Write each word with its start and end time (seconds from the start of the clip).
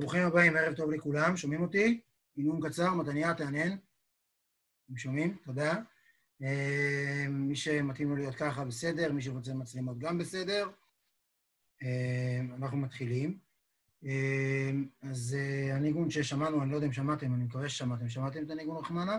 ברוכים 0.00 0.22
הבאים, 0.22 0.56
ערב 0.56 0.74
טוב 0.74 0.90
לכולם, 0.90 1.36
שומעים 1.36 1.62
אותי? 1.62 2.00
עינון 2.36 2.68
קצר, 2.68 2.94
מתניה, 2.94 3.34
תענן. 3.34 3.76
אתם 4.86 4.96
שומעים? 4.96 5.36
תודה. 5.44 5.74
אה, 6.42 7.26
מי 7.28 7.56
שמתאים 7.56 8.08
לו 8.08 8.16
להיות 8.16 8.34
ככה, 8.34 8.64
בסדר, 8.64 9.12
מי 9.12 9.22
שרוצה 9.22 9.54
מצלמות 9.54 9.98
גם 9.98 10.18
בסדר. 10.18 10.68
אה, 11.82 12.40
אנחנו 12.56 12.78
מתחילים. 12.78 13.38
אה, 14.04 14.70
אז 15.02 15.36
הניגון 15.72 16.10
ששמענו, 16.10 16.62
אני 16.62 16.70
לא 16.70 16.74
יודע 16.74 16.86
אם 16.86 16.92
שמעתם, 16.92 17.34
אני 17.34 17.44
מקווה 17.44 17.68
ששמעתם. 17.68 18.08
שמעתם 18.08 18.44
את 18.44 18.50
הניגון 18.50 18.76
רחמנה? 18.76 19.16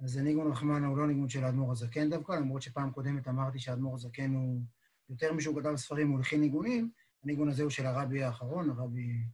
אז 0.00 0.16
הניגון 0.16 0.52
רחמנה 0.52 0.86
הוא 0.86 0.98
לא 0.98 1.06
ניגון 1.06 1.28
של 1.28 1.44
האדמו"ר 1.44 1.72
הזקן 1.72 2.10
דווקא, 2.10 2.32
למרות 2.32 2.62
שפעם 2.62 2.90
קודמת 2.90 3.28
אמרתי 3.28 3.58
שהאדמו"ר 3.58 3.94
הזקן 3.94 4.34
הוא, 4.34 4.60
יותר 5.08 5.32
משהוא 5.32 5.60
כתב 5.60 5.76
ספרים, 5.76 6.08
הוא 6.08 6.18
הלחין 6.18 6.40
ניגונים. 6.40 6.90
הניגון 7.24 7.48
הזה 7.48 7.62
הוא 7.62 7.70
של 7.70 7.86
הרבי 7.86 8.22
האחרון, 8.22 8.70
הרבי 8.70 9.24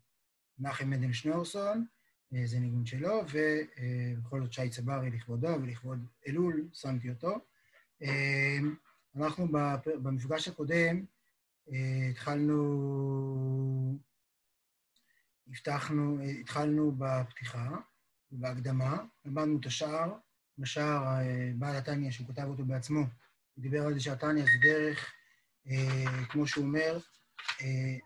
נחם 0.59 0.92
עדן 0.92 1.12
שניאורסון, 1.12 1.87
אה, 2.34 2.46
זה 2.46 2.59
ניגון 2.59 2.87
שלו, 2.87 3.23
ובכל 3.33 4.42
זאת 4.42 4.53
שי 4.53 4.70
צברי 4.70 5.11
לכבודו 5.11 5.48
ולכבוד 5.62 6.06
אלול, 6.28 6.69
שמתי 6.72 7.11
אותו. 7.11 7.34
אה, 8.03 8.58
אנחנו 9.17 9.48
במפגש 10.03 10.48
הקודם 10.48 11.05
אה, 11.72 12.08
התחלנו, 12.11 13.98
הבטחנו, 15.48 16.19
התחלנו 16.41 16.92
בפתיחה, 16.98 17.69
בהקדמה, 18.30 18.98
למדנו 19.25 19.58
את 19.61 19.67
השער, 19.67 20.14
בשער 20.58 21.05
בעל 21.55 21.77
התניא, 21.77 22.11
שהוא 22.11 22.28
כתב 22.28 22.42
אותו 22.42 22.64
בעצמו, 22.64 23.00
הוא 23.00 23.62
דיבר 23.62 23.86
על 23.86 23.95
זה 23.95 24.00
שהתניא 24.00 24.45
זה 24.45 24.58
דרך, 24.62 25.12
כמו 26.28 26.47
שהוא 26.47 26.64
אומר, 26.64 26.98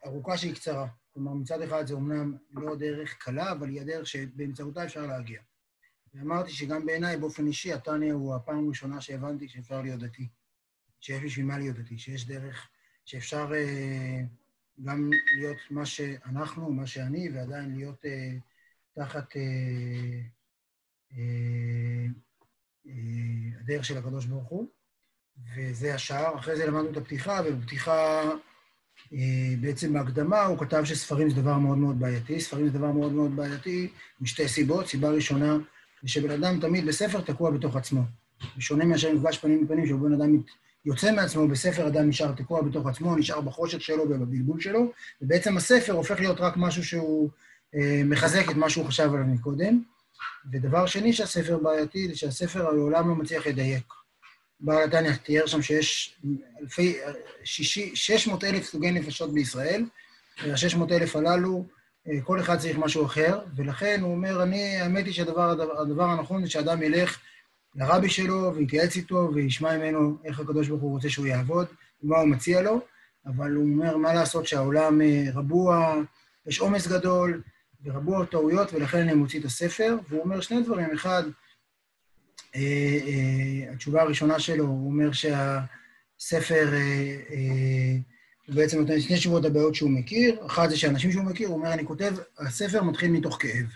ארוכה 0.06 0.36
שהיא 0.36 0.54
קצרה. 0.54 0.88
כלומר, 1.14 1.34
מצד 1.34 1.62
אחד 1.62 1.86
זה 1.86 1.94
אומנם 1.94 2.36
לא 2.50 2.76
דרך 2.76 3.14
קלה, 3.18 3.52
אבל 3.52 3.68
היא 3.68 3.80
הדרך 3.80 4.06
שבאמצעותה 4.06 4.84
אפשר 4.84 5.06
להגיע. 5.06 5.40
ואמרתי 6.14 6.50
שגם 6.50 6.86
בעיניי, 6.86 7.16
באופן 7.16 7.46
אישי, 7.46 7.72
התניא 7.72 8.12
הוא 8.12 8.34
הפעם 8.34 8.66
הראשונה 8.66 9.00
שהבנתי 9.00 9.48
שאפשר 9.48 9.82
להיות 9.82 10.00
דתי. 10.00 10.28
שיש 11.00 11.24
בשביל 11.24 11.46
מה 11.46 11.58
להיות 11.58 11.76
דתי, 11.76 11.98
שיש 11.98 12.26
דרך, 12.26 12.68
שאפשר 13.04 13.52
אה, 13.54 14.20
גם 14.84 15.10
להיות 15.38 15.58
מה 15.70 15.86
שאנחנו, 15.86 16.72
מה 16.72 16.86
שאני, 16.86 17.28
ועדיין 17.28 17.74
להיות 17.74 18.04
אה, 18.04 18.32
תחת 18.92 19.36
אה, 19.36 20.20
אה, 21.12 22.06
אה, 22.86 23.60
הדרך 23.60 23.84
של 23.84 23.98
הקדוש 23.98 24.26
ברוך 24.26 24.48
הוא. 24.48 24.66
וזה 25.54 25.94
השער. 25.94 26.38
אחרי 26.38 26.56
זה 26.56 26.66
למדנו 26.66 26.90
את 26.90 26.96
הפתיחה, 26.96 27.40
ובפתיחה 27.44 28.22
בעצם 29.60 29.92
בהקדמה 29.92 30.44
הוא 30.44 30.58
כתב 30.58 30.84
שספרים 30.84 31.30
זה 31.30 31.36
דבר 31.36 31.58
מאוד 31.58 31.78
מאוד 31.78 32.00
בעייתי. 32.00 32.40
ספרים 32.40 32.66
זה 32.66 32.78
דבר 32.78 32.92
מאוד 32.92 33.12
מאוד 33.12 33.36
בעייתי 33.36 33.88
משתי 34.20 34.48
סיבות. 34.48 34.86
סיבה 34.86 35.10
ראשונה, 35.10 35.56
זה 36.02 36.08
שבן 36.08 36.30
אדם 36.30 36.60
תמיד 36.60 36.86
בספר 36.86 37.20
תקוע 37.20 37.50
בתוך 37.50 37.76
עצמו. 37.76 38.02
בשונה 38.56 38.84
מאשר 38.84 39.12
מפגש 39.12 39.38
פנים 39.38 39.64
בפנים, 39.64 39.86
שבו 39.86 39.98
בן 39.98 40.12
אדם 40.12 40.36
יוצא 40.84 41.12
מעצמו, 41.12 41.48
בספר 41.48 41.86
אדם 41.86 42.08
נשאר 42.08 42.32
תקוע 42.32 42.62
בתוך 42.62 42.86
עצמו, 42.86 43.16
נשאר 43.16 43.40
בחושך 43.40 43.80
שלו 43.80 44.02
ובבלבול 44.02 44.60
שלו, 44.60 44.92
ובעצם 45.22 45.56
הספר 45.56 45.92
הופך 45.92 46.20
להיות 46.20 46.40
רק 46.40 46.56
משהו 46.56 46.84
שהוא 46.84 47.30
אה, 47.74 48.02
מחזק 48.04 48.50
את 48.50 48.56
מה 48.56 48.70
שהוא 48.70 48.86
חשב 48.86 49.10
עליו 49.14 49.26
מקודם. 49.26 49.82
ודבר 50.52 50.86
שני 50.86 51.12
שהספר 51.12 51.58
בעייתי, 51.58 52.08
זה 52.08 52.16
שהספר 52.16 52.70
לעולם 52.70 53.08
לא 53.08 53.14
מצליח 53.14 53.46
לדייק. 53.46 53.99
התניא 54.68 55.12
תיאר 55.12 55.46
שם 55.46 55.62
שיש 55.62 56.16
אלפי, 56.60 56.96
שישי, 57.44 57.96
600 57.96 58.44
אלף 58.44 58.64
סוגי 58.64 58.90
נפשות 58.90 59.34
בישראל, 59.34 59.84
וה-600 60.46 60.92
אלף 60.92 61.16
הללו, 61.16 61.66
אה, 62.08 62.20
כל 62.24 62.40
אחד 62.40 62.58
צריך 62.58 62.78
משהו 62.78 63.06
אחר, 63.06 63.40
ולכן 63.56 64.00
הוא 64.02 64.12
אומר, 64.12 64.42
אני, 64.42 64.76
האמת 64.76 65.06
היא 65.06 65.14
שהדבר 65.14 65.50
הדבר 65.80 66.04
הנכון 66.04 66.44
זה 66.44 66.50
שאדם 66.50 66.82
ילך 66.82 67.18
לרבי 67.74 68.08
שלו 68.08 68.54
ויתייעץ 68.54 68.96
איתו 68.96 69.30
וישמע 69.34 69.78
ממנו 69.78 70.16
איך 70.24 70.40
הקדוש 70.40 70.68
ברוך 70.68 70.82
הוא 70.82 70.90
רוצה 70.90 71.10
שהוא 71.10 71.26
יעבוד, 71.26 71.66
ומה 72.02 72.18
הוא 72.18 72.28
מציע 72.28 72.62
לו, 72.62 72.80
אבל 73.26 73.54
הוא 73.54 73.64
אומר, 73.64 73.96
מה 73.96 74.14
לעשות 74.14 74.46
שהעולם 74.46 75.02
אה, 75.02 75.24
רבוע, 75.34 75.94
יש 76.46 76.58
עומס 76.58 76.86
גדול 76.86 77.42
ורבוע 77.84 78.24
טעויות, 78.24 78.72
ולכן 78.72 78.98
אני 78.98 79.14
מוציא 79.14 79.40
את 79.40 79.44
הספר, 79.44 79.96
והוא 80.08 80.22
אומר 80.22 80.40
שני 80.40 80.62
דברים, 80.62 80.92
אחד, 80.94 81.22
התשובה 83.72 84.02
הראשונה 84.02 84.40
שלו, 84.40 84.64
הוא 84.64 84.90
אומר 84.90 85.12
שהספר, 85.12 86.72
אה, 86.74 87.96
הוא 88.46 88.56
בעצם 88.56 88.80
נותן 88.80 89.00
שני 89.00 89.16
תשובות 89.16 89.44
לבעיות 89.44 89.74
שהוא 89.74 89.90
מכיר. 89.90 90.46
אחת 90.46 90.70
זה 90.70 90.76
שאנשים 90.76 91.12
שהוא 91.12 91.24
מכיר, 91.24 91.48
הוא 91.48 91.56
אומר, 91.56 91.72
אני 91.72 91.84
כותב, 91.84 92.14
הספר 92.38 92.82
מתחיל 92.82 93.10
מתוך 93.10 93.36
כאב. 93.40 93.66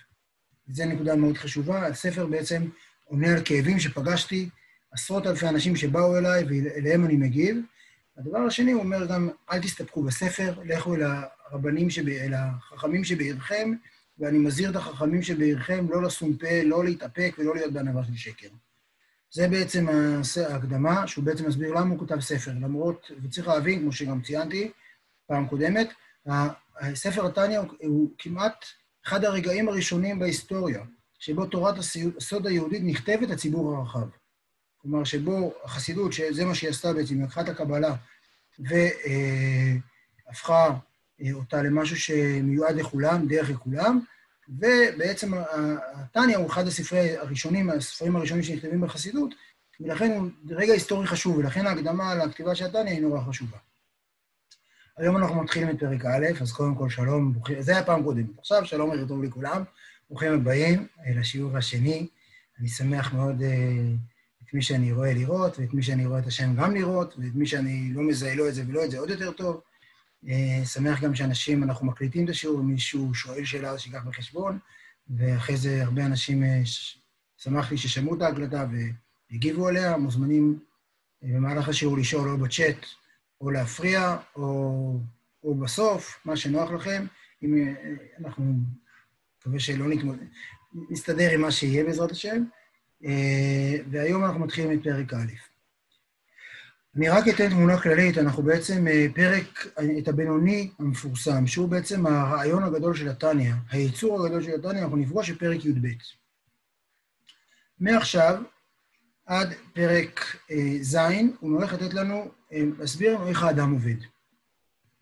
זו 0.68 0.84
נקודה 0.86 1.16
מאוד 1.16 1.36
חשובה. 1.36 1.86
הספר 1.86 2.26
בעצם 2.26 2.62
עונה 3.04 3.32
על 3.32 3.42
כאבים 3.44 3.78
שפגשתי, 3.78 4.48
עשרות 4.92 5.26
אלפי 5.26 5.48
אנשים 5.48 5.76
שבאו 5.76 6.18
אליי, 6.18 6.44
ואליהם 6.44 7.04
אני 7.04 7.16
מגיב. 7.16 7.56
הדבר 8.18 8.38
השני, 8.38 8.72
הוא 8.72 8.82
אומר 8.82 9.06
גם, 9.06 9.28
אל 9.52 9.58
תסתפקו 9.62 10.02
בספר, 10.02 10.54
לכו 10.64 10.94
אל 10.94 11.02
הרבנים, 11.50 11.90
שב... 11.90 12.08
אל 12.08 12.34
החכמים 12.34 13.04
שבעירכם, 13.04 13.72
ואני 14.18 14.38
מזהיר 14.38 14.70
את 14.70 14.76
החכמים 14.76 15.22
שבעירכם 15.22 15.86
לא 15.90 16.02
לשום 16.02 16.36
פה, 16.36 16.62
לא 16.64 16.84
להתאפק 16.84 17.34
ולא 17.38 17.54
להיות 17.54 17.72
בענווה 17.72 18.04
של 18.04 18.16
שקר. 18.16 18.48
זה 19.34 19.48
בעצם 19.48 19.86
ההקדמה, 20.50 21.06
שהוא 21.06 21.24
בעצם 21.24 21.48
מסביר 21.48 21.74
למה 21.74 21.90
הוא 21.90 21.98
כותב 21.98 22.20
ספר, 22.20 22.50
למרות, 22.50 23.10
וצריך 23.22 23.48
להבין, 23.48 23.80
כמו 23.80 23.92
שגם 23.92 24.22
ציינתי 24.22 24.70
פעם 25.26 25.48
קודמת, 25.48 25.88
ספר 26.94 27.26
התניא 27.26 27.58
הוא, 27.58 27.68
הוא 27.80 28.10
כמעט 28.18 28.64
אחד 29.06 29.24
הרגעים 29.24 29.68
הראשונים 29.68 30.18
בהיסטוריה, 30.18 30.84
שבו 31.18 31.46
תורת 31.46 31.74
הסוד 32.18 32.46
היהודית 32.46 32.82
נכתבת 32.84 33.28
לציבור 33.28 33.76
הרחב. 33.76 34.08
כלומר, 34.76 35.04
שבו 35.04 35.54
החסידות, 35.64 36.12
שזה 36.12 36.44
מה 36.44 36.54
שהיא 36.54 36.70
עשתה 36.70 36.92
בעצם, 36.92 37.14
היא 37.14 37.24
לקחה 37.24 37.40
את 37.40 37.48
הקבלה 37.48 37.96
והפכה 38.58 39.78
אה, 41.22 41.32
אותה 41.32 41.62
למשהו 41.62 41.96
שמיועד 41.96 42.76
לכולם, 42.76 43.28
דרך 43.28 43.50
לכולם, 43.50 44.00
ובעצם 44.48 45.32
התניא 45.94 46.36
הוא 46.36 46.46
אחד 46.46 46.66
הספרי 46.66 47.16
הראשונים, 47.16 47.70
הספרים 47.70 48.16
הראשונים 48.16 48.44
שנכתבים 48.44 48.80
בחסידות, 48.80 49.34
ולכן 49.80 50.10
הוא 50.10 50.30
רגע 50.48 50.72
היסטורי 50.72 51.06
חשוב, 51.06 51.38
ולכן 51.38 51.66
ההקדמה 51.66 52.14
לכתיבה 52.14 52.54
של 52.54 52.64
התניא 52.64 52.92
היא 52.92 53.02
נורא 53.02 53.20
חשובה. 53.20 53.58
היום 54.96 55.16
אנחנו 55.16 55.42
מתחילים 55.42 55.70
את 55.70 55.80
פרק 55.80 56.04
א', 56.04 56.26
אז 56.40 56.52
קודם 56.52 56.74
כל 56.74 56.90
שלום, 56.90 57.32
ברוכים, 57.32 57.62
זה 57.62 57.72
היה 57.72 57.84
פעם 57.84 58.02
קודם. 58.02 58.24
עכשיו 58.38 58.66
שלום 58.66 58.90
ערב 58.90 59.08
טוב 59.08 59.22
לכולם, 59.22 59.62
ברוכים 60.10 60.32
הבאים 60.32 60.86
לשיעור 61.14 61.56
השני. 61.56 62.06
אני 62.60 62.68
שמח 62.68 63.12
מאוד 63.12 63.40
uh, 63.40 63.44
את 64.42 64.54
מי 64.54 64.62
שאני 64.62 64.92
רואה 64.92 65.12
לראות, 65.12 65.58
ואת 65.58 65.74
מי 65.74 65.82
שאני 65.82 66.06
רואה 66.06 66.18
את 66.18 66.26
השם 66.26 66.56
גם 66.56 66.74
לראות, 66.74 67.14
ואת 67.18 67.34
מי 67.34 67.46
שאני 67.46 67.92
לא 67.94 68.02
מזהה 68.02 68.34
לא 68.34 68.48
את 68.48 68.54
זה 68.54 68.62
ולא 68.68 68.84
את 68.84 68.90
זה 68.90 68.98
עוד 68.98 69.10
יותר 69.10 69.32
טוב. 69.32 69.60
אה, 70.28 70.64
שמח 70.64 71.00
גם 71.00 71.14
שאנשים, 71.14 71.62
אנחנו 71.62 71.86
מקליטים 71.86 72.24
את 72.24 72.30
השיעור, 72.30 72.60
אם 72.60 72.66
מישהו 72.66 73.14
שואל 73.14 73.44
שאלה, 73.44 73.70
אז 73.70 73.80
שיקח 73.80 74.04
בחשבון, 74.04 74.58
ואחרי 75.10 75.56
זה 75.56 75.82
הרבה 75.82 76.06
אנשים, 76.06 76.42
אה, 76.42 76.62
שמחתי 77.36 77.76
ששמעו 77.76 78.14
את 78.16 78.22
ההקלטה 78.22 78.66
והגיבו 79.30 79.68
עליה, 79.68 79.96
מוזמנים 79.96 80.58
אה, 81.24 81.28
במהלך 81.34 81.68
השיעור 81.68 81.98
לשאול 81.98 82.28
או 82.28 82.38
בצ'אט, 82.38 82.86
או 83.40 83.50
להפריע, 83.50 84.16
או, 84.36 85.00
או 85.44 85.54
בסוף, 85.54 86.20
מה 86.24 86.36
שנוח 86.36 86.70
לכם. 86.70 87.06
אם 87.42 87.74
אנחנו, 88.20 88.54
מקווה 89.40 89.60
שלא 89.60 89.88
נתמודד, 89.88 90.26
נסתדר 90.90 91.30
עם 91.30 91.40
מה 91.40 91.50
שיהיה 91.50 91.84
בעזרת 91.84 92.10
השם. 92.10 92.44
והיום 93.90 94.24
אנחנו 94.24 94.40
מתחילים 94.40 94.78
את 94.78 94.84
פרק 94.84 95.12
א'. 95.12 95.53
אני 96.96 97.08
רק 97.08 97.28
אתן 97.28 97.50
תמונה 97.50 97.80
כללית, 97.80 98.18
אנחנו 98.18 98.42
בעצם 98.42 98.88
אה, 98.88 99.06
פרק, 99.14 99.66
את 99.98 100.08
הבינוני 100.08 100.70
המפורסם, 100.78 101.46
שהוא 101.46 101.68
בעצם 101.68 102.06
הרעיון 102.06 102.62
הגדול 102.62 102.94
של 102.94 103.08
התניא, 103.08 103.52
הייצור 103.70 104.24
הגדול 104.24 104.42
של 104.42 104.50
התניא, 104.50 104.82
אנחנו 104.82 104.96
נפגוש 104.96 105.30
בפרק 105.30 105.64
י"ב. 105.64 105.88
מעכשיו 107.80 108.42
עד 109.26 109.54
פרק 109.72 110.36
אה, 110.50 110.76
ז', 110.80 110.96
הוא 111.40 111.54
הולך 111.54 111.72
לתת 111.72 111.94
לנו, 111.94 112.30
אה, 112.52 112.62
להסביר 112.78 113.14
לנו 113.14 113.28
איך 113.28 113.42
האדם 113.42 113.72
עובד. 113.72 113.96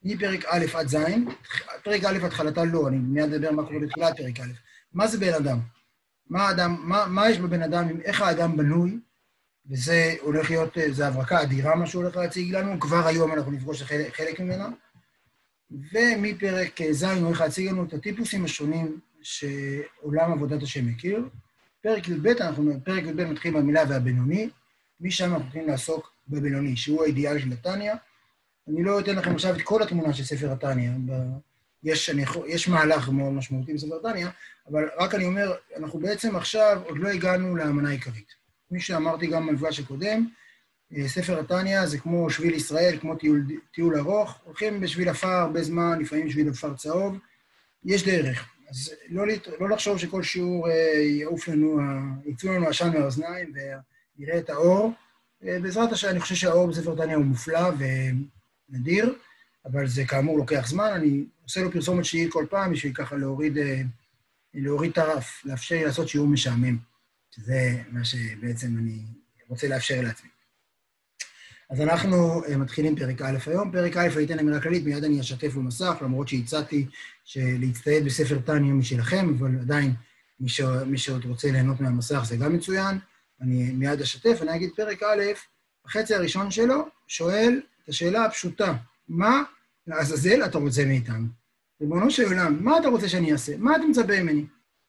מפרק 0.05 0.45
א' 0.45 0.65
עד 0.75 0.88
ז', 0.88 0.97
פרק 1.85 2.05
א' 2.05 2.27
התחלתה 2.27 2.65
לא, 2.65 2.88
אני 2.88 2.99
מיד 2.99 3.33
אדבר 3.33 3.50
מה 3.50 3.62
קורה 3.62 3.79
בתחילת 3.79 4.17
פרק 4.17 4.41
א'. 4.41 4.53
מה 4.93 5.06
זה 5.06 5.19
בן 5.19 5.35
אדם? 5.35 5.59
מה, 6.31 6.49
האדם, 6.49 6.77
מה, 6.83 7.06
מה 7.06 7.31
יש 7.31 7.38
בבן 7.38 7.62
אדם, 7.62 8.00
איך 8.05 8.21
האדם 8.21 8.56
בנוי, 8.56 8.99
וזה 9.70 10.14
הולך 10.20 10.50
להיות, 10.50 10.79
אה, 10.79 10.93
זו 10.93 11.05
הברקה 11.05 11.43
אדירה 11.43 11.76
מה 11.76 11.87
שהוא 11.87 12.03
הולך 12.03 12.17
להציג 12.17 12.55
לנו, 12.55 12.81
כבר 12.81 13.06
היום 13.06 13.32
אנחנו 13.32 13.53
נפגוש 13.53 13.82
חלק, 13.82 14.17
חלק 14.17 14.41
ממנה. 14.41 14.69
ומפרק 15.70 16.81
אה, 16.81 16.93
ז' 16.93 17.05
הוא 17.05 17.26
הולך 17.26 17.41
להציג 17.41 17.69
לנו 17.69 17.85
את 17.85 17.93
הטיפוסים 17.93 18.44
השונים 18.44 19.00
שעולם 19.23 20.32
עבודת 20.32 20.62
השם 20.62 20.87
מכיר. 20.87 21.29
פרק 21.82 22.09
י"ב, 22.09 22.32
פרק 22.85 23.05
י"ב 23.05 23.25
מתחיל 23.25 23.55
במילה 23.55 23.82
והבינוני, 23.88 24.49
משם 25.00 25.25
אנחנו 25.25 25.44
הולכים 25.44 25.69
לעסוק 25.69 26.12
בבינוני, 26.29 26.76
שהוא 26.76 27.03
האידיאל 27.03 27.38
של 27.38 27.53
התניא. 27.53 27.93
אני 28.69 28.82
לא 28.82 29.00
אתן 29.00 29.17
לכם 29.17 29.35
עכשיו 29.35 29.56
את 29.56 29.62
כל 29.62 29.82
התמונה 29.82 30.12
של 30.12 30.25
ספר 30.25 30.53
התניא, 30.53 30.91
יש, 31.85 32.11
אני, 32.11 32.25
יש 32.47 32.69
מהלך 32.69 33.09
מאוד 33.09 33.32
משמעותי 33.32 33.75
בספר 33.75 33.99
תניא, 34.03 34.26
אבל 34.70 34.88
רק 34.99 35.14
אני 35.14 35.25
אומר, 35.25 35.53
אנחנו 35.76 36.00
בעצם 36.00 36.37
עכשיו 36.37 36.82
עוד 36.85 36.99
לא 36.99 37.09
הגענו 37.09 37.56
לאמנה 37.56 37.88
העיקרית. 37.88 38.42
כפי 38.73 38.81
שאמרתי 38.81 39.27
גם 39.27 39.47
במפגש 39.47 39.81
הקודם, 39.81 40.27
אה, 40.97 41.09
ספר 41.09 41.41
התניא 41.41 41.87
זה 41.87 41.99
כמו 41.99 42.31
שביל 42.31 42.55
ישראל, 42.55 42.99
כמו 43.01 43.17
טיול, 43.17 43.47
טיול 43.75 43.99
ארוך, 43.99 44.39
הולכים 44.45 44.81
בשביל 44.81 45.09
עפר 45.09 45.29
הרבה 45.29 45.63
זמן, 45.63 45.99
לפעמים 46.01 46.27
בשביל 46.27 46.49
עפר 46.49 46.75
צהוב, 46.75 47.19
יש 47.85 48.05
דרך. 48.05 48.49
אז 48.71 48.91
לא, 49.09 49.25
לא 49.61 49.69
לחשוב 49.69 49.99
שכל 49.99 50.23
שיעור 50.23 50.69
אה, 50.69 51.03
יעוף 51.03 51.49
לנו, 51.49 51.81
יצאו 52.25 52.53
לנו 52.53 52.69
עשן 52.69 52.91
מהאוזניים 52.93 53.53
ונראה 53.55 54.39
את 54.39 54.51
האור. 54.51 54.93
אה, 55.45 55.59
בעזרת 55.63 55.93
השם, 55.93 56.09
אני 56.09 56.21
חושב 56.21 56.35
שהאור 56.35 56.67
בספר 56.67 56.95
תניא 56.95 57.17
הוא 57.17 57.25
מופלא 57.25 57.71
ונדיר, 58.71 59.15
אבל 59.65 59.87
זה 59.87 60.05
כאמור 60.05 60.39
לוקח 60.39 60.67
זמן, 60.67 60.91
אני 60.95 61.25
עושה 61.43 61.61
לו 61.61 61.73
פרסומת 61.73 62.05
שהיא 62.05 62.31
כל 62.31 62.47
פעם 62.51 62.73
בשביל 62.73 62.93
ככה 62.95 63.17
להוריד 64.55 64.93
את 64.93 64.99
הרף, 64.99 65.43
לאפשר 65.45 65.75
לי 65.75 65.85
לעשות 65.85 66.09
שיעור 66.09 66.29
משעמם, 66.29 66.92
שזה 67.34 67.82
מה 67.90 68.05
שבעצם 68.05 68.79
אני 68.79 68.99
רוצה 69.49 69.69
לאפשר 69.69 70.00
לעצמי. 70.00 70.29
אז 71.70 71.81
אנחנו 71.81 72.43
uh, 72.44 72.56
מתחילים 72.56 72.96
פרק 72.96 73.23
א' 73.23 73.38
היום. 73.46 73.73
פרק 73.73 73.96
א', 73.96 74.08
אני 74.17 74.25
אתן 74.25 74.38
אמירה 74.38 74.61
כללית, 74.61 74.84
מיד 74.84 75.05
אני 75.05 75.20
אשתף 75.20 75.55
במסך, 75.55 75.96
למרות 76.02 76.29
שהצעתי 76.29 76.87
להצטייד 77.37 78.05
בספר 78.05 78.38
טניה 78.38 78.75
משלכם, 78.75 79.34
אבל 79.38 79.58
עדיין 79.61 79.94
מי, 80.40 80.49
ש... 80.49 80.61
מי 80.87 80.99
שעוד 80.99 81.25
רוצה 81.25 81.50
ליהנות 81.50 81.81
מהמסך 81.81 82.23
זה 82.25 82.37
גם 82.37 82.52
מצוין. 82.52 82.99
אני 83.40 83.73
מיד 83.73 84.00
אשתף, 84.00 84.38
אני 84.43 84.56
אגיד 84.56 84.70
פרק 84.76 85.02
א', 85.02 85.23
החצי 85.85 86.14
הראשון 86.14 86.50
שלו 86.50 86.88
שואל 87.08 87.61
את 87.85 87.88
השאלה 87.88 88.25
הפשוטה, 88.25 88.75
מה 89.08 89.43
לעזאזל 89.87 90.44
אתה 90.44 90.58
רוצה 90.58 90.85
מאיתנו? 90.85 91.26
ריבונו 91.81 92.11
של 92.11 92.25
עולם, 92.25 92.64
מה 92.64 92.78
אתה 92.78 92.88
רוצה 92.88 93.08
שאני 93.08 93.32
אעשה? 93.32 93.56
מה 93.56 93.76
אתה 93.76 93.85
מצפה 93.85 94.23
ממני? 94.23 94.44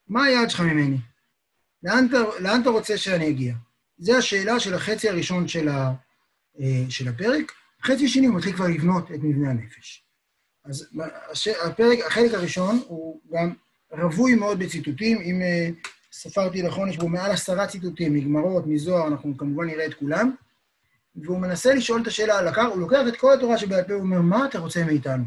מה 0.07 0.23
היעד 0.23 0.49
שלך 0.49 0.59
ממני? 0.59 0.97
לאן 1.83 2.07
אתה, 2.09 2.17
לאן 2.39 2.61
אתה 2.61 2.69
רוצה 2.69 2.97
שאני 2.97 3.29
אגיע? 3.29 3.53
זו 3.97 4.17
השאלה 4.17 4.59
של 4.59 4.73
החצי 4.73 5.09
הראשון 5.09 5.47
של, 5.47 5.69
ה, 5.69 5.93
אה, 6.59 6.83
של 6.89 7.07
הפרק. 7.07 7.51
חצי 7.83 8.07
שני 8.07 8.27
הוא 8.27 8.35
מתחיל 8.35 8.53
כבר 8.53 8.67
לבנות 8.67 9.11
את 9.11 9.19
מבנה 9.23 9.49
הנפש. 9.49 10.03
אז 10.65 10.87
הפרק, 11.65 11.99
החלק 12.07 12.33
הראשון 12.33 12.79
הוא 12.87 13.21
גם 13.33 13.53
רווי 13.91 14.35
מאוד 14.35 14.59
בציטוטים. 14.59 15.21
אם 15.21 15.41
אה, 15.41 15.69
ספרתי 16.11 16.61
נכון, 16.61 16.89
יש 16.89 16.97
בו 16.97 17.07
מעל 17.09 17.31
עשרה 17.31 17.67
ציטוטים, 17.67 18.13
מגמרות, 18.13 18.67
מזוהר, 18.67 19.07
אנחנו 19.07 19.37
כמובן 19.37 19.65
נראה 19.65 19.85
את 19.85 19.93
כולם. 19.93 20.35
והוא 21.15 21.39
מנסה 21.39 21.73
לשאול 21.73 22.01
את 22.01 22.07
השאלה 22.07 22.39
על 22.39 22.47
הקר, 22.47 22.61
הוא 22.65 22.79
לוקח 22.79 22.99
את 23.07 23.17
כל 23.17 23.33
התורה 23.33 23.57
שבעל 23.57 23.83
פה, 23.83 23.93
הוא 23.93 24.01
אומר, 24.01 24.21
מה 24.21 24.45
אתה 24.45 24.59
רוצה 24.59 24.83
מאיתנו? 24.83 25.23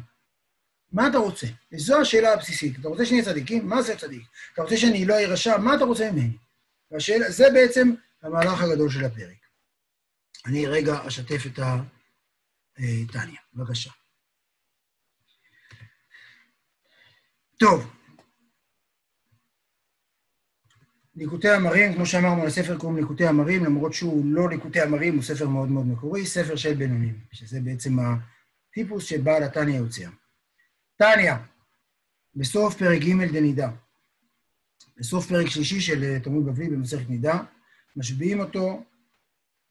מה 0.92 1.08
אתה 1.08 1.18
רוצה? 1.18 1.46
וזו 1.72 2.00
השאלה 2.00 2.32
הבסיסית. 2.32 2.78
אתה 2.80 2.88
רוצה 2.88 3.06
שאני 3.06 3.20
אהיה 3.20 3.32
צדיקים? 3.32 3.68
מה 3.68 3.82
זה 3.82 3.96
צדיק? 3.96 4.22
אתה 4.54 4.62
רוצה 4.62 4.76
שאני 4.76 5.04
לא 5.04 5.14
אהיה 5.14 5.28
רשע? 5.28 5.56
מה 5.58 5.74
אתה 5.74 5.84
רוצה 5.84 6.10
ממני? 6.10 6.30
והשאלה, 6.90 7.30
זה 7.30 7.44
בעצם 7.54 7.94
המהלך 8.22 8.62
הגדול 8.62 8.90
של 8.90 9.04
הפרק. 9.04 9.46
אני 10.46 10.66
רגע 10.66 11.06
אשתף 11.08 11.42
את 11.46 11.58
הטניה. 11.58 13.40
בבקשה. 13.54 13.90
טוב. 17.58 17.92
ליקוטי 21.16 21.48
המרים, 21.48 21.94
כמו 21.94 22.06
שאמרנו, 22.06 22.46
הספר 22.46 22.78
קוראים 22.78 22.98
ליקוטי 22.98 23.26
המרים, 23.26 23.64
למרות 23.64 23.92
שהוא 23.92 24.24
לא 24.26 24.48
ליקוטי 24.48 24.80
המרים, 24.80 25.14
הוא 25.14 25.22
ספר 25.22 25.48
מאוד 25.48 25.68
מאוד 25.68 25.86
מקורי, 25.86 26.26
ספר 26.26 26.56
של 26.56 26.74
בינונים, 26.74 27.20
שזה 27.32 27.60
בעצם 27.60 27.96
הטיפוס 27.98 29.04
שבעל 29.04 29.42
התניא 29.42 29.78
יוצר. 29.78 30.08
תניא, 30.96 31.32
בסוף 32.34 32.74
פרק 32.74 33.00
ג' 33.00 33.32
דנידה. 33.32 33.70
בסוף 34.98 35.26
פרק 35.26 35.46
שלישי 35.46 35.80
של 35.80 36.18
תלמוד 36.18 36.46
בבלי 36.46 36.68
במסכת 36.68 37.08
נידה, 37.08 37.38
משביעים 37.96 38.40
אותו, 38.40 38.82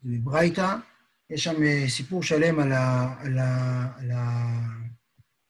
זה 0.03 0.09
בברייתא, 0.17 0.75
יש 1.29 1.43
שם 1.43 1.63
אה, 1.63 1.85
סיפור 1.87 2.23
שלם 2.23 2.59
על 2.59 2.71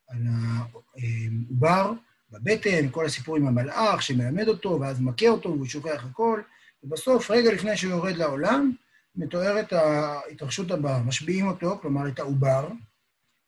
העובר 0.10 1.94
בבטן, 2.31 2.89
כל 2.92 3.06
הסיפור 3.06 3.38
עם 3.38 3.48
המלאך 3.48 4.01
שמלמד 4.01 4.48
אותו, 4.48 4.80
ואז 4.81 5.01
מכה 5.01 5.27
אותו 5.27 5.50
והוא 5.50 5.66
שוכח 5.66 6.06
הכל, 6.12 6.42
ובסוף, 6.83 7.31
רגע 7.31 7.54
לפני 7.54 7.77
שהוא 7.77 7.92
יורד 7.92 8.16
לעולם, 8.16 8.72
מתוארת 9.16 9.74
ההתרחשות 9.74 10.72
הבאה, 10.72 11.04
משביעים 11.04 11.48
אותו, 11.48 11.80
כלומר 11.81 12.07
את 12.07 12.19
העובר, 12.19 12.69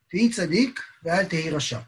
תהי 0.10 0.30
צדיק 0.30 0.80
ואל 1.04 1.26
תהי 1.26 1.50
רשע. 1.50 1.80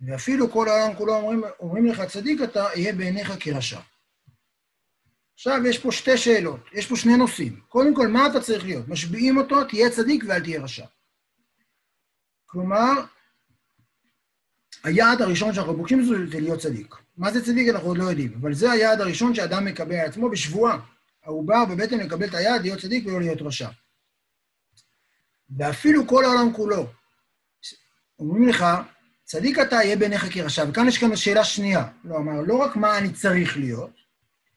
ואפילו 0.00 0.50
כל 0.50 0.68
העולם 0.68 0.96
כולו 0.96 1.14
אומרים, 1.14 1.42
אומרים 1.60 1.86
לך, 1.86 2.02
צדיק 2.02 2.42
אתה, 2.42 2.66
יהיה 2.74 2.92
בעיניך 2.92 3.32
כרשע. 3.40 3.80
עכשיו, 5.34 5.66
יש 5.66 5.78
פה 5.78 5.92
שתי 5.92 6.16
שאלות, 6.18 6.60
יש 6.72 6.86
פה 6.86 6.96
שני 6.96 7.16
נושאים. 7.16 7.60
קודם 7.68 7.94
כל, 7.94 8.08
מה 8.08 8.26
אתה 8.26 8.40
צריך 8.40 8.64
להיות? 8.64 8.88
משביעים 8.88 9.38
אותו, 9.38 9.64
תהיה 9.64 9.90
צדיק 9.90 10.24
ואל 10.26 10.40
תהיה 10.42 10.62
רשע. 10.62 10.86
כלומר, 12.46 12.92
היעד 14.84 15.22
הראשון 15.22 15.54
שאנחנו 15.54 15.76
פוגשים 15.76 16.04
זה 16.04 16.40
להיות 16.40 16.60
צדיק. 16.60 16.94
מה 17.16 17.32
זה 17.32 17.44
צדיק 17.44 17.68
אנחנו 17.68 17.88
עוד 17.88 17.98
לא 17.98 18.04
יודעים, 18.04 18.34
אבל 18.40 18.54
זה 18.54 18.70
היעד 18.70 19.00
הראשון 19.00 19.34
שאדם 19.34 19.64
מקבל 19.64 19.94
על 19.94 20.06
עצמו 20.06 20.30
בשבועה. 20.30 20.78
העובר 21.24 21.64
בבטן 21.64 21.98
לקבל 21.98 22.28
את 22.28 22.34
היעד, 22.34 22.62
להיות 22.62 22.80
צדיק 22.80 23.06
ולא 23.06 23.20
להיות 23.20 23.42
רשע. 23.42 23.68
ואפילו 25.58 26.06
כל 26.06 26.24
העולם 26.24 26.52
כולו, 26.52 26.86
אומרים 28.18 28.48
לך, 28.48 28.64
צדיק 29.30 29.58
אתה 29.58 29.76
יהיה 29.76 29.96
בעיניך 29.96 30.26
כרשע. 30.30 30.64
וכאן 30.68 30.88
יש 30.88 30.98
כאן 30.98 31.16
שאלה 31.16 31.44
שנייה. 31.44 31.84
לא, 32.04 32.16
אמר, 32.16 32.40
לא 32.46 32.54
רק 32.54 32.76
מה 32.76 32.98
אני 32.98 33.12
צריך 33.12 33.56
להיות, 33.56 33.90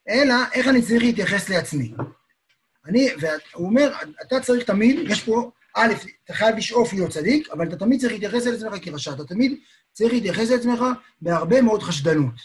אלא 0.10 0.36
איך 0.54 0.68
אני 0.68 0.82
צריך 0.82 1.04
להתייחס 1.04 1.50
לעצמי. 1.50 1.94
אני, 2.86 3.10
והוא 3.20 3.66
אומר, 3.66 3.94
אתה 4.22 4.40
צריך 4.40 4.66
תמיד, 4.66 5.12
יש 5.12 5.24
פה, 5.24 5.52
א', 5.76 5.94
אתה 6.26 6.34
חייב 6.34 6.58
לשאוף 6.58 6.94
להיות 6.94 7.12
צדיק, 7.12 7.50
אבל 7.50 7.68
אתה 7.68 7.76
תמיד 7.76 8.00
צריך 8.00 8.14
להתייחס 8.14 8.48
אל 8.48 8.56
עצמך 8.56 8.74
כרשע. 8.82 9.14
אתה 9.14 9.24
תמיד 9.26 9.60
צריך 9.92 10.14
להתייחס 10.14 10.50
לעצמך 10.50 10.84
בהרבה 11.22 11.62
מאוד 11.62 11.84
חשדנות. 11.84 12.36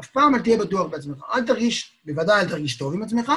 אף 0.00 0.06
פעם 0.06 0.34
אל 0.34 0.40
תהיה 0.40 0.58
בטוח 0.58 0.90
בעצמך. 0.90 1.18
אל 1.34 1.46
תרגיש, 1.46 2.00
בוודאי 2.04 2.40
אל 2.40 2.48
תרגיש 2.48 2.76
טוב 2.76 2.94
עם 2.94 3.02
עצמך, 3.02 3.32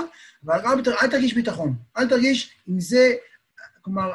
אבל 0.46 0.60
אל, 0.60 0.94
אל 1.02 1.08
תרגיש 1.12 1.34
ביטחון. 1.34 1.76
אל 1.98 2.10
תרגיש 2.10 2.56
אם 2.70 2.80
זה 2.80 3.16
כלומר, 3.82 4.12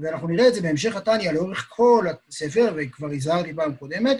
ואנחנו 0.00 0.28
נראה 0.28 0.48
את 0.48 0.54
זה 0.54 0.60
בהמשך 0.60 0.96
התניא 0.96 1.32
לאורך 1.32 1.66
כל 1.68 2.06
הספר, 2.28 2.74
וכבר 2.76 3.08
הזהרתי 3.12 3.54
פעם 3.54 3.74
קודמת, 3.74 4.18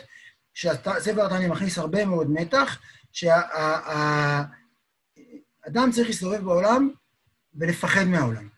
שספר 0.55 1.27
התניא 1.27 1.49
מכניס 1.49 1.79
הרבה 1.79 2.05
מאוד 2.05 2.31
מתח, 2.31 2.79
שהאדם 3.13 4.51
צריך 5.93 6.09
להסתובב 6.09 6.45
בעולם 6.45 6.91
ולפחד 7.55 8.05
מהעולם. 8.05 8.49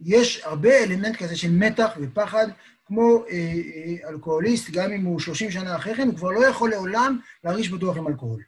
יש 0.00 0.42
הרבה 0.44 0.78
אלמנט 0.78 1.16
כזה 1.16 1.36
של 1.36 1.50
מתח 1.50 1.90
ופחד, 2.00 2.46
כמו 2.86 3.24
אה, 3.30 3.34
אה, 3.34 4.08
אלכוהוליסט, 4.08 4.70
גם 4.70 4.92
אם 4.92 5.04
הוא 5.04 5.20
30 5.20 5.50
שנה 5.50 5.76
אחרי 5.76 5.94
כן, 5.94 6.08
הוא 6.08 6.16
כבר 6.16 6.30
לא 6.30 6.46
יכול 6.46 6.70
לעולם 6.70 7.18
להרגיש 7.44 7.70
בטוח 7.70 7.96
עם 7.96 8.08
אלכוהול. 8.08 8.42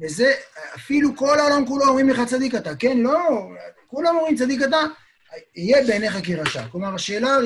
וזה, 0.00 0.32
אפילו 0.76 1.16
כל 1.16 1.38
העולם 1.38 1.66
כולו 1.66 1.84
אומרים 1.88 2.08
לך 2.08 2.20
צדיק 2.26 2.54
אתה, 2.54 2.76
כן? 2.76 2.98
לא, 2.98 3.48
כולם 3.86 4.16
אומרים 4.16 4.36
צדיק 4.36 4.62
אתה, 4.62 4.80
יהיה 5.56 5.86
בעיניך 5.86 6.18
כרשע. 6.22 6.68
כלומר, 6.68 6.94
השאלה, 6.94 7.36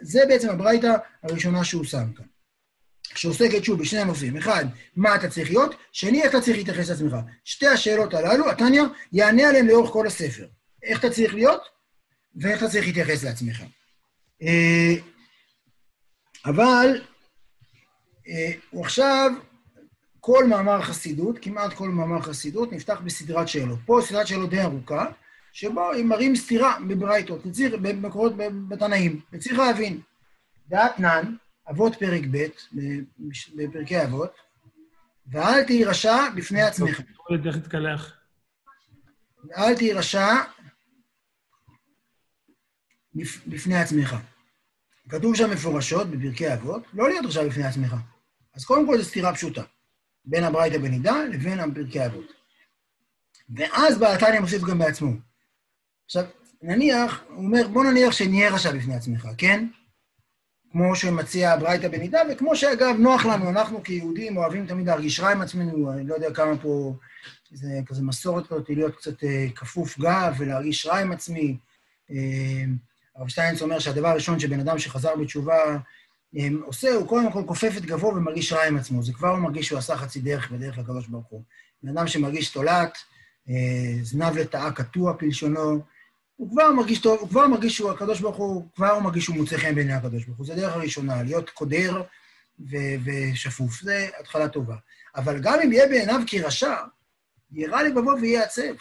זה 0.00 0.20
בעצם 0.28 0.50
הברייתא 0.50 0.92
הראשונה 1.22 1.64
שהוא 1.64 1.84
שם 1.84 2.12
כאן. 2.16 2.24
שעוסקת 3.14 3.64
שוב 3.64 3.80
בשני 3.80 4.00
הנושאים. 4.00 4.36
אחד, 4.36 4.64
מה 4.96 5.14
אתה 5.14 5.28
צריך 5.28 5.50
להיות, 5.50 5.74
שני, 5.92 6.22
איך 6.22 6.30
אתה 6.30 6.40
צריך 6.40 6.56
להתייחס 6.56 6.90
לעצמך. 6.90 7.16
שתי 7.44 7.66
השאלות 7.66 8.14
הללו, 8.14 8.50
התניא 8.50 8.82
יענה 9.12 9.48
עליהן 9.48 9.66
לאורך 9.66 9.90
כל 9.90 10.06
הספר. 10.06 10.46
איך 10.82 10.98
אתה 10.98 11.10
צריך 11.10 11.34
להיות, 11.34 11.62
ואיך 12.36 12.58
אתה 12.62 12.70
צריך 12.70 12.86
להתייחס 12.86 13.24
לעצמך. 13.24 13.62
אה, 14.42 14.94
אבל 16.44 17.02
אה, 18.28 18.52
הוא 18.70 18.84
עכשיו, 18.84 19.32
כל 20.20 20.44
מאמר 20.44 20.82
חסידות, 20.82 21.38
כמעט 21.42 21.72
כל 21.72 21.88
מאמר 21.88 22.22
חסידות, 22.22 22.72
נפתח 22.72 23.00
בסדרת 23.04 23.48
שאלות. 23.48 23.78
פה 23.86 24.00
סדרת 24.02 24.26
שאלות 24.26 24.50
די 24.50 24.60
ארוכה, 24.60 25.06
שבו 25.52 25.92
הם 25.92 26.06
מראים 26.08 26.36
סתירה 26.36 26.78
בברייתות, 26.88 27.42
במקורות 27.82 28.32
בתנאים, 28.68 29.20
וצריך 29.32 29.58
להבין. 29.58 30.00
דעת 30.68 31.00
נן, 31.00 31.34
אבות 31.70 31.94
פרק 31.94 32.22
ב', 32.30 32.46
בפרקי 33.56 34.02
אבות, 34.04 34.32
ואל 35.26 35.64
תהי 35.64 35.84
רשע 35.84 36.30
בפני 36.36 36.62
עצמך. 36.62 37.00
איך 37.46 37.56
תתקלח? 37.56 38.16
ואל 39.44 39.74
תהי 39.76 39.92
רשע 39.92 40.26
בפני 43.46 43.76
עצמך. 43.76 44.16
כתוב 45.08 45.36
שם 45.36 45.50
מפורשות, 45.50 46.06
בפרקי 46.06 46.54
אבות, 46.54 46.82
לא 46.92 47.08
להיות 47.08 47.24
רשע 47.26 47.48
בפני 47.48 47.64
עצמך. 47.64 47.94
אז 48.54 48.64
קודם 48.64 48.86
כל 48.86 48.98
זו 48.98 49.04
סתירה 49.04 49.34
פשוטה, 49.34 49.62
בין 50.24 50.44
הברייתא 50.44 50.78
בנידה 50.78 51.24
לבין 51.24 51.74
פרקי 51.74 52.06
אבות. 52.06 52.32
ואז 53.56 53.98
בעתניה 53.98 54.40
מוסיף 54.40 54.62
גם 54.62 54.78
בעצמו. 54.78 55.12
עכשיו, 56.04 56.24
נניח, 56.62 57.24
הוא 57.28 57.44
אומר, 57.44 57.68
בוא 57.68 57.84
נניח 57.84 58.12
שנהיה 58.12 58.54
רשע 58.54 58.72
בפני 58.72 58.94
עצמך, 58.94 59.28
כן? 59.38 59.66
כמו 60.72 60.96
שמציע 60.96 61.56
ברייתא 61.56 61.88
בנידה, 61.88 62.20
וכמו 62.32 62.56
שאגב, 62.56 62.94
נוח 62.98 63.26
לנו, 63.26 63.50
אנחנו 63.50 63.82
כיהודים 63.82 64.36
אוהבים 64.36 64.66
תמיד 64.66 64.86
להרגיש 64.86 65.20
רע 65.20 65.30
עם 65.30 65.42
עצמנו, 65.42 65.92
אני 65.92 66.06
לא 66.06 66.14
יודע 66.14 66.34
כמה 66.34 66.58
פה, 66.58 66.94
זה 67.52 67.80
כזה 67.86 68.02
מסורת 68.02 68.46
כזאת, 68.46 68.70
להיות 68.70 68.96
קצת 68.96 69.24
אה, 69.24 69.46
כפוף 69.54 69.98
גב 69.98 70.34
ולהרגיש 70.38 70.86
רע 70.86 70.98
עם 70.98 71.12
עצמי. 71.12 71.56
אה, 72.10 72.64
הרב 73.16 73.28
שטיינץ 73.28 73.62
אומר 73.62 73.78
שהדבר 73.78 74.08
הראשון 74.08 74.38
שבן 74.38 74.60
אדם 74.60 74.78
שחזר 74.78 75.16
בתשובה 75.16 75.76
אה, 76.36 76.48
עושה, 76.64 76.94
הוא 76.94 77.08
קודם 77.08 77.32
כל 77.32 77.42
כופף 77.46 77.72
את 77.76 77.84
גבו 77.84 78.06
ומרגיש 78.06 78.52
רע 78.52 78.64
עם 78.64 78.76
עצמו. 78.76 79.02
זה 79.02 79.12
כבר 79.12 79.28
הוא 79.28 79.38
מרגיש 79.38 79.66
שהוא 79.66 79.78
עשה 79.78 79.96
חצי 79.96 80.20
דרך 80.20 80.50
בדרך 80.50 80.78
לקדוש 80.78 81.06
ברוך 81.06 81.26
הוא. 81.26 81.42
בן 81.82 81.96
אדם 81.96 82.06
שמרגיש 82.06 82.50
תולעת, 82.50 82.98
זנב 84.02 84.36
לטאה 84.36 84.72
קטוע 84.72 85.18
כלשונו, 85.18 85.80
הוא 86.36 86.50
כבר 86.50 86.72
מרגיש 86.72 87.00
טוב, 87.00 87.20
הוא 87.20 87.28
כבר 87.28 87.48
מרגיש 87.48 87.76
שהוא, 87.76 87.90
הקדוש 87.90 88.20
ברוך 88.20 88.36
הוא, 88.36 88.68
כבר 88.74 88.90
הוא 88.90 89.02
מרגיש 89.02 89.24
שהוא 89.24 89.36
מוצא 89.36 89.56
חן 89.56 89.74
בעיני 89.74 89.92
הקדוש 89.92 90.24
ברוך 90.24 90.38
הוא. 90.38 90.46
זו 90.46 90.52
הדרך 90.52 90.72
הראשונה, 90.72 91.22
להיות 91.22 91.50
קודר 91.50 92.02
ו- 92.60 92.96
ושפוף. 93.04 93.82
זו 93.82 93.92
התחלה 94.20 94.48
טובה. 94.48 94.76
אבל 95.16 95.40
גם 95.42 95.58
אם 95.64 95.72
יהיה 95.72 95.86
בעיניו 95.86 96.20
כרשע, 96.26 96.76
יירא 97.52 97.82
לבבו 97.82 98.10
ויהיה 98.20 98.44
עצב. 98.44 98.74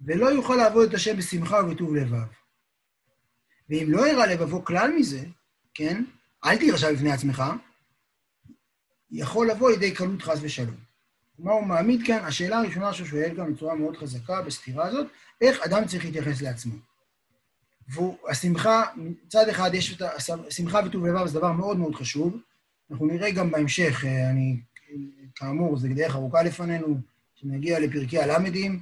ולא 0.00 0.26
יוכל 0.26 0.54
לעבוד 0.54 0.88
את 0.88 0.94
השם 0.94 1.16
בשמחה 1.16 1.64
ובטוב 1.64 1.94
לבב. 1.94 2.26
ואם 3.68 3.86
לא 3.88 4.06
יירא 4.06 4.26
לבבו 4.26 4.64
כלל 4.64 4.92
מזה, 4.96 5.24
כן, 5.74 6.04
אל 6.44 6.56
תירשע 6.56 6.92
בפני 6.92 7.12
עצמך, 7.12 7.42
יכול 9.10 9.50
לבוא 9.50 9.70
לידי 9.70 9.94
קלות 9.94 10.22
חס 10.22 10.38
ושלום. 10.42 10.85
מה 11.38 11.52
הוא 11.52 11.66
מעמיד 11.66 12.00
כאן? 12.06 12.18
השאלה 12.24 12.58
הראשונה 12.58 12.92
שהוא 12.92 13.06
שואל 13.06 13.32
כאן 13.36 13.54
בצורה 13.54 13.74
מאוד 13.74 13.96
חזקה 13.96 14.42
בסתירה 14.42 14.86
הזאת, 14.86 15.06
איך 15.40 15.60
אדם 15.62 15.84
צריך 15.84 16.04
להתייחס 16.04 16.42
לעצמו. 16.42 16.74
והשמחה, 17.88 18.82
מצד 18.96 19.48
אחד 19.48 19.74
יש 19.74 19.96
את 19.96 20.02
השמחה 20.48 20.80
וטוב 20.86 21.06
לבב, 21.06 21.26
זה 21.26 21.38
דבר 21.38 21.52
מאוד 21.52 21.78
מאוד 21.78 21.94
חשוב. 21.94 22.36
אנחנו 22.90 23.06
נראה 23.06 23.30
גם 23.30 23.50
בהמשך, 23.50 24.04
אה, 24.04 24.30
אני, 24.30 24.60
כאמור, 25.34 25.76
זו 25.76 25.88
דרך 25.94 26.14
ארוכה 26.14 26.42
לפנינו, 26.42 26.98
כשנגיע 27.36 27.80
לפרקי 27.80 28.18
הלמדים, 28.18 28.80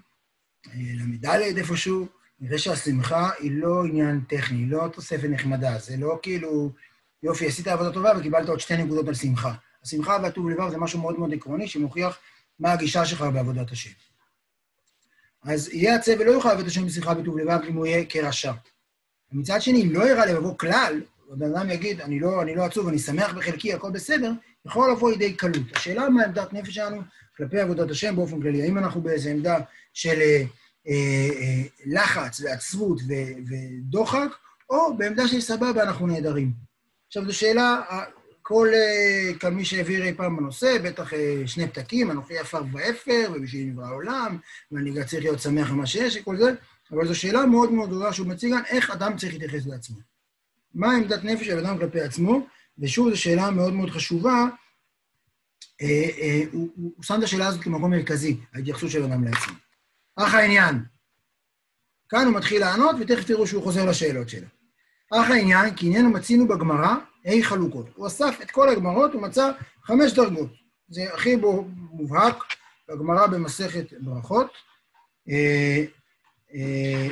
אה, 0.66 0.73
ל"ד 0.94 1.56
איפשהו, 1.56 2.06
נראה 2.40 2.58
שהשמחה 2.58 3.30
היא 3.38 3.52
לא 3.54 3.84
עניין 3.84 4.20
טכני, 4.28 4.58
היא 4.58 4.70
לא 4.70 4.88
תוספת 4.92 5.28
נחמדה, 5.30 5.78
זה 5.78 5.96
לא 5.96 6.18
כאילו, 6.23 6.70
יופי, 7.23 7.46
עשית 7.46 7.68
עבודה 7.68 7.92
טובה 7.92 8.12
וקיבלת 8.18 8.49
עוד 8.49 8.61
שתי 8.61 8.76
נקודות 8.76 9.08
על 9.08 9.14
שמחה. 9.14 9.54
השמחה 9.82 10.18
והטוב 10.23 10.50
לבב 10.50 10.70
זה 10.70 10.78
משהו 10.78 11.00
מאוד 11.00 11.18
מאוד 11.18 11.34
עקרוני, 11.34 11.68
שמוכיח 11.68 12.18
מה 12.58 12.73
הגישה 12.73 13.04
שלך 13.04 13.23
בעבודת 13.23 13.70
השם. 13.70 13.90
אז 15.44 15.68
יהיה 15.68 15.96
עצב 15.96 16.12
ולא 16.18 16.30
יוכל 16.30 16.49
לעבוד 16.49 16.64
את 16.64 16.70
השם 16.70 16.87
בשמחה 16.87 17.14
בטוב 17.14 17.38
לבב 17.38 17.58
אם 17.68 17.76
הוא 17.76 17.87
יהיה 17.87 18.04
כרשע. 18.08 18.52
ומצד 19.32 19.62
שני, 19.62 19.82
אם 19.82 19.92
לא 19.92 20.08
יראה 20.11 20.26
לבבו 20.26 20.58
כלל, 20.58 21.00
ובן 21.28 21.56
אדם 21.56 21.70
יגיד, 21.70 22.00
אני 22.00 22.20
לא, 22.20 22.42
אני 22.42 22.54
לא 22.54 22.64
עצוב, 22.64 22.88
אני 22.88 22.99
שמח 22.99 23.34
בחלקי, 23.34 23.75
הכל 23.75 23.90
בסדר, 23.90 24.32
יכול 24.66 24.92
לבוא 24.92 25.11
לידי 25.11 25.34
קלות. 25.34 25.76
השאלה 25.76 26.08
מה 26.08 26.25
עמדת 26.25 26.52
נפש 26.52 26.75
שלנו 26.75 27.02
כלפי 27.37 27.61
עבודת 27.61 27.90
השם 27.90 28.16
באופן 28.16 28.42
כללי. 28.42 28.62
האם 28.62 28.78
אנחנו 28.78 29.00
באיזו 29.00 29.30
עמדה 29.30 29.58
של 29.92 30.20
אה, 30.20 30.42
אה, 30.88 31.28
אה, 31.40 31.62
לחץ 31.87 32.40
ועצבות 32.40 33.00
ו- 33.08 33.34
ודוחק, 33.49 34.28
או 34.70 34.96
בעמדה 34.96 35.28
של 35.28 35.40
סבבה, 35.40 35.82
אנחנו 35.82 36.06
נהדרים. 36.06 36.52
עכשיו, 37.06 37.25
זו 37.25 37.38
שאלה 37.38 37.80
כל, 38.46 38.68
אה, 38.74 39.38
כל 39.40 39.48
מי 39.48 39.64
שהעביר 39.64 40.04
אי 40.04 40.14
פעם 40.14 40.36
בנושא, 40.36 40.78
בטח 40.84 41.14
אה, 41.14 41.42
שני 41.46 41.68
פתקים, 41.68 42.10
אנוכי 42.10 42.38
עפר 42.38 42.62
ואפר, 42.72 43.32
ובשביל 43.34 43.66
נברא 43.66 43.86
העולם, 43.86 44.38
ואני 44.72 44.90
גם 44.92 45.04
צריך 45.04 45.24
להיות 45.24 45.40
שמח 45.40 45.70
עם 45.70 45.78
מה 45.78 45.86
שיש 45.86 46.16
וכל 46.16 46.36
זה, 46.36 46.54
אבל 46.92 47.06
זו 47.06 47.14
שאלה 47.14 47.46
מאוד 47.46 47.72
מאוד 47.72 47.88
גדולה 47.88 48.12
שהוא 48.12 48.26
מציג 48.26 48.52
כאן, 48.52 48.62
איך 48.68 48.90
אדם 48.90 49.16
צריך 49.16 49.32
להתייחס 49.32 49.66
לעצמו. 49.66 49.96
מה 50.74 50.92
עמדת 50.96 51.24
נפש 51.24 51.46
של 51.46 51.58
אדם 51.58 51.78
כלפי 51.78 52.00
עצמו? 52.00 52.46
ושוב, 52.78 53.10
זו 53.10 53.20
שאלה 53.20 53.50
מאוד 53.50 53.72
מאוד 53.72 53.90
חשובה. 53.90 54.46
אה, 55.82 56.08
אה, 56.18 56.42
הוא, 56.52 56.68
הוא, 56.76 56.92
שם 57.02 57.18
את 57.18 57.22
השאלה 57.22 57.46
הזאת 57.46 57.62
כמקום 57.62 57.90
מרכזי, 57.90 58.36
ההתייחסות 58.54 58.90
של 58.90 59.02
אדם 59.02 59.24
לעצמו. 59.24 59.54
אך 60.16 60.34
העניין, 60.34 60.82
כאן 62.08 62.26
הוא 62.26 62.34
מתחיל 62.34 62.60
לענות, 62.60 62.96
ותכף 63.00 63.24
תראו 63.24 63.46
שהוא 63.46 63.62
חוזר 63.62 63.84
לשאלות 63.84 64.28
שלו. 64.28 64.46
אך 65.12 65.30
העניין, 65.30 65.74
כי 65.74 65.86
עניינו 65.86 66.10
מצינו 66.10 66.48
בגמרא, 66.48 66.94
ה' 67.25 67.43
חלוקות. 67.43 67.87
הוא 67.95 68.07
אסף 68.07 68.38
את 68.43 68.50
כל 68.50 68.69
הגמרות, 68.69 69.12
הוא 69.12 69.23
מצא 69.23 69.50
חמש 69.83 70.12
דרגות. 70.12 70.50
זה 70.88 71.14
הכי 71.14 71.37
מובהק 71.90 72.37
בגמרא 72.88 73.26
במסכת 73.26 73.93
ברכות. 74.00 74.50
אה, 75.28 75.85
אה, 76.54 77.09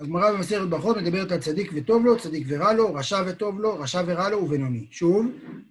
הגמרא 0.00 0.32
במסכת 0.32 0.68
ברכות 0.68 0.96
מדברת 0.96 1.32
על 1.32 1.38
צדיק 1.38 1.70
וטוב 1.74 2.06
לו, 2.06 2.18
צדיק 2.18 2.46
ורע 2.50 2.72
לו, 2.72 2.94
רשע 2.94 3.22
וטוב 3.26 3.60
לו, 3.60 3.78
רשע 3.78 4.02
ורע 4.06 4.28
לו 4.28 4.44
ובינוני. 4.44 4.86
שוב, 4.90 5.26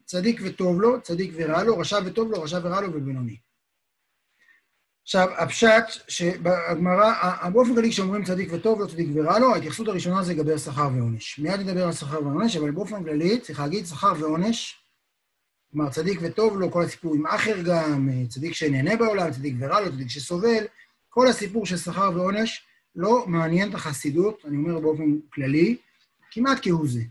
צדיק 0.06 0.42
וטוב 0.44 0.82
לו, 0.82 1.02
צדיק 1.02 1.32
ורע 1.36 1.63
לו, 1.63 1.78
רשע 1.78 2.00
וטוב 2.06 2.32
לו, 2.32 2.42
רשע 2.42 2.60
ורע 2.63 2.82
לו 2.82 2.94
ובינוני. 2.94 3.38
עכשיו, 5.03 5.29
הפשט 5.38 5.83
שבגמרא, 6.07 7.13
באופן 7.53 7.75
כללי 7.75 7.89
כשאומרים 7.89 8.24
צדיק 8.24 8.50
וטוב, 8.51 8.81
לא 8.81 8.88
צדיק 8.88 9.10
ורע 9.13 9.39
לו, 9.39 9.53
ההתייחסות 9.53 9.88
הראשונה 9.88 10.24
זה 10.24 10.33
לגבי 10.33 10.57
שכר 10.57 10.89
ועונש. 10.95 11.39
מיד 11.39 11.60
נדבר 11.60 11.86
על 11.86 11.93
שכר 11.93 12.24
ועונש, 12.24 12.55
אבל 12.55 12.72
באופן 12.72 13.03
כללי 13.03 13.39
צריך 13.39 13.60
להגיד 13.60 13.86
שכר 13.86 14.13
ועונש, 14.19 14.83
כלומר 15.72 15.89
צדיק 15.89 16.19
וטוב 16.22 16.60
לו, 16.60 16.72
כל 16.72 16.83
הסיפור 16.83 17.15
עם 17.15 17.27
אחר 17.27 17.62
גם, 17.62 18.10
צדיק 18.29 18.53
שנהנה 18.53 18.95
בעולם, 18.95 19.31
צדיק 19.31 19.55
ורע 19.60 19.81
לו, 19.81 19.91
צדיק 19.91 20.10
שסובל, 20.10 20.63
כל 21.10 21.27
הסיפור 21.27 21.65
של 21.65 21.77
שכר 21.77 22.12
ועונש 22.15 22.65
לא 22.95 23.25
מעניין 23.27 23.69
את 23.69 23.75
החסידות, 23.75 24.45
אני 24.48 24.57
אומר 24.57 24.79
באופן 24.79 25.17
כללי, 25.33 25.77
כמעט 26.31 26.60
כהוא 26.62 26.88
זה. 26.88 27.01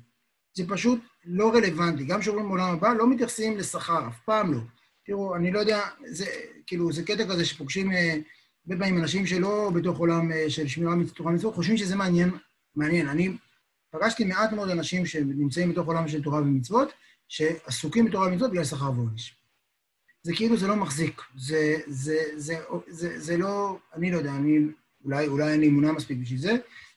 זה 0.54 0.64
פשוט 0.68 1.00
לא 1.24 1.54
רלוונטי. 1.54 2.04
גם 2.04 2.20
כשאומרים 2.20 2.48
בעולם 2.48 2.74
הבא, 2.74 2.92
לא 2.92 3.10
מתייחסים 3.10 3.58
לשכר, 3.58 4.08
אף 4.08 4.20
פעם 4.24 4.52
לא. 4.52 4.60
תראו, 5.06 5.36
אני 5.36 5.50
לא 5.50 5.58
יודע, 5.58 5.80
זה 6.06 6.26
כאילו, 6.66 6.92
זה 6.92 7.02
קטע 7.02 7.28
כזה 7.28 7.44
שפוגשים 7.44 7.92
אה, 7.92 8.16
הרבה 8.66 8.84
פעמים 8.84 8.98
אנשים 8.98 9.26
שלא 9.26 9.70
בתוך 9.74 9.98
עולם 9.98 10.32
אה, 10.32 10.50
של 10.50 10.68
שמירה 10.68 10.94
תורה 11.14 11.32
ומצוות, 11.32 11.54
חושבים 11.54 11.76
שזה 11.76 11.96
מעניין. 11.96 12.30
מעניין. 12.76 13.08
אני 13.08 13.36
פגשתי 13.90 14.24
מעט 14.24 14.52
מאוד 14.52 14.70
אנשים 14.70 15.06
שנמצאים 15.06 15.72
בתוך 15.72 15.86
עולם 15.86 16.08
של 16.08 16.22
תורה 16.22 16.40
ומצוות, 16.40 16.92
שעסוקים 17.28 18.04
בתורה 18.04 18.28
ומצוות 18.28 18.50
בגלל 18.50 18.64
שכר 18.64 18.90
ועונש. 18.96 19.36
זה 20.22 20.32
כאילו, 20.36 20.56
זה 20.56 20.66
לא 20.66 20.76
מחזיק. 20.76 21.22
זה, 21.36 21.76
זה, 21.86 22.18
זה, 22.36 22.58
זה, 22.88 23.20
זה 23.20 23.36
לא, 23.36 23.78
אני 23.94 24.10
לא 24.10 24.18
יודע, 24.18 24.30
אני, 24.30 24.58
אולי, 25.04 25.26
אולי 25.26 25.54
אני 25.54 25.66
אמונה 25.66 25.92
מספיק 25.92 26.18
בשביל 26.18 26.38
זה, 26.38 26.52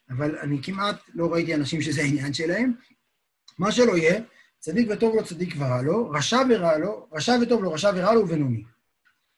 אבל 0.09 0.37
אני 0.37 0.63
כמעט 0.63 0.95
לא 1.13 1.33
ראיתי 1.33 1.55
אנשים 1.55 1.81
שזה 1.81 2.01
העניין 2.01 2.33
שלהם. 2.33 2.73
מה 3.59 3.71
שלא 3.71 3.97
יהיה, 3.97 4.21
צדיק 4.65 4.87
וטוב 4.91 5.15
לו, 5.15 5.23
צדיק 5.23 5.55
ורע 5.57 5.81
לו, 5.81 6.09
רשע 6.09 6.39
ורע 6.49 6.77
לו, 6.77 7.07
רשע 7.11 7.35
וטוב 7.41 7.63
לו, 7.63 7.73
רשע 7.73 7.91
ורע 7.95 8.13
לו 8.13 8.21
ובינוני. 8.21 8.63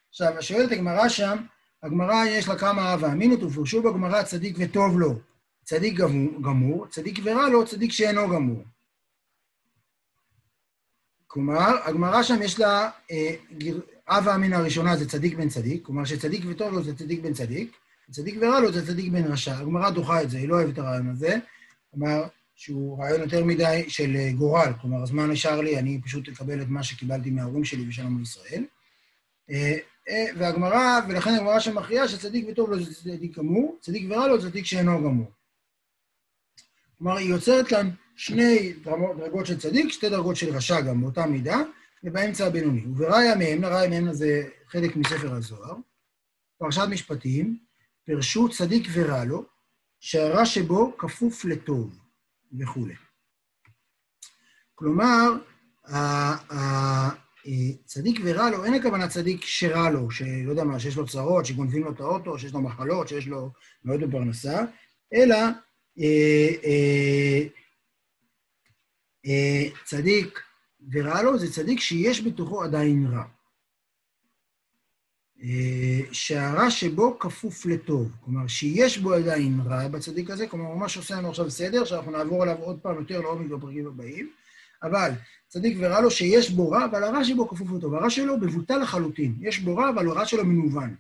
עכשיו, 0.10 0.34
שואלת 0.42 0.72
הגמרא 0.72 1.10
שם, 1.10 1.38
הגמרא 1.84 2.26
יש 2.26 2.48
לה 2.48 2.58
כמה 2.58 2.82
אהבה 2.82 3.12
אמינות, 3.12 3.44
ופרשו 3.44 3.82
בגמרא 3.82 4.24
צדיק 4.24 4.56
וטוב 4.60 5.00
לו, 5.00 5.20
צדיק 5.64 5.98
גמור, 5.98 6.42
גמור, 6.42 6.88
צדיק 6.88 7.20
ורע 7.24 7.50
לו, 7.50 7.66
צדיק 7.66 7.92
שאינו 7.92 8.30
גמור. 8.30 8.64
כלומר, 11.28 11.78
הגמרא 11.84 12.24
שם 12.24 12.42
יש 12.42 12.60
לה, 12.60 12.90
אה, 13.12 13.36
האמין 14.08 14.54
הראשונה 14.54 14.98
זה 14.98 15.10
צדיק 15.10 15.38
בן 15.38 15.50
צדיק, 15.50 15.86
כלומר 15.86 16.06
שצדיק 16.06 16.44
וטוב 16.48 16.74
לו 16.74 16.84
זה 16.84 16.96
צדיק 16.96 17.22
בן 17.22 17.34
צדיק, 17.34 17.78
צדיק 18.12 18.36
ורע 18.42 18.60
לו 18.60 18.72
זה 18.72 18.88
צדיק 18.88 19.12
בן 19.12 19.24
רשע. 19.24 19.58
הגמרא 19.58 19.90
דוחה 19.90 20.22
את 20.22 20.30
זה, 20.30 20.38
היא 20.38 20.50
לא 20.50 20.56
אוהבת 20.56 20.74
את 20.74 20.80
הרעיון 20.80 21.10
הזה. 21.10 21.36
כלומר, 21.92 22.24
שהוא 22.58 23.00
רעיון 23.00 23.22
יותר 23.22 23.44
מדי 23.44 23.86
של 23.88 24.16
אה, 24.16 24.32
גורל, 24.32 24.74
כלומר, 24.82 25.04
אז 25.04 25.12
מה 25.12 25.28
נשאר 25.28 25.62
לי? 25.62 25.80
אני 25.80 26.02
פשוט 26.04 26.28
אקבל 26.28 26.62
את 26.62 26.68
מה 26.68 26.84
שקיבלתי 26.84 27.30
מההורים 27.30 27.64
שלי 27.64 27.90
ושלום 27.90 28.18
בישראל. 28.18 28.64
אה, 29.50 29.78
אה, 30.10 30.26
והגמרא, 30.38 31.00
ולכן 31.10 31.30
הגמרא 31.30 31.60
שמכריעה 31.60 32.08
שצדיק 32.08 32.46
וטוב 32.50 32.80
זה 32.80 32.96
צדיק 32.96 33.38
גמור, 33.38 33.78
צדיק 33.82 34.04
ורע 34.10 34.38
זה 34.38 34.50
צדיק 34.50 34.66
שאינו 34.66 34.98
גמור. 34.98 35.32
כלומר, 36.98 37.18
היא 37.18 37.30
יוצרת 37.30 37.68
כאן 37.68 37.90
שני 38.16 38.74
דרגות 39.18 39.46
של 39.46 39.60
צדיק, 39.60 39.92
שתי 39.92 40.10
דרגות 40.10 40.36
של 40.36 40.56
רשע 40.56 40.82
גם 40.82 41.02
באותה 41.02 41.26
מידה, 41.26 41.58
ובאמצע 42.04 42.46
הבינוני. 42.46 42.86
ובראיה 42.86 43.36
מהם, 43.36 43.62
לראיה 43.62 43.90
מהם 43.90 44.14
זה 44.14 44.44
חלק 44.68 44.96
מספר 44.96 45.34
הזוהר, 45.34 45.76
פרשת 46.58 46.88
משפטים, 46.90 47.58
פרשו 48.06 48.50
צדיק 48.50 48.88
ורע 48.94 49.26
לו, 49.26 49.46
שהרע 50.00 50.46
שבו 50.46 50.98
כפוף 50.98 51.46
לטוב. 51.46 52.07
וכולי. 52.60 52.94
כלומר, 54.76 55.32
צדיק 57.86 58.20
ורע 58.24 58.50
לו, 58.50 58.66
אין 58.66 58.74
הכוונה 58.74 59.08
צדיק 59.08 59.46
שרע 59.46 59.90
לו, 59.90 60.12
שלא 60.12 60.50
יודע 60.50 60.64
מה, 60.64 60.80
שיש 60.80 60.98
לו 60.98 61.06
צרות, 61.06 61.46
שגונבים 61.46 61.84
לו 61.84 61.92
את 61.92 62.00
האוטו, 62.00 62.40
שיש 62.40 62.54
לו 62.54 62.62
מחלות, 62.62 63.08
שיש 63.08 63.28
לו 63.28 63.52
מאוד 63.86 64.00
בפרנסה, 64.00 64.62
אלא 65.14 65.36
אה, 66.00 66.50
אה, 66.64 67.48
אה, 69.26 69.70
צדיק 69.86 70.40
ורע 70.92 71.22
לו 71.22 71.40
זה 71.40 71.52
צדיק 71.52 71.80
שיש 71.80 72.28
בתוכו 72.28 72.64
עדיין 72.64 73.08
רע. 73.12 73.24
אה, 75.44 76.00
שהרע 76.12 76.72
שבו 76.72 77.20
כפוף 77.20 77.66
לטוב. 77.66 78.12
כלומר, 78.26 78.48
שיש 78.48 78.98
בו 78.98 79.14
עדיין 79.14 79.60
רע 79.66 79.88
בצדיק 79.88 80.30
הזה, 80.30 80.48
כלומר, 80.48 80.66
הוא 80.66 80.76
ממש 80.76 80.98
עושה 80.98 81.16
לנו 81.16 81.30
עכשיו 81.30 81.52
סדר, 81.52 81.86
שאנחנו 81.86 82.12
נעבור 82.12 82.44
עליו 82.44 82.58
עוד 82.58 82.80
פעם 82.80 82.96
יותר 82.96 83.22
לעומק 83.22 83.52
בפרקים 83.52 83.88
הבאים, 83.88 84.30
אבל 84.84 85.12
צדיק 85.48 85.78
ורע 85.80 86.02
לו 86.02 86.12
שיש 86.12 86.50
בו 86.50 86.70
רע, 86.72 86.86
אבל 86.86 87.04
הרע 87.04 87.24
שבו 87.24 87.48
כפוף 87.48 87.72
לטוב. 87.72 87.94
הרע 87.94 88.10
שלו 88.10 88.38
מבוטל 88.38 88.78
לחלוטין. 88.78 89.36
יש 89.42 89.60
בו 89.60 89.76
רע, 89.76 89.90
אבל 89.90 90.08
הרע 90.08 90.26
שלו 90.26 90.46
מנוון. 90.46 90.96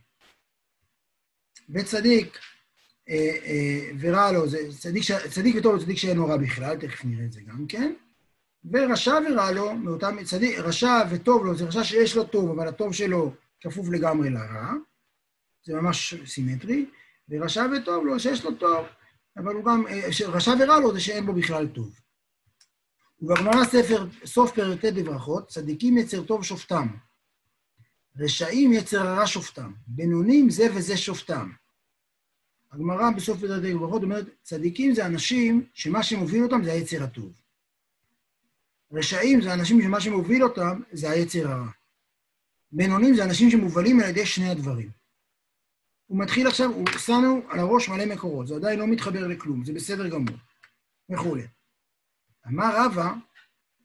וצדיק 1.70 2.40
אה, 3.10 3.38
אה, 3.46 3.90
ורע 4.00 4.32
לו, 4.32 4.48
זה 4.48 4.58
צדיק, 4.80 5.04
צדיק 5.30 5.56
וטוב 5.56 5.74
הוא 5.74 5.84
צדיק 5.84 5.98
שאין 5.98 6.18
לו 6.18 6.28
רע 6.28 6.38
בכלל, 6.38 6.78
תכף 6.78 7.06
נראה 7.06 7.26
את 7.26 7.34
זה 7.34 7.42
גם 7.42 7.66
כן. 7.68 7.94
ורשע 8.72 9.20
ורע 9.32 9.52
לו, 9.52 9.74
מאותם, 9.74 10.24
צדיק, 10.24 10.60
רשע 10.60 11.04
וטוב 11.10 11.46
לו, 11.46 11.56
זה 11.56 11.66
רשע 11.66 11.84
שיש 11.84 12.16
לו 12.16 12.24
טוב, 12.24 12.50
אבל 12.50 12.68
הטוב 12.68 12.94
שלו 12.94 13.34
כפוף 13.62 13.90
לגמרי 13.90 14.30
לרע, 14.30 14.74
זה 15.66 15.76
ממש 15.76 16.16
סימטרי, 16.26 16.86
ורשע 17.30 17.66
וטוב 17.78 18.06
לו, 18.06 18.20
שיש 18.20 18.46
לו 18.46 18.56
טוב, 18.56 18.86
אבל 19.38 19.54
הוא 19.54 19.66
גם, 19.66 19.88
אה, 19.88 20.28
רשע 20.28 20.52
ורע 20.60 20.80
לו 20.80 20.94
זה 20.94 21.00
שאין 21.00 21.26
בו 21.26 21.34
בכלל 21.34 21.68
טוב. 21.68 22.00
ובגמרא 23.22 23.66
ספר, 23.66 24.08
סוף 24.26 24.52
פרק 24.52 24.86
ט' 24.86 24.86
בברכות, 24.86 25.48
צדיקים 25.48 25.98
יצר 25.98 26.24
טוב 26.24 26.44
שופטם, 26.44 26.88
רשעים 28.20 28.74
יצר 28.74 29.08
הרע 29.08 29.28
שופטם, 29.28 29.74
בינונים 29.88 30.50
זה 30.50 30.68
וזה 30.76 30.98
שופטם. 30.98 31.52
הגמרא 32.72 33.12
בסוף 33.16 33.40
פרק 33.40 33.64
ט' 33.64 33.76
בברכות 33.76 34.04
אומרת, 34.04 34.26
צדיקים 34.44 34.94
זה 34.94 35.06
אנשים 35.06 35.66
שמה 35.74 36.04
שמוביל 36.04 36.44
אותם 36.44 36.64
זה 36.64 36.72
היצר 36.72 37.04
הטוב. 37.04 37.42
רשעים 38.92 39.42
זה 39.42 39.54
אנשים 39.54 39.82
שמה 39.82 40.02
שמוביל 40.02 40.44
אותם 40.44 40.82
זה 40.92 41.10
היצר 41.10 41.48
הרע. 41.52 41.70
בינונים 42.72 43.16
זה 43.16 43.24
אנשים 43.24 43.50
שמובלים 43.50 44.00
על 44.00 44.10
ידי 44.10 44.26
שני 44.26 44.50
הדברים. 44.50 44.90
הוא 46.06 46.20
מתחיל 46.20 46.48
עכשיו, 46.48 46.70
הוא 46.70 46.88
שם 46.98 47.40
על 47.50 47.60
הראש 47.60 47.90
מלא 47.90 48.06
מקורות, 48.06 48.48
זה 48.48 48.56
עדיין 48.56 48.80
לא 48.80 48.88
מתחבר 48.88 49.28
לכלום, 49.28 49.66
זה 49.66 49.74
בסדר 49.74 50.08
גמור, 50.08 50.36
וכולי. 51.10 51.44
אמר 52.48 52.86
רבא, 52.86 53.14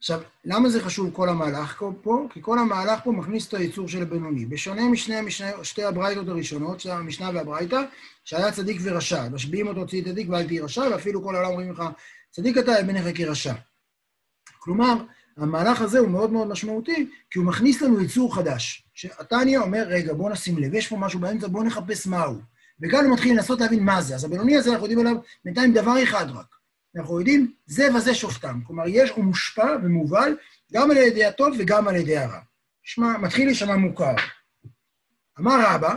עכשיו, 0.02 0.20
למה 0.44 0.68
זה 0.68 0.80
חשוב 0.80 1.10
כל 1.14 1.28
המהלך 1.28 1.84
פה? 2.02 2.28
כי 2.32 2.40
כל 2.42 2.58
המהלך 2.58 3.00
פה 3.04 3.12
מכניס 3.12 3.48
את 3.48 3.54
היצור 3.54 3.88
של 3.88 4.02
הבינוני. 4.02 4.46
בשונה 4.46 4.88
משני 4.88 5.20
משני, 5.20 5.50
שתי 5.62 5.84
הברייתות 5.84 6.28
הראשונות, 6.28 6.80
של 6.80 6.90
המשנה 6.90 7.30
והברייתא, 7.34 7.82
שהיה 8.24 8.52
צדיק 8.52 8.80
ורשע. 8.82 9.28
משביעים 9.28 9.66
אותו 9.66 9.86
צדיק 9.86 10.04
צדיק 10.04 10.28
ואל 10.30 10.46
תהי 10.46 10.60
רשע, 10.60 10.82
ואפילו 10.90 11.22
כל 11.22 11.34
העולם 11.34 11.50
אומרים 11.50 11.70
לך, 11.70 11.82
צדיק 12.30 12.58
אתה, 12.58 12.72
בעיניך 12.86 13.18
כרשע. 13.18 13.54
כלומר, 14.58 14.94
המהלך 15.36 15.80
הזה 15.80 15.98
הוא 15.98 16.08
מאוד 16.08 16.32
מאוד 16.32 16.48
משמעותי, 16.48 17.10
כי 17.30 17.38
הוא 17.38 17.46
מכניס 17.46 17.82
לנו 17.82 18.00
יצור 18.00 18.34
חדש. 18.34 18.88
שהתניא 18.94 19.58
אומר, 19.58 19.84
רגע, 19.86 20.12
בואו 20.12 20.28
נשים 20.28 20.58
לב, 20.58 20.74
יש 20.74 20.88
פה 20.88 20.96
משהו 20.96 21.20
באמצע, 21.20 21.46
בואו 21.46 21.64
נחפש 21.64 22.06
מהו. 22.06 22.38
וכאן 22.82 23.04
הוא 23.04 23.12
מתחיל 23.12 23.36
לנסות 23.36 23.60
להבין 23.60 23.84
מה 23.84 24.02
זה. 24.02 24.14
אז 24.14 24.24
הבינוני 24.24 24.56
הזה, 24.56 24.70
אנחנו 24.70 24.86
יודעים 24.86 25.06
עליו 25.06 25.20
בינתיים 25.44 25.72
דבר 25.72 26.02
אחד 26.02 26.30
רק. 26.30 26.46
אנחנו 26.96 27.18
יודעים, 27.18 27.52
זה 27.66 27.94
וזה 27.94 28.14
שופטם. 28.14 28.60
כלומר, 28.66 28.84
יש, 28.86 29.10
הוא 29.10 29.24
מושפע 29.24 29.76
ומובל 29.82 30.36
גם 30.72 30.90
על 30.90 30.96
ידי 30.96 31.24
הטוב 31.24 31.48
וגם 31.58 31.88
על 31.88 31.96
ידי 31.96 32.18
הרע. 32.18 32.40
שמע, 32.82 33.18
מתחיל 33.18 33.46
להישמע 33.46 33.76
מוכר. 33.76 34.14
אמר 35.40 35.64
רבא, 35.66 35.94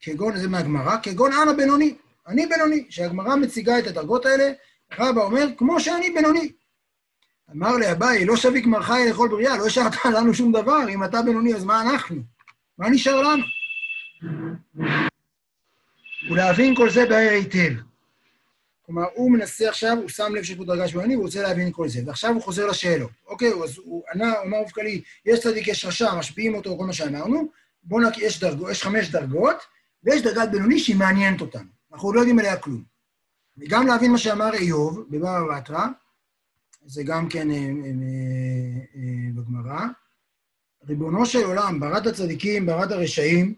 כגון, 0.00 0.36
זה 0.36 0.48
מהגמרא, 0.48 0.96
כגון 1.02 1.32
אנא 1.32 1.52
בינוני. 1.52 1.96
אני 2.26 2.46
בינוני. 2.46 2.86
כשהגמרא 2.88 3.36
מציגה 3.36 3.78
את 3.78 3.86
הדרגות 3.86 4.26
האלה, 4.26 4.52
רבא 4.98 5.22
אומר, 5.22 5.46
כמו 5.56 5.80
שאני 5.80 6.10
בינוני. 6.10 6.52
אמר 7.52 7.76
לאביי, 7.76 8.24
לא 8.24 8.36
שביק 8.36 8.66
מר 8.66 8.82
חי 8.82 9.06
לכל 9.10 9.28
בריאה, 9.28 9.56
לא 9.56 9.66
השארת 9.66 10.04
לנו 10.16 10.34
שום 10.34 10.52
דבר, 10.52 10.88
אם 10.88 11.04
אתה 11.04 11.22
בינוני, 11.22 11.54
אז 11.54 11.64
מה 11.64 11.82
אנחנו? 11.82 12.16
מה 12.78 12.90
נשאר 12.90 13.22
לנו? 13.22 13.44
ולהבין 16.30 16.76
כל 16.76 16.90
זה 16.90 17.06
בהר 17.06 17.30
היטב. 17.30 17.72
כלומר, 18.86 19.04
הוא 19.14 19.30
מנסה 19.30 19.68
עכשיו, 19.68 19.96
הוא 20.00 20.08
שם 20.08 20.34
לב 20.34 20.42
שיש 20.42 20.56
פה 20.56 20.64
דרגה 20.64 20.88
שמונה, 20.88 21.14
הוא 21.14 21.22
רוצה 21.22 21.42
להבין 21.42 21.72
כל 21.72 21.88
זה. 21.88 22.00
ועכשיו 22.06 22.32
הוא 22.34 22.42
חוזר 22.42 22.66
לשאלות. 22.66 23.10
אוקיי, 23.26 23.52
אז 23.64 23.78
הוא 23.78 24.02
ענה, 24.14 24.32
אמר 24.46 24.58
אופקלי, 24.58 25.02
יש 25.26 25.40
צדיק, 25.40 25.68
יש 25.68 25.84
רשע, 25.84 26.14
משפיעים 26.14 26.54
אותו, 26.54 26.78
כל 26.78 26.86
מה 26.86 26.92
שאמרנו. 26.92 27.48
בואו 27.82 28.00
נק... 28.00 28.18
יש, 28.18 28.40
דרגו, 28.40 28.70
יש 28.70 28.82
חמש 28.82 29.08
דרגות, 29.08 29.56
ויש 30.04 30.22
דרגת 30.22 30.48
בינוני 30.50 30.78
שהיא 30.78 30.96
מעניינת 30.96 31.40
אותנו. 31.40 31.68
אנחנו 31.92 32.12
לא 32.12 32.20
יודעים 32.20 32.38
עליה 32.38 32.56
כלום. 32.56 32.82
וגם 33.58 33.86
להבין 33.86 34.12
מה 34.12 34.18
שאמר 34.18 34.54
איוב 34.54 35.06
בבבא 35.10 35.40
בתרא, 35.56 35.86
זה 36.86 37.02
גם 37.02 37.28
כן 37.28 37.50
אה, 37.50 37.56
אה, 37.56 37.62
אה, 38.96 39.30
בגמרא. 39.34 39.80
ריבונו 40.88 41.26
של 41.26 41.44
עולם, 41.44 41.80
ברת 41.80 42.06
הצדיקים, 42.06 42.66
ברת 42.66 42.90
הרשעים, 42.90 43.54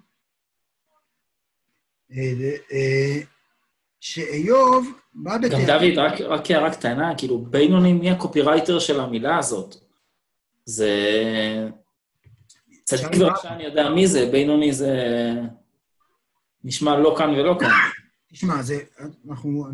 שאיוב 4.00 4.92
בא 5.14 5.38
בטענה... 5.38 5.66
גם 5.66 5.66
דוד, 5.66 5.98
רק, 5.98 6.20
רק 6.20 6.50
הערה 6.50 6.74
קטנה, 6.74 7.12
כאילו, 7.18 7.38
בינוני, 7.38 7.92
מי 7.92 8.10
הקופירייטר 8.10 8.78
של 8.78 9.00
המילה 9.00 9.38
הזאת? 9.38 9.76
זה... 10.64 10.90
צדיק 12.84 13.08
ורשע, 13.20 13.48
אני 13.48 13.64
יודע 13.64 13.90
מי 13.90 14.06
זה, 14.06 14.28
בינוני 14.32 14.72
זה... 14.72 14.94
נשמע 16.64 16.98
לא 16.98 17.14
כאן 17.18 17.30
ולא 17.30 17.56
כאן. 17.60 17.70
תשמע, 18.32 18.62
זה... 18.62 18.78
אנחנו, 19.28 19.66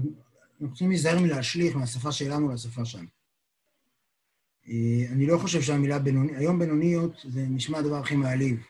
אנחנו 0.52 0.68
צריכים 0.68 0.88
להיזהר 0.88 1.18
מלהשליך 1.18 1.76
מהשפה 1.76 2.12
שלנו 2.12 2.52
לשפה 2.52 2.84
שם. 2.84 3.04
אה, 4.68 5.12
אני 5.12 5.27
לא 5.27 5.38
חושב 5.38 5.62
שהמילה 5.62 5.98
בינוני, 5.98 6.37
היום 6.37 6.59
בינוניות 6.59 7.12
זה 7.24 7.44
נשמע 7.48 7.79
הדבר 7.79 7.96
הכי 7.96 8.16
מעליב. 8.16 8.66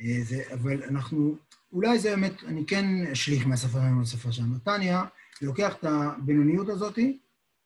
אה, 0.00 0.18
זה, 0.22 0.42
אבל 0.54 0.82
אנחנו, 0.82 1.36
אולי 1.72 1.98
זה 1.98 2.10
באמת, 2.10 2.44
אני 2.44 2.66
כן 2.66 2.84
אשליך 3.12 3.46
מהשפה 3.46 3.78
שלנו 3.78 4.02
לשפה 4.02 4.32
שלנו. 4.32 4.56
נתניה 4.56 5.04
לוקח 5.42 5.74
את 5.74 5.84
הבינוניות 5.84 6.68
הזאת 6.68 6.98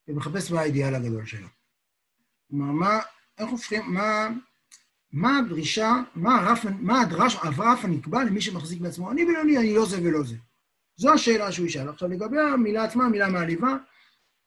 ומחפש 0.08 0.50
מה 0.50 0.60
האידיאל 0.60 0.94
הגדול 0.94 1.26
שלו. 1.26 1.48
כלומר, 2.48 2.72
מה, 2.72 2.98
איך 3.38 3.50
הופכים, 3.50 3.82
מה, 3.86 4.28
מה 5.12 5.38
הדרישה, 5.38 6.02
מה 6.14 6.36
הרף, 6.36 6.64
מה 6.80 7.00
הדרש, 7.00 7.36
הרף 7.36 7.84
הנקבע 7.84 8.24
למי 8.24 8.40
שמחזיק 8.40 8.80
בעצמו, 8.80 9.10
אני 9.10 9.24
בינוני, 9.24 9.58
אני 9.58 9.74
לא 9.74 9.86
זה 9.86 9.98
ולא 10.02 10.22
זה. 10.22 10.36
זו 10.96 11.12
השאלה 11.12 11.52
שהוא 11.52 11.66
ישאל. 11.66 11.88
עכשיו, 11.88 12.08
לגבי 12.08 12.40
המילה 12.40 12.84
עצמה, 12.84 13.04
המילה 13.04 13.28
מעליבה, 13.28 13.76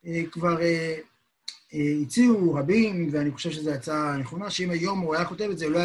אה, 0.05 0.23
כבר 0.31 0.57
הציעו 1.73 2.53
רבים, 2.53 3.09
ואני 3.11 3.31
חושב 3.31 3.51
שזו 3.51 3.71
הצעה 3.71 4.17
נכונה, 4.17 4.49
שאם 4.49 4.69
היום 4.69 4.99
הוא 4.99 5.15
היה 5.15 5.25
כותב 5.25 5.47
את 5.51 5.57
זה, 5.57 5.65
הוא, 5.65 5.73
לא 5.73 5.79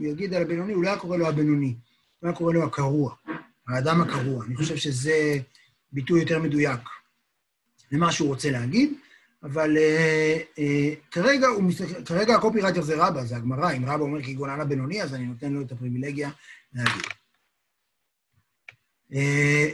יגיד 0.00 0.34
על 0.34 0.42
הבינוני, 0.42 0.72
הוא 0.72 0.82
לא 0.82 0.88
היה 0.88 0.98
קורא 0.98 1.16
לו 1.16 1.26
הבינוני, 1.26 1.74
הוא 2.20 2.28
היה 2.28 2.36
קורא 2.36 2.52
לו 2.52 2.64
הקרוע, 2.64 3.14
האדם 3.68 4.00
הקרוע. 4.00 4.44
אני 4.44 4.56
חושב 4.56 4.76
שזה 4.76 5.38
ביטוי 5.92 6.20
יותר 6.20 6.38
מדויק 6.38 6.80
למה 7.92 8.12
שהוא 8.12 8.28
רוצה 8.28 8.50
להגיד, 8.50 8.92
אבל 9.42 9.76
אה, 9.76 10.38
אה, 10.58 10.94
כרגע, 11.10 11.46
הוא, 11.46 11.72
כרגע 12.04 12.34
הקופירייטר 12.34 12.82
זה 12.82 13.06
רבא, 13.06 13.24
זה 13.24 13.36
הגמרא, 13.36 13.72
אם 13.72 13.84
רבא 13.84 14.02
אומר 14.02 14.22
כגון 14.22 14.50
על 14.50 14.60
הבינוני, 14.60 15.02
אז 15.02 15.14
אני 15.14 15.26
נותן 15.26 15.52
לו 15.52 15.62
את 15.62 15.72
הפריבילגיה 15.72 16.30
להגיד. 16.72 17.02
אה, 19.12 19.68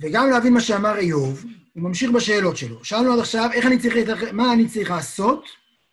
וגם 0.00 0.30
להבין 0.30 0.54
מה 0.54 0.60
שאמר 0.60 0.96
איוב, 0.96 1.44
הוא 1.78 1.88
ממשיך 1.88 2.10
בשאלות 2.10 2.56
שלו. 2.56 2.84
שאלנו 2.84 3.12
עד 3.12 3.18
עכשיו, 3.18 3.50
איך 3.52 3.66
אני 3.66 3.78
צריך 3.78 3.94
להתייחס, 3.94 4.28
מה 4.32 4.52
אני 4.52 4.68
צריך 4.68 4.90
לעשות, 4.90 5.44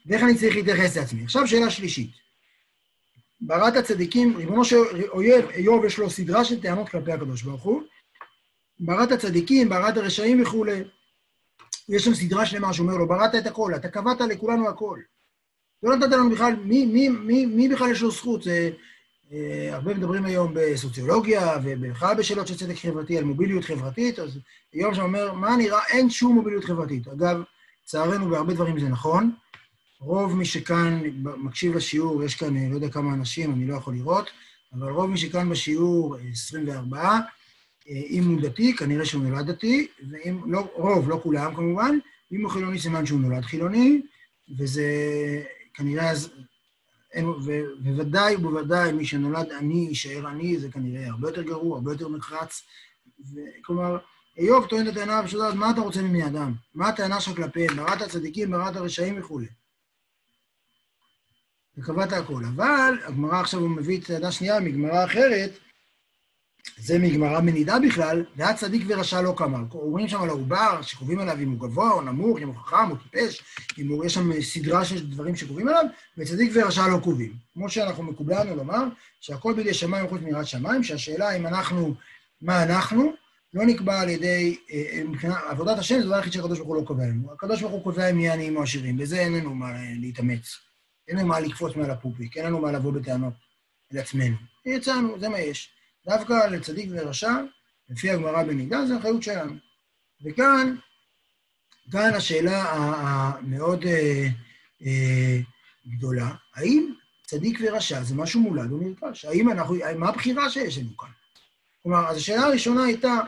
ואיך 0.05 0.23
אני 0.23 0.35
צריך 0.35 0.55
להתייחס 0.55 0.97
לעצמי. 0.97 1.23
עכשיו 1.23 1.47
שאלה 1.47 1.69
שלישית. 1.69 2.09
בראת 3.41 3.75
הצדיקים, 3.75 4.37
ריבונו 4.37 4.65
של 4.65 4.77
אויב, 5.09 5.49
איוב 5.49 5.85
יש 5.85 5.97
לו 5.97 6.09
סדרה 6.09 6.45
של 6.45 6.61
טענות 6.61 6.89
כלפי 6.89 7.11
הקדוש 7.11 7.43
ברוך 7.43 7.63
הוא. 7.63 7.81
בראת 8.79 9.11
הצדיקים, 9.11 9.69
בראת 9.69 9.97
הרשעים 9.97 10.41
וכולי. 10.41 10.83
יש 11.89 12.05
שם 12.05 12.13
סדרה 12.13 12.45
שלמה 12.45 12.73
שאומר 12.73 12.97
לו, 12.97 13.07
בראת 13.07 13.35
את 13.35 13.47
הכל, 13.47 13.75
אתה 13.75 13.89
קבעת 13.89 14.21
לכולנו 14.21 14.69
הכל. 14.69 14.99
לא 15.83 15.95
נתת 15.95 16.11
לנו 16.11 16.29
בכלל, 16.29 16.55
מי, 16.55 16.85
מי, 16.85 17.09
מי, 17.09 17.45
מי 17.45 17.69
בכלל 17.69 17.91
יש 17.91 18.01
לו 18.01 18.11
זכות? 18.11 18.41
אה, 19.31 19.75
הרבה 19.75 19.93
מדברים 19.93 20.25
היום 20.25 20.53
בסוציולוגיה 20.55 21.57
ובכלל 21.63 22.15
בשאלות 22.17 22.47
של 22.47 22.57
צדק 22.57 22.75
חברתי 22.75 23.17
על 23.17 23.23
מוביליות 23.23 23.63
חברתית, 23.63 24.19
אז 24.19 24.39
היום 24.73 24.93
שאומר, 24.93 25.33
מה 25.33 25.55
נראה, 25.57 25.79
אין 25.89 26.09
שום 26.09 26.35
מוביליות 26.35 26.63
חברתית. 26.63 27.07
אגב, 27.07 27.41
לצערנו 27.83 28.29
בהרבה 28.29 28.53
דברים 28.53 28.79
זה 28.79 28.89
נכון. 28.89 29.31
רוב 29.99 30.35
מי 30.35 30.45
שכאן 30.45 31.01
מקשיב 31.37 31.75
לשיעור, 31.75 32.23
יש 32.23 32.35
כאן, 32.35 32.57
אה, 32.57 32.69
לא 32.69 32.75
יודע 32.75 32.89
כמה 32.89 33.13
אנשים, 33.13 33.53
אני 33.53 33.67
לא 33.67 33.75
יכול 33.75 33.93
לראות, 33.93 34.29
אבל 34.73 34.89
רוב 34.89 35.09
מי 35.09 35.17
שכאן 35.17 35.49
בשיעור, 35.49 36.15
24, 36.31 36.99
אה, 36.99 37.19
אם 38.09 38.23
הוא 38.27 38.41
דתי, 38.41 38.75
כנראה 38.75 39.05
שהוא 39.05 39.23
נולד 39.23 39.51
דתי, 39.51 39.87
ואם, 40.09 40.51
לא, 40.51 40.67
רוב, 40.73 41.09
לא 41.09 41.19
כולם 41.23 41.55
כמובן, 41.55 41.97
אם 42.31 42.43
הוא 42.43 42.51
חילוני, 42.51 42.79
סימן 42.79 43.05
שהוא 43.05 43.19
נולד 43.19 43.43
חילוני, 43.43 44.01
וזה 44.57 44.83
כנראה 45.73 46.11
ובוודאי 47.23 48.35
ובוודאי 48.35 48.91
מי 48.91 49.05
שנולד 49.05 49.51
עני 49.51 49.85
יישאר 49.89 50.27
עני, 50.27 50.59
זה 50.59 50.71
כנראה 50.71 51.07
הרבה 51.07 51.29
יותר 51.29 51.41
גרוע, 51.41 51.75
הרבה 51.75 51.91
יותר 51.91 52.09
נחרץ. 52.09 52.63
כלומר, 53.61 53.97
איוב 54.37 54.65
טוען 54.65 54.87
את 54.87 54.91
הטענה 54.91 55.19
הפשוטה, 55.19 55.53
מה 55.53 55.71
אתה 55.71 55.81
רוצה 55.81 56.01
מבני 56.01 56.27
אדם? 56.27 56.53
מה 56.73 56.87
הטענה 56.87 57.21
שלך 57.21 57.35
כלפיהם? 57.35 57.75
בראת 57.75 58.01
הצדיקים, 58.01 58.51
בראת 58.51 58.75
הרשעים 58.75 59.19
וכולי. 59.19 59.47
וקבעת 61.77 62.13
הכל. 62.13 62.43
אבל 62.55 62.93
הגמרא 63.05 63.39
עכשיו 63.39 63.59
הוא 63.59 63.69
מביא 63.69 63.99
את 63.99 64.05
טענה 64.05 64.31
שנייה 64.31 64.59
מגמרא 64.59 65.05
אחרת, 65.05 65.51
זה 66.77 66.99
מגמרא 66.99 67.41
מנידה 67.41 67.79
בכלל, 67.79 68.23
והיה 68.35 68.53
צדיק 68.53 68.83
ורשע 68.87 69.21
לא 69.21 69.33
כמה. 69.37 69.59
אומרים 69.73 70.07
שם 70.07 70.21
על 70.21 70.29
העובר, 70.29 70.81
שקובעים 70.81 71.19
עליו 71.19 71.37
אם 71.39 71.51
הוא 71.51 71.59
גבוה 71.59 71.91
או 71.91 72.01
נמוך, 72.01 72.39
אם 72.39 72.47
הוא 72.47 72.55
חכם 72.55 72.91
או 72.91 72.95
טיפש, 72.95 73.41
אם 73.77 73.87
הוא, 73.87 74.05
יש 74.05 74.13
שם 74.13 74.41
סדרה 74.41 74.85
של 74.85 75.07
דברים 75.07 75.35
שקובעים 75.35 75.67
עליו, 75.67 75.85
וצדיק 76.17 76.51
ורשע 76.53 76.87
לא 76.87 76.99
קובעים. 77.03 77.33
כמו 77.53 77.69
שאנחנו 77.69 78.03
מקובלנו 78.03 78.55
לומר, 78.55 78.83
שהכל 79.21 79.53
בידי 79.53 79.73
שמיים 79.73 80.07
חוץ 80.07 80.21
מיראת 80.21 80.47
שמיים, 80.47 80.83
שהשאלה 80.83 81.35
אם 81.35 81.47
אנחנו, 81.47 81.95
מה 82.41 82.63
אנחנו, 82.63 83.13
לא 83.53 83.65
נקבע 83.65 84.01
על 84.01 84.09
ידי, 84.09 84.57
אה, 84.71 84.83
אה, 84.91 85.03
מבחינת 85.03 85.37
עבודת 85.49 85.77
השם, 85.77 85.95
זה 85.95 86.01
הדבר 86.01 86.15
היחיד 86.15 86.33
שהקדוש 86.33 86.57
ברוך 86.57 86.69
הוא 86.69 86.77
לא 86.77 86.81
קובע 86.87 87.03
לנו. 87.03 87.33
הקדוש 87.33 87.61
ברוך 87.61 87.73
הוא 87.73 87.83
קובע 87.83 88.09
אם 88.09 88.19
יהיה 88.19 88.33
עניים 88.33 88.57
או 88.57 88.63
עשירים, 88.63 88.97
בזה 88.97 89.19
אין 89.19 89.33
לנו 89.33 89.55
מה 89.55 89.71
להתאמץ. 89.99 90.57
אין 91.07 91.17
לנו 91.17 91.27
מה 91.27 91.39
לקפוץ 91.39 91.75
מעל 91.75 91.91
הפופיק, 91.91 92.37
אין 92.37 92.45
לנו 92.45 92.61
מה 92.61 92.71
לבוא 92.71 92.91
בטענות 92.91 93.33
לעצמנו. 93.91 94.35
יצאנו, 94.65 95.19
זה 95.19 95.29
מה 95.29 95.39
יש. 95.39 95.74
דווקא 96.05 96.33
לצדיק 96.33 96.89
ורשע, 96.91 97.33
לפי 97.89 98.09
הגמרא 98.09 98.43
בנידה, 98.43 98.85
זה 98.85 98.97
אחריות 98.97 99.23
שלנו. 99.23 99.53
וכאן, 100.25 100.75
כאן 101.91 102.13
השאלה 102.13 102.63
המאוד 102.71 103.85
אה, 103.85 104.27
אה, 104.85 105.39
גדולה, 105.87 106.31
האם 106.55 106.93
צדיק 107.25 107.59
ורשע 107.61 108.03
זה 108.03 108.15
משהו 108.15 108.41
מולד 108.41 108.71
או 108.71 108.77
נרכש? 108.77 109.25
האם 109.25 109.51
אנחנו, 109.51 109.75
מה 109.97 110.09
הבחירה 110.09 110.49
שיש 110.49 110.77
לנו 110.77 110.97
כאן? 110.97 111.09
כלומר, 111.83 112.09
אז 112.09 112.17
השאלה 112.17 112.41
הראשונה 112.41 112.83
הייתה, 112.83 113.19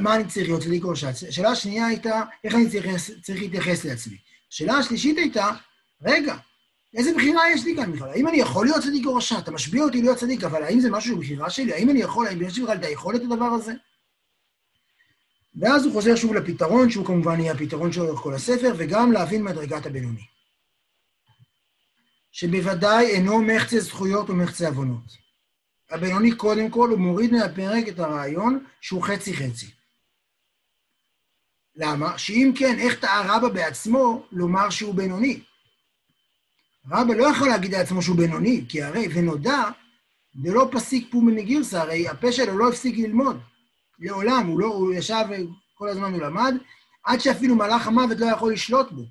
מה 0.00 0.16
אני 0.16 0.24
צריך 0.24 0.46
להיות 0.46 0.62
צדיק 0.62 0.84
או 0.84 0.90
רשע? 0.90 1.08
השאלה 1.08 1.50
השנייה 1.50 1.86
הייתה, 1.86 2.22
איך 2.44 2.54
אני 2.54 2.70
צריך, 2.70 2.86
צריך 3.22 3.42
להתייחס 3.42 3.84
לעצמי? 3.84 4.16
השאלה 4.52 4.74
השלישית 4.74 5.18
הייתה, 5.18 5.50
רגע, 6.02 6.36
איזה 6.94 7.14
בחירה 7.14 7.50
יש 7.50 7.64
לי 7.64 7.76
כאן 7.76 7.92
בכלל? 7.92 8.08
האם 8.08 8.28
אני 8.28 8.36
יכול 8.36 8.66
להיות 8.66 8.82
צדיק 8.82 9.06
או 9.06 9.14
רשע? 9.14 9.38
אתה 9.38 9.50
משביע 9.50 9.84
אותי 9.84 10.02
להיות 10.02 10.18
צדיק, 10.18 10.44
אבל 10.44 10.62
האם 10.62 10.80
זה 10.80 10.90
משהו 10.90 11.10
שהוא 11.10 11.20
בחירה 11.20 11.50
שלי? 11.50 11.72
האם 11.72 11.90
אני 11.90 12.00
יכול, 12.00 12.26
האם 12.26 12.42
יש 12.42 12.56
לי 12.56 12.62
בכלל 12.62 12.76
את 12.76 12.84
היכולת 12.84 13.22
לדבר 13.22 13.44
הזה? 13.44 13.72
ואז 15.56 15.84
הוא 15.84 15.92
חוזר 15.92 16.16
שוב 16.16 16.34
לפתרון, 16.34 16.90
שהוא 16.90 17.06
כמובן 17.06 17.40
יהיה 17.40 17.52
הפתרון 17.52 17.92
שלו 17.92 18.04
לאורך 18.04 18.20
כל 18.20 18.34
הספר, 18.34 18.74
וגם 18.76 19.12
להבין 19.12 19.44
מדרגת 19.44 19.86
הבינוני. 19.86 20.24
שבוודאי 22.32 23.06
אינו 23.06 23.42
מחצה 23.42 23.80
זכויות 23.80 24.30
ומחצה 24.30 24.68
עוונות. 24.68 25.24
הבינוני 25.90 26.36
קודם 26.36 26.70
כל, 26.70 26.90
הוא 26.90 26.98
מוריד 26.98 27.32
מהפרק 27.32 27.88
את 27.88 27.98
הרעיון 27.98 28.64
שהוא 28.80 29.02
חצי-חצי. 29.02 29.70
למה? 31.76 32.18
שאם 32.18 32.52
כן, 32.58 32.78
איך 32.78 33.00
טעה 33.00 33.36
רבא 33.36 33.48
בעצמו 33.48 34.26
לומר 34.32 34.70
שהוא 34.70 34.94
בינוני? 34.94 35.40
רבא 36.90 37.14
לא 37.14 37.26
יכול 37.26 37.48
להגיד 37.48 37.72
לעצמו 37.72 38.02
שהוא 38.02 38.16
בינוני, 38.16 38.64
כי 38.68 38.82
הרי, 38.82 39.08
ונודע, 39.14 39.62
דלא 40.36 40.68
פסיק 40.72 41.08
פומי 41.10 41.32
מגירסה, 41.42 41.82
הרי 41.82 42.08
הפה 42.08 42.32
שלו 42.32 42.58
לא 42.58 42.68
הפסיק 42.68 42.98
ללמוד. 42.98 43.40
לעולם, 43.98 44.46
הוא, 44.46 44.60
לא, 44.60 44.66
הוא 44.66 44.94
ישב 44.94 45.24
כל 45.74 45.88
הזמן 45.88 46.12
הוא 46.12 46.22
למד, 46.22 46.54
עד 47.04 47.20
שאפילו 47.20 47.56
מלאך 47.56 47.86
המוות 47.86 48.18
לא 48.18 48.26
יכול 48.26 48.52
לשלוט 48.52 48.92
בו. 48.92 49.02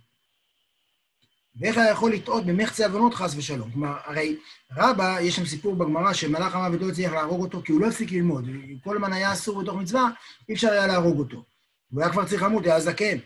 ואיך 1.56 1.78
היה 1.78 1.92
יכול 1.92 2.14
לטעות 2.14 2.46
במחצי 2.46 2.84
עוונות 2.84 3.14
חס 3.14 3.36
ושלום? 3.38 3.72
כלומר, 3.72 3.94
הרי 4.06 4.38
רבא, 4.72 5.18
יש 5.22 5.36
שם 5.36 5.46
סיפור 5.46 5.76
בגמרא 5.76 6.14
שמלאך 6.14 6.56
המוות 6.56 6.82
לא 6.82 6.90
הצליח 6.90 7.12
להרוג 7.12 7.42
אותו 7.42 7.62
כי 7.66 7.72
הוא 7.72 7.82
לא 7.82 7.88
הפסיק 7.88 8.12
ללמוד. 8.12 8.48
כל 8.84 8.96
הזמן 8.96 9.14
היה 9.14 9.34
אסור 9.34 9.64
בתוך 9.64 9.76
מצווה, 9.76 10.10
אי 10.50 10.54
אפשר 10.54 10.72
היה 10.72 10.88
להרוג 10.88 11.20
אותו. 11.20 11.44
הוא 11.92 12.02
היה 12.02 12.12
כבר 12.12 12.26
צריך 12.26 12.44
למות, 12.44 12.66
היה 12.66 12.80
זקן. 12.80 13.18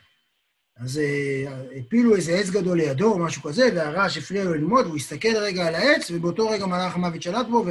אז 0.79 0.99
אה, 0.99 1.57
הפילו 1.79 2.15
איזה 2.15 2.35
עץ 2.35 2.49
גדול 2.49 2.77
לידו 2.77 3.13
או 3.13 3.19
משהו 3.19 3.41
כזה, 3.41 3.69
והרעש 3.75 4.17
הפריע 4.17 4.43
לו 4.43 4.53
ללמוד, 4.53 4.85
והוא 4.85 4.97
הסתכל 4.97 5.37
רגע 5.37 5.67
על 5.67 5.75
העץ, 5.75 6.11
ובאותו 6.11 6.49
רגע 6.49 6.65
מלאך 6.65 6.95
המוות 6.95 7.21
שלט 7.21 7.47
בו 7.47 7.65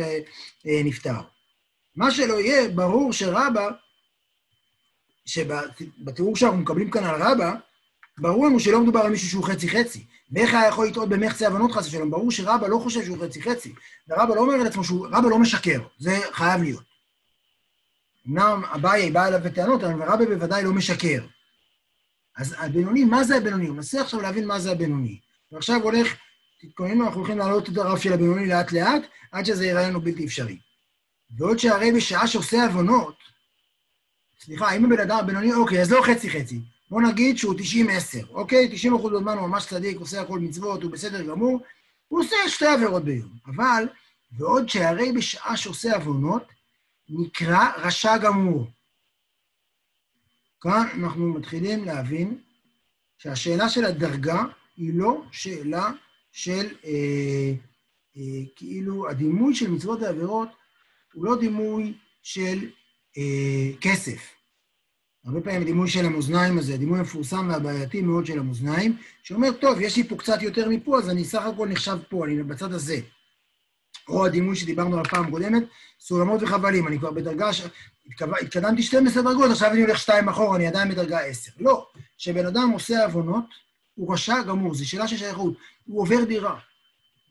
ונפטר. 0.64 1.20
מה 1.96 2.10
שלא 2.10 2.40
יהיה, 2.40 2.68
ברור 2.68 3.12
שרבא, 3.12 3.68
שבתיאור 5.26 6.36
שאנחנו 6.36 6.58
מקבלים 6.58 6.90
כאן 6.90 7.04
על 7.04 7.22
רבא, 7.22 7.54
ברור 8.18 8.46
לנו 8.46 8.60
שלא 8.60 8.80
מדובר 8.80 9.00
על 9.00 9.10
מישהו 9.10 9.28
שהוא 9.28 9.44
חצי-חצי. 9.44 10.04
ואיך 10.32 10.54
היה 10.54 10.68
יכול 10.68 10.86
לטעות 10.86 11.08
במחצי 11.08 11.46
הבנות 11.46 11.72
חס 11.72 11.86
ושלום? 11.86 12.10
ברור 12.10 12.30
שרבא 12.30 12.66
לא 12.66 12.78
חושב 12.78 13.04
שהוא 13.04 13.24
חצי-חצי. 13.24 13.72
ורבא 14.08 14.34
לא 14.34 14.40
אומר 14.40 14.56
לעצמו 14.56 14.84
שהוא, 14.84 15.06
רבא 15.06 15.28
לא 15.28 15.38
משקר, 15.38 15.80
זה 15.98 16.18
חייב 16.32 16.62
להיות. 16.62 16.82
אמנם 18.28 18.62
אביי 18.74 19.10
בא 19.10 19.26
אליו 19.26 19.40
בטענות, 19.44 19.84
אבל 19.84 20.02
רבא 20.02 20.24
בוודאי 20.24 20.64
לא 20.64 20.72
משקר. 20.72 21.20
אז 22.36 22.54
הבינוני, 22.58 23.04
מה 23.04 23.24
זה 23.24 23.36
הבינוני? 23.36 23.66
הוא 23.66 23.76
מנסה 23.76 24.00
עכשיו 24.00 24.20
להבין 24.20 24.46
מה 24.46 24.60
זה 24.60 24.72
הבינוני. 24.72 25.20
ועכשיו 25.52 25.82
הולך, 25.82 26.16
תתכוננו, 26.60 27.04
אנחנו 27.04 27.20
הולכים 27.20 27.38
להעלות 27.38 27.68
את 27.68 27.76
הרף 27.76 28.02
של 28.02 28.12
הבינוני 28.12 28.46
לאט-לאט, 28.46 29.02
עד 29.32 29.44
שזה 29.44 29.66
יראה 29.66 29.88
לנו 29.88 30.00
בלתי 30.00 30.24
אפשרי. 30.24 30.58
ועוד 31.38 31.58
שהרי 31.58 31.92
בשעה 31.92 32.26
שעושה 32.26 32.64
עוונות, 32.64 33.16
סליחה, 34.40 34.76
אם 34.76 34.84
הבן 34.84 35.00
אדם 35.00 35.18
הבינוני, 35.18 35.54
אוקיי, 35.54 35.82
אז 35.82 35.92
לא 35.92 36.02
חצי-חצי. 36.02 36.60
בוא 36.90 37.02
נגיד 37.02 37.38
שהוא 37.38 37.54
90-10, 37.54 37.58
אוקיי? 38.30 38.68
90 38.72 38.94
אחוז 38.94 39.12
בזמן 39.12 39.38
הוא 39.38 39.48
ממש 39.48 39.66
צדיק, 39.66 39.98
עושה 39.98 40.20
הכל 40.20 40.38
מצוות, 40.38 40.82
הוא 40.82 40.92
בסדר 40.92 41.22
גמור, 41.22 41.60
הוא 42.08 42.20
עושה 42.20 42.36
שתי 42.48 42.66
עבירות 42.66 43.04
ביום. 43.04 43.28
אבל, 43.46 43.88
ועוד 44.38 44.68
שהרי 44.68 45.12
בשעה 45.12 45.56
שעושה 45.56 45.94
עוונות, 45.94 46.42
נקרא 47.08 47.70
רשע 47.76 48.16
גמור. 48.16 48.66
כאן 50.60 50.86
אנחנו 50.94 51.34
מתחילים 51.34 51.84
להבין 51.84 52.38
שהשאלה 53.18 53.68
של 53.68 53.84
הדרגה 53.84 54.44
היא 54.76 54.94
לא 54.94 55.22
שאלה 55.32 55.90
של 56.32 56.66
אה, 56.84 57.52
אה, 58.16 58.42
כאילו 58.56 59.10
הדימוי 59.10 59.54
של 59.54 59.70
מצוות 59.70 60.02
ועבירות 60.02 60.48
הוא 61.12 61.24
לא 61.24 61.36
דימוי 61.40 61.94
של 62.22 62.70
אה, 63.18 63.70
כסף. 63.80 64.36
הרבה 65.24 65.40
פעמים 65.40 65.62
הדימוי 65.62 65.88
של 65.88 66.04
המאזניים 66.04 66.58
הזה, 66.58 66.74
הדימוי 66.74 66.98
המפורסם 66.98 67.48
והבעייתי 67.48 68.00
מאוד 68.00 68.26
של 68.26 68.38
המאזניים, 68.38 68.96
שאומר, 69.22 69.52
טוב, 69.52 69.80
יש 69.80 69.96
לי 69.96 70.08
פה 70.08 70.16
קצת 70.16 70.42
יותר 70.42 70.68
מפה, 70.68 70.98
אז 70.98 71.10
אני 71.10 71.24
סך 71.24 71.42
הכל 71.42 71.68
נחשב 71.68 71.98
פה, 72.08 72.24
אני 72.26 72.42
בצד 72.42 72.72
הזה. 72.72 73.00
או 74.08 74.26
הדימוי 74.26 74.56
שדיברנו 74.56 74.98
על 74.98 75.04
הפעם 75.06 75.26
הקודמת, 75.26 75.62
סולמות 76.00 76.42
וחבלים, 76.42 76.88
אני 76.88 76.98
כבר 76.98 77.10
בדרגה, 77.10 77.52
ש... 77.52 77.62
התקדמתי 78.42 78.82
12 78.82 79.22
דרגות, 79.22 79.50
עכשיו 79.50 79.72
אני 79.72 79.80
הולך 79.80 79.98
2 79.98 80.28
אחורה, 80.28 80.56
אני 80.56 80.66
עדיין 80.66 80.88
בדרגה 80.88 81.20
10. 81.20 81.52
לא, 81.60 81.86
כשבן 82.18 82.46
אדם 82.46 82.70
עושה 82.70 83.04
עוונות, 83.04 83.44
הוא 83.94 84.14
רשע 84.14 84.42
גמור, 84.42 84.74
זו 84.74 84.88
שאלה 84.88 85.08
של 85.08 85.16
שייכות, 85.16 85.54
הוא 85.86 86.02
עובר 86.02 86.24
דירה. 86.24 86.58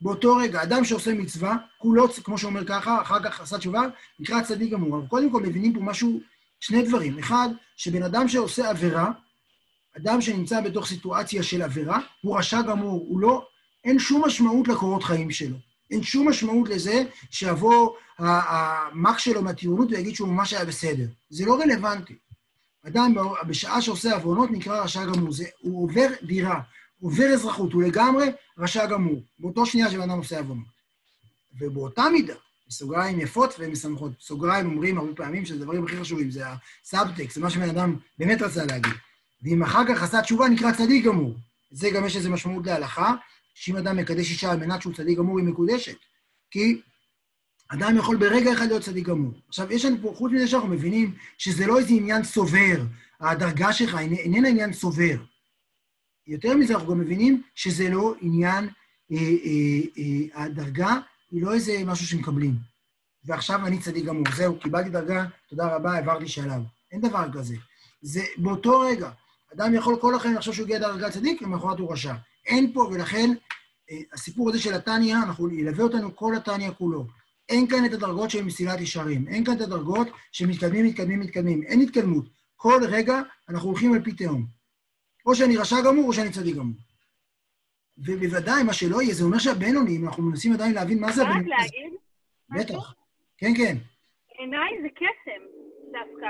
באותו 0.00 0.36
רגע, 0.36 0.62
אדם 0.62 0.84
שעושה 0.84 1.14
מצווה, 1.14 1.56
כולו, 1.78 2.08
כמו 2.12 2.38
שאומר 2.38 2.64
ככה, 2.64 3.02
אחר 3.02 3.22
כך 3.22 3.40
עשה 3.40 3.58
תשובה, 3.58 3.82
נקרא 4.20 4.42
צדיק 4.42 4.72
גמור. 4.72 4.98
אבל 4.98 5.06
קודם 5.06 5.30
כל 5.32 5.42
מבינים 5.42 5.74
פה 5.74 5.80
משהו, 5.80 6.20
שני 6.60 6.82
דברים. 6.82 7.18
אחד, 7.18 7.48
שבן 7.76 8.02
אדם 8.02 8.28
שעושה 8.28 8.70
עבירה, 8.70 9.10
אדם 9.96 10.20
שנמצא 10.20 10.60
בתוך 10.60 10.86
סיטואציה 10.86 11.42
של 11.42 11.62
עבירה, 11.62 11.98
הוא 12.20 12.38
רשע 12.38 12.62
גמור, 12.62 13.06
הוא 13.08 13.20
לא, 13.20 13.46
אין 13.84 13.98
שום 13.98 14.24
משמעות 14.24 14.68
לקורות 14.68 15.02
חיים 15.04 15.30
שלו. 15.30 15.56
אין 15.90 16.02
שום 16.02 16.28
משמעות 16.28 16.68
לזה 16.68 17.02
שיבוא 17.30 17.96
המח 18.18 19.18
שלו 19.18 19.42
מהטירונות 19.42 19.88
ויגיד 19.90 20.14
שהוא 20.14 20.28
ממש 20.28 20.52
היה 20.52 20.64
בסדר. 20.64 21.06
זה 21.30 21.46
לא 21.46 21.60
רלוונטי. 21.60 22.14
אדם 22.86 23.14
בשעה 23.48 23.82
שעושה 23.82 24.14
עוונות 24.14 24.50
נקרא 24.50 24.82
רשע 24.82 25.04
גמור. 25.04 25.32
זה, 25.32 25.44
הוא 25.60 25.84
עובר 25.84 26.06
דירה, 26.22 26.60
עובר 27.00 27.24
אזרחות, 27.34 27.72
הוא 27.72 27.82
לגמרי 27.82 28.26
רשע 28.58 28.86
גמור, 28.86 29.22
באותו 29.38 29.66
שנייה 29.66 29.90
שבן 29.90 30.10
אדם 30.10 30.18
עושה 30.18 30.38
עוונות. 30.38 30.76
ובאותה 31.60 32.04
מידה, 32.12 32.34
בסוגריים 32.68 33.20
יפות 33.20 33.54
ומשמחות, 33.58 34.12
סוגריים 34.20 34.66
אומרים 34.66 34.98
הרבה 34.98 35.14
פעמים 35.14 35.44
שזה 35.44 35.54
הדברים 35.54 35.84
הכי 35.84 35.96
חשובים, 35.96 36.30
זה 36.30 36.44
הסאבטקסט, 36.82 37.34
זה 37.34 37.40
מה 37.40 37.50
שבן 37.50 37.68
אדם 37.68 37.96
באמת 38.18 38.42
רצה 38.42 38.64
להגיד. 38.64 38.92
ואם 39.42 39.62
אחר 39.62 39.82
כך 39.88 40.02
עשה 40.02 40.22
תשובה, 40.22 40.48
נקרא 40.48 40.72
צדיק 40.72 41.04
גמור. 41.04 41.34
זה 41.70 41.90
גם 41.90 42.06
יש 42.06 42.16
איזו 42.16 42.30
משמעות 42.30 42.66
להלכה, 42.66 43.14
שאם 43.58 43.76
אדם 43.76 43.96
מקדש 43.96 44.30
אישה 44.30 44.52
על 44.52 44.58
מנת 44.58 44.82
שהוא 44.82 44.94
צדיק 44.94 45.18
גמור, 45.18 45.38
היא 45.38 45.46
מקודשת. 45.46 45.96
כי 46.50 46.80
אדם 47.68 47.96
יכול 47.96 48.16
ברגע 48.16 48.52
אחד 48.52 48.66
להיות 48.66 48.82
צדיק 48.82 49.06
גמור. 49.06 49.32
עכשיו, 49.48 49.72
יש 49.72 49.84
לנו 49.84 49.96
פה, 50.02 50.12
חוץ 50.16 50.32
מזה 50.32 50.48
שאנחנו 50.48 50.68
מבינים 50.68 51.14
שזה 51.38 51.66
לא 51.66 51.78
איזה 51.78 51.94
עניין 51.94 52.24
סובר, 52.24 52.82
הדרגה 53.20 53.72
שלך 53.72 53.96
איננה 53.98 54.48
עניין 54.48 54.72
סובר. 54.72 55.16
יותר 56.26 56.56
מזה, 56.56 56.74
אנחנו 56.74 56.88
גם 56.88 57.00
מבינים 57.00 57.42
שזה 57.54 57.88
לא 57.88 58.14
עניין, 58.20 58.68
אה, 59.12 59.16
אה, 59.16 59.80
אה, 59.98 60.44
הדרגה 60.44 60.94
היא 61.30 61.42
לא 61.42 61.54
איזה 61.54 61.82
משהו 61.86 62.06
שמקבלים. 62.06 62.54
ועכשיו 63.24 63.66
אני 63.66 63.78
צדיק 63.78 64.04
גמור, 64.04 64.24
זהו, 64.36 64.58
קיבלתי 64.58 64.90
דרגה, 64.90 65.24
תודה 65.48 65.76
רבה, 65.76 65.92
העברתי 65.92 66.28
שלב. 66.28 66.62
אין 66.92 67.00
דבר 67.00 67.32
כזה. 67.32 67.56
זה 68.02 68.22
באותו 68.36 68.80
רגע. 68.80 69.10
אדם 69.54 69.74
יכול 69.74 69.96
כל 70.00 70.14
החיים 70.14 70.34
לחשוב 70.34 70.54
שהוא 70.54 70.64
הגיע 70.64 70.78
לדרגה 70.78 71.10
צדיק, 71.10 71.42
למחרת 71.42 71.78
הוא 71.78 71.92
רשע. 71.92 72.14
אין 72.46 72.72
פה, 72.72 72.80
ולכן 72.80 73.30
אה, 73.90 73.96
הסיפור 74.12 74.48
הזה 74.48 74.58
של 74.58 74.74
התניא, 74.74 75.16
אנחנו 75.26 75.50
ילווה 75.50 75.84
אותנו 75.84 76.16
כל 76.16 76.34
התניא 76.36 76.70
כולו. 76.70 77.06
אין 77.48 77.66
כאן 77.66 77.84
את 77.86 77.92
הדרגות 77.92 78.30
של 78.30 78.44
מסילת 78.44 78.80
ישרים, 78.80 79.28
אין 79.28 79.44
כאן 79.44 79.56
את 79.56 79.60
הדרגות 79.60 80.08
שמתקדמים, 80.32 80.86
מתקדמים, 80.86 81.20
מתקדמים, 81.20 81.62
אין 81.62 81.80
התקדמות. 81.80 82.24
כל 82.56 82.80
רגע 82.88 83.20
אנחנו 83.48 83.68
הולכים 83.68 83.92
על 83.92 84.02
פי 84.04 84.12
תהום. 84.12 84.46
או 85.26 85.34
שאני 85.34 85.56
רשע 85.56 85.76
גמור 85.86 86.08
או 86.08 86.12
שאני 86.12 86.30
צדיק 86.30 86.56
גמור. 86.56 86.76
ובוודאי, 87.98 88.62
מה 88.62 88.72
שלא 88.72 89.02
יהיה, 89.02 89.14
זה 89.14 89.24
אומר 89.24 89.38
שהבינוני, 89.38 89.96
אם 89.96 90.04
אנחנו 90.06 90.22
מנסים 90.22 90.52
עדיין 90.52 90.74
להבין 90.74 91.00
מה 91.00 91.12
זה 91.12 91.22
רק 91.22 91.28
הבינוני... 91.28 91.48
להגיד, 91.48 91.92
בטח. 92.50 92.94
כן, 93.38 93.52
כן. 93.56 93.76
בעיניי 94.28 94.82
זה 94.82 94.88
קסם 94.88 95.42
דווקא. 95.92 96.26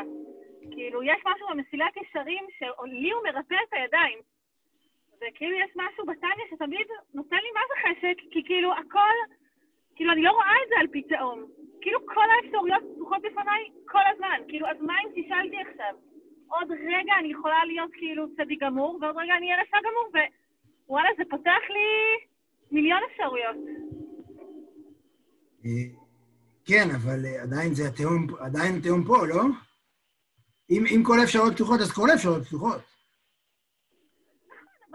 כאילו, 0.72 1.02
יש 1.02 1.20
משהו 1.31 1.46
במסילת 1.50 1.94
ישרים 2.02 2.44
שלי 2.59 3.11
הוא 3.12 3.22
מרפא 3.24 3.55
את 3.68 3.72
הידיים. 3.72 4.18
וכאילו 5.16 5.57
יש 5.64 5.70
משהו 5.76 6.07
בטניה 6.07 6.46
שתמיד 6.50 6.87
נותן 7.14 7.37
לי 7.37 7.50
מה 7.55 7.61
זה 7.68 7.74
חשק, 7.85 8.16
כי 8.31 8.44
כאילו 8.44 8.72
הכל, 8.72 9.16
כאילו 9.96 10.12
אני 10.12 10.22
לא 10.22 10.31
רואה 10.31 10.57
את 10.64 10.68
זה 10.68 10.74
על 10.81 10.87
פי 10.87 11.02
תהום. 11.02 11.44
כאילו 11.81 11.98
כל 12.07 12.29
האפשרויות 12.31 12.83
פתוחות 12.94 13.22
בפניי 13.22 13.62
כל 13.88 14.05
הזמן. 14.14 14.38
כאילו, 14.48 14.66
אז 14.66 14.76
מה 14.81 14.94
אם 15.02 15.09
תשאלתי 15.22 15.57
עכשיו? 15.57 15.94
עוד 16.48 16.70
רגע 16.70 17.12
אני 17.20 17.31
יכולה 17.33 17.64
להיות 17.64 17.90
כאילו 17.92 18.37
צדיק 18.37 18.62
גמור, 18.62 18.98
ועוד 19.00 19.16
רגע 19.16 19.35
אני 19.38 19.46
אהיה 19.46 19.62
רשע 19.62 19.76
גמור, 19.87 20.24
ווואלה, 20.88 21.09
זה 21.18 21.22
פותח 21.31 21.62
לי 21.70 21.88
מיליון 22.70 23.00
אפשרויות. 23.11 23.57
אה, 25.64 25.87
כן, 26.64 26.88
אבל 26.96 27.26
אה, 27.26 27.42
עדיין 27.42 27.74
זה 27.74 27.88
התהום, 27.88 28.26
עדיין 28.40 28.76
התהום 28.76 29.05
פה, 29.05 29.26
לא? 29.26 29.42
אם, 30.70 30.85
אם 30.94 31.02
כל 31.05 31.20
האפשרויות 31.20 31.55
פתוחות, 31.55 31.81
אז 31.81 31.92
כל 31.92 32.11
האפשרויות 32.11 32.46
פתוחות. 32.46 32.95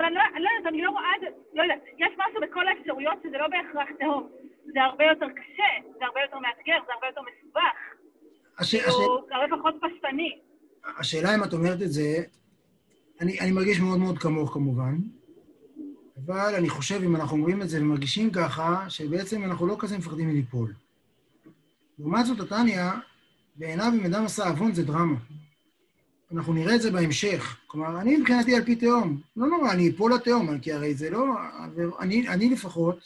אבל 0.02 0.08
אני 0.08 0.16
לא, 0.16 0.22
לא 0.46 0.50
יודעת, 0.58 0.74
אני 0.74 0.82
לא 0.82 0.92
רואה 0.92 1.12
את 1.16 1.22
זה, 1.22 1.28
לא 1.54 1.62
יודעת, 1.64 1.82
יש 1.98 2.14
משהו 2.22 2.42
בכל 2.42 2.68
האפשרויות 2.68 3.18
שזה 3.24 3.38
לא 3.38 3.48
בהכרח 3.48 3.90
תהום. 4.00 4.30
זה 4.74 4.82
הרבה 4.82 5.04
יותר 5.04 5.26
קשה, 5.40 5.72
זה 6.00 6.06
הרבה 6.06 6.20
יותר 6.26 6.40
מאתגר, 6.40 6.78
זה 6.88 6.94
הרבה 6.94 7.08
יותר 7.08 7.22
מסובך. 7.22 7.78
הש... 8.58 8.76
הש... 8.76 8.82
כאילו, 8.82 9.26
זה 9.28 9.36
הרבה 9.36 9.58
פחות 9.58 9.76
פשטני. 9.82 10.40
השאלה 11.00 11.36
אם 11.36 11.44
את 11.44 11.54
אומרת 11.54 11.82
את 11.82 11.92
זה, 11.92 12.24
אני, 13.22 13.40
אני 13.40 13.52
מרגיש 13.52 13.80
מאוד 13.80 14.00
מאוד 14.00 14.18
כמוך 14.18 14.54
כמובן, 14.54 14.96
אבל 16.26 16.56
אני 16.58 16.70
חושב, 16.70 17.04
אם 17.04 17.16
אנחנו 17.16 17.38
אומרים 17.38 17.62
את 17.62 17.70
זה 17.70 17.82
ומרגישים 17.82 18.32
ככה, 18.32 18.90
שבעצם 18.90 19.44
אנחנו 19.44 19.68
לא 19.68 19.76
כזה 19.80 19.98
מפחדים 19.98 20.30
מליפול. 20.30 20.74
לעומת 22.00 22.26
זאת, 22.26 22.40
התניא, 22.40 22.82
בעיניו 23.56 23.92
אם 24.00 24.06
אדם 24.06 24.26
עשה 24.26 24.50
עוון 24.50 24.72
זה 24.74 24.84
דרמה. 24.86 25.16
אנחנו 26.34 26.54
נראה 26.54 26.76
את 26.76 26.82
זה 26.82 26.92
בהמשך. 26.92 27.58
כלומר, 27.68 28.02
אני 28.02 28.18
מבחינתי 28.18 28.56
על 28.56 28.66
פי 28.66 28.76
תהום. 28.76 29.22
לא 29.36 29.48
נורא, 29.48 29.72
אני 29.72 29.90
אפול 29.90 30.14
לתהום, 30.14 30.60
כי 30.60 30.74
הרי 30.74 30.94
זה 30.96 31.10
לא... 31.10 31.26
אני, 32.00 32.28
אני 32.28 32.50
לפחות, 32.50 33.00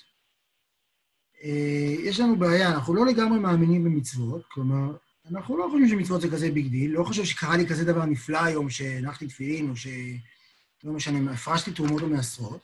אה, 1.44 1.96
יש 2.00 2.20
לנו 2.20 2.36
בעיה, 2.36 2.70
אנחנו 2.70 2.94
לא 2.94 3.06
לגמרי 3.06 3.40
מאמינים 3.40 3.84
במצוות, 3.84 4.46
כלומר, 4.48 4.98
אנחנו 5.32 5.58
לא 5.58 5.68
חושבים 5.72 5.90
שמצוות 5.90 6.22
זה 6.22 6.30
כזה 6.30 6.52
big 6.52 6.68
deal, 6.68 6.92
לא 6.92 7.04
חושב 7.04 7.24
שקרה 7.24 7.58
לי 7.58 7.68
כזה 7.68 7.86
דבר 7.86 8.06
נפלא 8.06 8.44
היום 8.44 8.70
שהנחתי 8.70 9.28
תפילין, 9.28 9.70
או 9.70 9.76
ש... 9.76 9.88
לא 10.84 10.94
משנה, 10.94 11.32
הפרשתי 11.32 11.72
תרומות 11.72 12.02
או 12.02 12.08
מעשרות, 12.08 12.62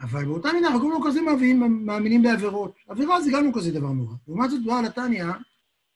אבל 0.00 0.24
באותה 0.24 0.52
מידה 0.52 0.68
אנחנו 0.68 0.80
גם 0.80 0.90
לא 0.90 1.00
כזה 1.06 1.20
מאמינים, 1.20 1.86
מאמינים 1.86 2.22
בעבירות. 2.22 2.74
עבירה 2.88 3.20
זה 3.20 3.30
גם 3.32 3.44
לא 3.44 3.50
כזה 3.54 3.72
דבר 3.72 3.92
נורא. 3.92 4.14
לעומת 4.28 4.50
זאת, 4.50 4.64
בעל 4.64 4.84
התניא 4.84 5.24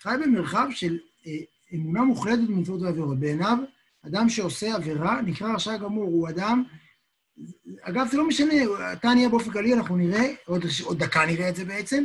חי 0.03 0.15
במרחב 0.23 0.67
של 0.71 0.99
אה, 1.27 1.33
אמונה 1.75 2.03
מוחלטת 2.03 2.49
במצוות 2.49 2.83
ועבירות. 2.83 3.21
בעיניו, 3.21 3.59
אדם 4.07 4.29
שעושה 4.29 4.75
עבירה 4.75 5.23
נקרא 5.23 5.55
רשע 5.55 5.77
גמור, 5.77 6.05
הוא 6.05 6.29
אדם... 6.29 6.65
אגב, 7.83 8.07
זה 8.11 8.17
לא 8.17 8.29
משנה, 8.29 8.55
תניא 9.03 9.29
באופן 9.29 9.51
כללי, 9.51 9.75
אנחנו 9.75 9.97
נראה, 9.97 10.35
עוד, 10.47 10.65
עוד 10.85 10.99
דקה 10.99 11.27
נראה 11.27 11.49
את 11.49 11.57
זה 11.57 11.65
בעצם, 11.65 12.05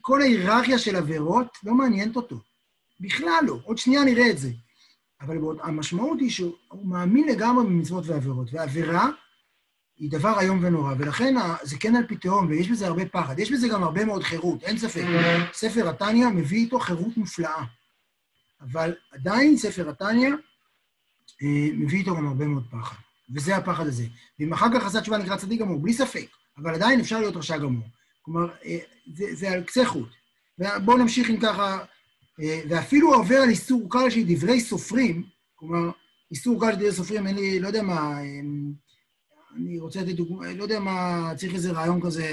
כל 0.00 0.22
ההיררכיה 0.22 0.78
של 0.78 0.96
עבירות 0.96 1.56
לא 1.64 1.74
מעניינת 1.74 2.16
אותו. 2.16 2.36
בכלל 3.00 3.40
לא. 3.46 3.58
עוד 3.64 3.78
שנייה 3.78 4.04
נראה 4.04 4.30
את 4.30 4.38
זה. 4.38 4.50
אבל 5.20 5.36
המשמעות 5.62 6.20
היא 6.20 6.30
שהוא 6.30 6.54
מאמין 6.84 7.28
לגמרי 7.28 7.64
במצוות 7.64 8.06
ועבירות, 8.06 8.48
ועבירה 8.52 9.10
היא 9.96 10.10
דבר 10.10 10.40
איום 10.40 10.64
ונורא, 10.64 10.94
ולכן 10.98 11.34
זה 11.62 11.76
כן 11.80 11.96
על 11.96 12.06
פי 12.06 12.16
תהום, 12.16 12.46
ויש 12.46 12.68
בזה 12.68 12.86
הרבה 12.86 13.06
פחד. 13.06 13.38
יש 13.38 13.52
בזה 13.52 13.68
גם 13.68 13.82
הרבה 13.82 14.04
מאוד 14.04 14.22
חירות, 14.22 14.62
אין 14.62 14.78
ספק. 14.78 15.04
ספר 15.52 15.88
התניא 15.88 16.28
מביא 16.28 16.58
איתו 16.58 16.78
חירות 16.78 17.16
מופלאה. 17.16 17.64
אבל 18.60 18.94
עדיין 19.10 19.56
ספר 19.56 19.88
התניא 19.88 20.30
אה, 21.42 21.68
מביא 21.72 21.98
איתו 21.98 22.16
גם 22.16 22.26
הרבה 22.26 22.46
מאוד 22.46 22.66
פחד. 22.70 22.96
וזה 23.34 23.56
הפחד 23.56 23.86
הזה. 23.86 24.04
ואם 24.38 24.52
אחר 24.52 24.66
כך 24.74 24.86
עשה 24.86 25.00
תשובה 25.00 25.18
נקרא 25.18 25.36
צדיק 25.36 25.60
גמור, 25.60 25.80
בלי 25.80 25.92
ספק, 25.92 26.26
אבל 26.58 26.74
עדיין 26.74 27.00
אפשר 27.00 27.20
להיות 27.20 27.36
רשע 27.36 27.58
גמור. 27.58 27.88
כלומר, 28.22 28.48
אה, 28.64 28.78
זה, 29.14 29.34
זה 29.34 29.50
על 29.50 29.62
קצה 29.62 29.84
חוט. 29.84 30.08
ובואו 30.58 30.98
נמשיך 30.98 31.28
עם 31.28 31.40
ככה, 31.40 31.84
אה, 32.40 32.60
ואפילו 32.68 33.14
עובר 33.14 33.36
על 33.36 33.48
איסור 33.48 33.86
קל 33.90 34.10
של 34.10 34.22
דברי 34.26 34.60
סופרים, 34.60 35.24
כלומר, 35.54 35.90
איסור 36.30 36.60
קל 36.60 36.72
של 36.72 36.78
דברי 36.78 36.92
סופרים, 36.92 37.26
אין 37.26 37.36
לי, 37.36 37.60
לא 37.60 37.66
יודע 37.66 37.82
מה, 37.82 38.20
אני 39.56 39.78
רוצה 39.78 40.02
לתת 40.02 40.12
דוגמא, 40.12 40.44
לא 40.44 40.62
יודע 40.62 40.80
מה, 40.80 41.32
צריך 41.36 41.54
איזה 41.54 41.72
רעיון 41.72 42.00
כזה, 42.00 42.30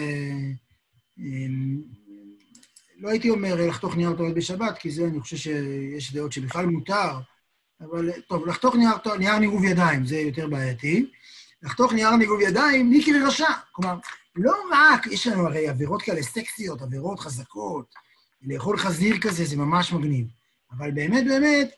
לא 3.04 3.10
הייתי 3.10 3.30
אומר 3.30 3.56
לחתוך 3.68 3.96
נייר 3.96 4.14
טואלט 4.18 4.36
בשבת, 4.36 4.78
כי 4.78 4.92
זה, 4.92 5.08
אני 5.08 5.20
חושב 5.20 5.38
שיש 5.38 6.14
דעות 6.14 6.32
שבכלל 6.32 6.66
מותר, 6.66 7.20
אבל 7.82 8.12
טוב, 8.28 8.48
לחתוך 8.48 8.76
נייר, 8.76 9.18
נייר 9.20 9.40
ניגוב 9.40 9.64
ידיים, 9.64 10.06
זה 10.06 10.18
יותר 10.18 10.48
בעייתי. 10.48 11.12
לחתוך 11.62 11.94
נייר 11.94 12.16
ניגוב 12.16 12.42
ידיים, 12.42 12.90
ניקרי 12.90 13.20
רשע. 13.20 13.52
כלומר, 13.72 13.96
לא 14.36 14.54
רק, 14.72 15.08
יש 15.08 15.28
לנו 15.28 15.48
הרי 15.48 15.68
עבירות 15.68 16.02
כאלה 16.02 16.24
סקסיות, 16.24 16.82
עבירות 16.82 17.20
חזקות, 17.20 17.86
לאכול 18.42 18.78
חזיר 18.78 19.20
כזה 19.22 19.46
זה 19.46 19.58
ממש 19.58 19.94
מגניב. 19.94 20.28
אבל 20.72 20.92
באמת, 20.92 21.26
באמת, 21.26 21.72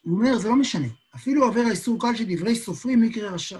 הוא 0.00 0.18
אומר, 0.18 0.38
זה 0.38 0.48
לא 0.48 0.56
משנה. 0.56 0.88
אפילו 1.14 1.44
עובר 1.44 1.62
האיסור 1.66 2.00
קל 2.00 2.16
של 2.16 2.24
דברי 2.28 2.56
סופרים, 2.56 3.02
ניקרי 3.02 3.28
רשע. 3.28 3.58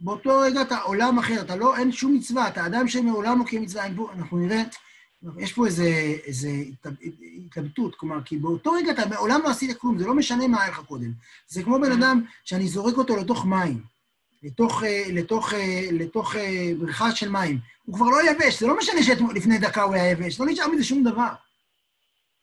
באותו 0.00 0.40
רגע 0.40 0.62
אתה 0.62 0.78
עולם 0.78 1.18
אחר, 1.18 1.40
אתה 1.40 1.56
לא, 1.56 1.76
אין 1.76 1.92
שום 1.92 2.14
מצווה, 2.14 2.48
אתה 2.48 2.66
אדם 2.66 2.88
שמעולם 2.88 3.38
לא 3.38 3.44
קיים 3.44 3.62
מצווה, 3.62 3.86
אנחנו 3.86 4.38
נראה 4.38 4.62
יש 5.38 5.52
פה 5.52 5.66
איזו 5.66 6.48
התלבטות, 7.46 7.94
כלומר, 7.94 8.22
כי 8.24 8.36
באותו 8.36 8.72
רגע 8.72 8.92
אתה 8.92 9.06
מעולם 9.06 9.40
לא 9.44 9.50
עשית 9.50 9.78
כלום, 9.78 9.98
זה 9.98 10.06
לא 10.06 10.14
משנה 10.14 10.48
מה 10.48 10.62
היה 10.62 10.70
לך 10.70 10.80
קודם. 10.80 11.12
זה 11.48 11.62
כמו 11.62 11.80
בן 11.80 11.92
אדם 11.92 12.24
שאני 12.44 12.68
זורק 12.68 12.96
אותו 12.96 13.16
לתוך 13.16 13.46
מים, 13.46 13.82
לתוך, 14.42 14.84
אה, 14.84 15.04
לתוך, 15.12 15.54
אה, 15.54 15.88
לתוך 15.92 16.36
אה, 16.36 16.72
בריכה 16.78 17.12
של 17.12 17.28
מים. 17.28 17.58
הוא 17.84 17.94
כבר 17.94 18.06
לא 18.06 18.30
יבש, 18.30 18.60
זה 18.60 18.66
לא 18.66 18.78
משנה 18.78 19.02
שלפני 19.02 19.58
דקה 19.58 19.82
הוא 19.82 19.94
היה 19.94 20.10
יבש, 20.10 20.40
לא 20.40 20.46
נשאר 20.46 20.68
מזה 20.68 20.84
שום 20.84 21.04
דבר. 21.04 21.32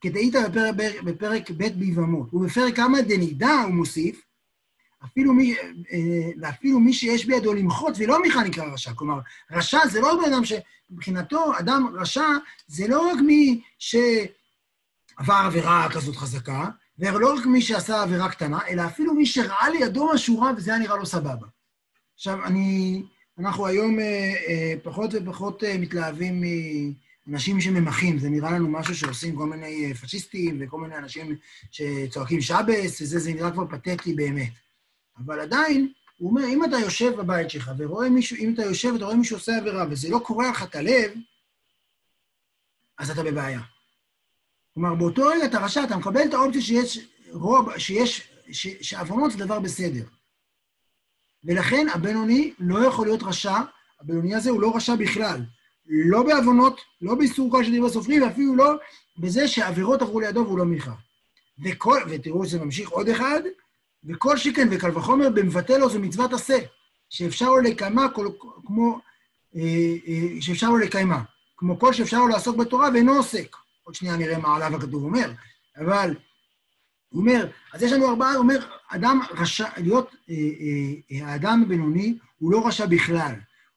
כדאית 0.02 0.34
בפרק, 0.34 1.02
בפרק 1.04 1.52
ב' 1.52 1.80
ביבמות. 1.80 2.34
ובפרק 2.34 2.76
כמה 2.76 3.02
דנידה 3.02 3.62
הוא 3.62 3.74
מוסיף, 3.74 4.27
אפילו 5.06 5.34
מי, 5.34 5.56
ואפילו 6.42 6.80
מי 6.80 6.94
שיש 6.94 7.26
בידו 7.26 7.54
למחות 7.54 7.94
ולא 7.98 8.22
מיכה 8.22 8.44
נקרא 8.44 8.66
רשע. 8.74 8.94
כלומר, 8.94 9.20
רשע 9.52 9.88
זה 9.88 10.02
לא 10.02 10.20
בן 10.22 10.34
אדם 10.34 10.46
ש... 10.46 10.54
מבחינתו, 10.90 11.52
אדם 11.60 11.88
רשע 11.94 12.28
זה 12.68 12.88
לא 12.88 13.12
רק 13.12 13.20
מי 13.26 13.62
שעבר 13.80 15.34
עבירה 15.46 15.88
כזאת 15.92 16.16
חזקה, 16.16 16.70
ולא 17.00 17.34
רק 17.34 17.46
מי 17.46 17.62
שעשה 17.62 18.02
עבירה 18.02 18.30
קטנה, 18.30 18.60
אלא 18.70 18.86
אפילו 18.86 19.14
מי 19.14 19.26
שראה 19.26 19.70
לידו 19.70 20.10
משהו 20.14 20.40
רע 20.40 20.52
וזה 20.58 20.72
היה 20.72 20.80
נראה 20.80 20.98
לו 20.98 21.06
סבבה. 21.06 21.48
עכשיו, 22.16 22.46
אני, 22.46 23.04
אנחנו 23.40 23.68
היום 23.68 24.00
אה, 24.00 24.34
אה, 24.48 24.74
פחות 24.84 25.12
ופחות 25.14 25.64
אה, 25.64 25.78
מתלהבים 25.78 26.44
מאנשים 27.28 27.62
שממחים, 27.62 28.20
זה 28.20 28.30
נראה 28.30 28.52
לנו 28.52 28.68
משהו 28.68 28.96
שעושים 28.96 29.36
כל 29.36 29.46
מיני 29.46 29.86
אה, 29.86 29.94
פשיסטים 29.94 30.58
וכל 30.62 30.82
מיני 30.82 30.98
אנשים 30.98 31.36
שצועקים 31.72 32.42
שבס, 32.42 33.02
וזה, 33.02 33.20
זה 33.20 33.34
נראה 33.34 33.52
כבר 33.52 33.66
פתטי 33.68 34.14
באמת. 34.14 34.50
אבל 35.18 35.40
עדיין, 35.40 35.92
הוא 36.18 36.30
אומר, 36.30 36.46
אם 36.46 36.64
אתה 36.64 36.76
יושב 36.78 37.16
בבית 37.16 37.50
שלך 37.50 37.72
ורואה 37.78 38.10
מישהו, 38.10 38.38
אם 38.38 38.54
אתה 38.54 38.62
יושב 38.62 38.90
ואתה 38.94 39.06
רואה 39.06 39.16
מישהו 39.16 39.38
עושה 39.38 39.58
עבירה 39.58 39.86
וזה 39.90 40.10
לא 40.10 40.20
קורע 40.20 40.50
לך 40.50 40.64
את 40.64 40.76
הלב, 40.76 41.12
אז 42.98 43.10
אתה 43.10 43.24
בבעיה. 43.24 43.62
כלומר, 44.74 44.96
באותו 44.96 45.28
רגע 45.28 45.46
אתה 45.46 45.60
רשע, 45.60 45.84
אתה 45.84 45.98
מקבל 45.98 46.22
את 46.30 46.34
האופציה 46.34 46.62
שיש 46.62 47.00
רוב, 47.32 47.78
שיש, 47.78 48.32
שעוונות 48.82 49.32
זה 49.32 49.38
דבר 49.38 49.60
בסדר. 49.60 50.04
ולכן 51.44 51.88
הבינוני 51.94 52.54
לא 52.60 52.86
יכול 52.86 53.08
להיות 53.08 53.24
רשע, 53.24 53.58
הבינוני 54.00 54.36
הזה 54.36 54.50
הוא 54.50 54.62
לא 54.62 54.76
רשע 54.76 54.96
בכלל. 54.96 55.42
לא 55.90 56.24
בעוונות, 56.24 56.82
לא 57.02 57.16
באיסור 57.16 57.52
כל 57.52 57.64
שדברי 57.64 57.90
סופרים, 57.90 58.24
ואפילו 58.24 58.56
לא 58.56 58.74
בזה 59.18 59.48
שעבירות 59.48 60.02
עברו 60.02 60.20
לידו 60.20 60.40
והוא 60.40 60.58
לא 60.58 60.66
מיכה. 60.66 60.94
וכל, 61.64 62.02
ותראו 62.10 62.46
שזה 62.46 62.60
ממשיך 62.60 62.90
עוד 62.90 63.10
אחד, 63.10 63.42
וכל 64.08 64.38
שכן 64.38 64.68
וקל 64.72 64.98
וחומר 64.98 65.30
במבטל 65.30 65.78
לו 65.78 65.90
זה 65.90 66.00
מצוות 66.00 66.34
עשה, 66.34 66.58
שאפשר 67.10 67.50
לו 67.50 67.58
לקיימה 67.58 68.08
כמו, 68.66 69.00
אה, 69.56 69.62
אה, 70.08 70.42
שאפשר 70.42 70.70
לו 70.70 70.78
לקיימה, 70.78 71.22
כמו 71.58 71.80
כל 71.80 71.94
שאפשר 71.94 72.18
לו 72.18 72.28
לעסוק 72.28 72.58
בתורה 72.58 72.90
ואינו 72.94 73.14
עוסק. 73.14 73.56
עוד 73.84 73.96
שנייה 73.96 74.18
נראה 74.18 74.38
מה 74.38 74.56
עליו 74.56 74.76
הכתוב 74.76 75.04
אומר, 75.04 75.32
אבל 75.78 76.16
הוא 77.10 77.22
אומר, 77.22 77.48
אז 77.74 77.84
יש 77.84 77.92
לנו 77.92 78.10
ארבעה, 78.10 78.32
הוא 78.32 78.40
אומר, 78.40 78.60
אדם 78.88 79.20
רשע, 79.32 79.68
להיות, 79.78 80.16
אה, 80.30 80.36
אה, 81.12 81.28
האדם 81.32 81.64
הבינוני 81.66 82.18
הוא 82.40 82.52
לא 82.52 82.68
רשע 82.68 82.86
בכלל. 82.86 83.34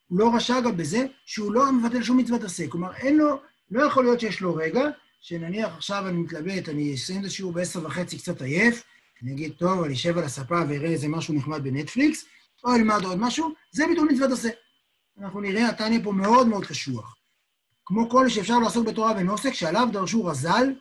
הוא 0.08 0.18
לא 0.18 0.34
רשע 0.34 0.60
גם 0.60 0.76
בזה 0.76 1.06
שהוא 1.26 1.52
לא 1.52 1.72
מבטל 1.72 2.02
שום 2.02 2.16
מצוות 2.16 2.44
עשה. 2.44 2.68
כלומר, 2.68 2.94
אין 2.94 3.16
לו, 3.16 3.40
לא 3.70 3.82
יכול 3.82 4.04
להיות 4.04 4.20
שיש 4.20 4.40
לו 4.40 4.54
רגע, 4.54 4.88
שנניח 5.20 5.74
עכשיו 5.76 6.08
אני 6.08 6.18
מתלבט, 6.18 6.68
אני 6.68 6.94
אסיים 6.94 7.20
את 7.20 7.26
השיעור 7.26 7.52
בעשר 7.52 7.86
וחצי 7.86 8.18
קצת 8.18 8.42
עייף, 8.42 8.82
אני 9.22 9.32
אגיד, 9.32 9.52
טוב, 9.52 9.82
אני 9.82 9.94
אשב 9.94 10.18
על 10.18 10.24
הספה 10.24 10.60
ואראה 10.68 10.90
איזה 10.90 11.08
משהו 11.08 11.34
נחמד 11.34 11.64
בנטפליקס, 11.64 12.24
או 12.64 12.74
אלמד 12.74 13.04
עוד 13.04 13.18
משהו, 13.18 13.52
זה 13.70 13.86
ביטול 13.86 14.08
מצוות 14.12 14.32
עשה. 14.32 14.48
אנחנו 15.18 15.40
נראה, 15.40 15.68
התניא 15.68 16.00
פה 16.04 16.12
מאוד 16.12 16.48
מאוד 16.48 16.66
קשוח. 16.66 17.16
כמו 17.86 18.10
כל 18.10 18.28
שאפשר 18.28 18.58
לעסוק 18.58 18.86
בתורה 18.86 19.12
ונוסק, 19.16 19.52
שעליו 19.52 19.88
דרשו 19.92 20.24
רז"ל, 20.24 20.74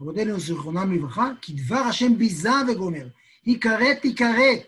רבותינו 0.00 0.40
זיכרונם 0.40 0.94
לברכה, 0.94 1.30
כי 1.42 1.52
דבר 1.52 1.76
השם 1.76 2.18
ביזה 2.18 2.50
וגומר. 2.68 3.06
יכרת 3.46 4.02
תיכרת. 4.02 4.66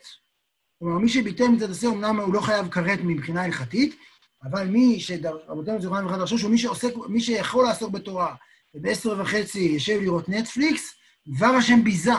כלומר, 0.78 0.98
מי 0.98 1.08
שביטל 1.08 1.48
מצד 1.48 1.70
עשה, 1.70 1.88
אמנם 1.88 2.20
הוא 2.20 2.34
לא 2.34 2.40
חייב 2.40 2.68
כרת 2.68 2.98
מבחינה 3.02 3.44
הלכתית, 3.44 3.96
אבל 4.42 4.68
מי 4.68 5.00
שרבותינו 5.00 5.80
זיכרונם 5.80 6.04
לברכה 6.04 6.18
דרשו, 6.18 6.38
שהוא 6.38 6.50
מי 6.50 6.58
שעוסק, 6.58 6.92
מי 7.08 7.20
שיכול 7.20 7.64
לעסוק 7.64 7.90
בתורה, 7.90 8.34
ובעשר 8.74 9.20
וחצי 9.20 9.60
יושב 9.60 10.00
לראות 10.02 10.28
נטפליקס, 10.28 10.94
דבר 11.28 11.46
השם 11.46 11.84
ביזה. 11.84 12.12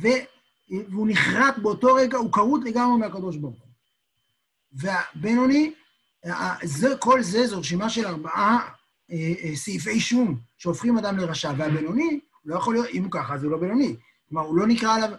והוא 0.00 1.08
נחרט 1.08 1.58
באותו 1.62 1.94
רגע, 1.94 2.18
הוא 2.18 2.32
כרות 2.32 2.60
לגמרי 2.64 2.98
מהקדוש 2.98 3.36
ברוך 3.36 3.58
הוא. 3.58 3.68
והבינוני, 4.72 5.72
זה, 6.62 6.96
כל 7.00 7.22
זה 7.22 7.46
זו 7.46 7.58
רשימה 7.60 7.90
של 7.90 8.06
ארבעה 8.06 8.68
אה, 9.10 9.32
אה, 9.42 9.56
סעיפי 9.56 10.00
שום 10.00 10.38
שהופכים 10.58 10.98
אדם 10.98 11.18
לרשע, 11.18 11.52
והבינוני, 11.56 12.20
הוא 12.42 12.52
לא 12.52 12.56
יכול 12.56 12.74
להיות, 12.74 12.86
אם 12.86 13.02
הוא 13.02 13.12
ככה, 13.12 13.34
אז 13.34 13.44
הוא 13.44 13.50
לא 13.50 13.58
בינוני. 13.58 13.96
כלומר, 14.28 14.46
הוא 14.46 14.56
לא 14.56 14.66
נקרא 14.66 14.94
עליו, 14.94 15.10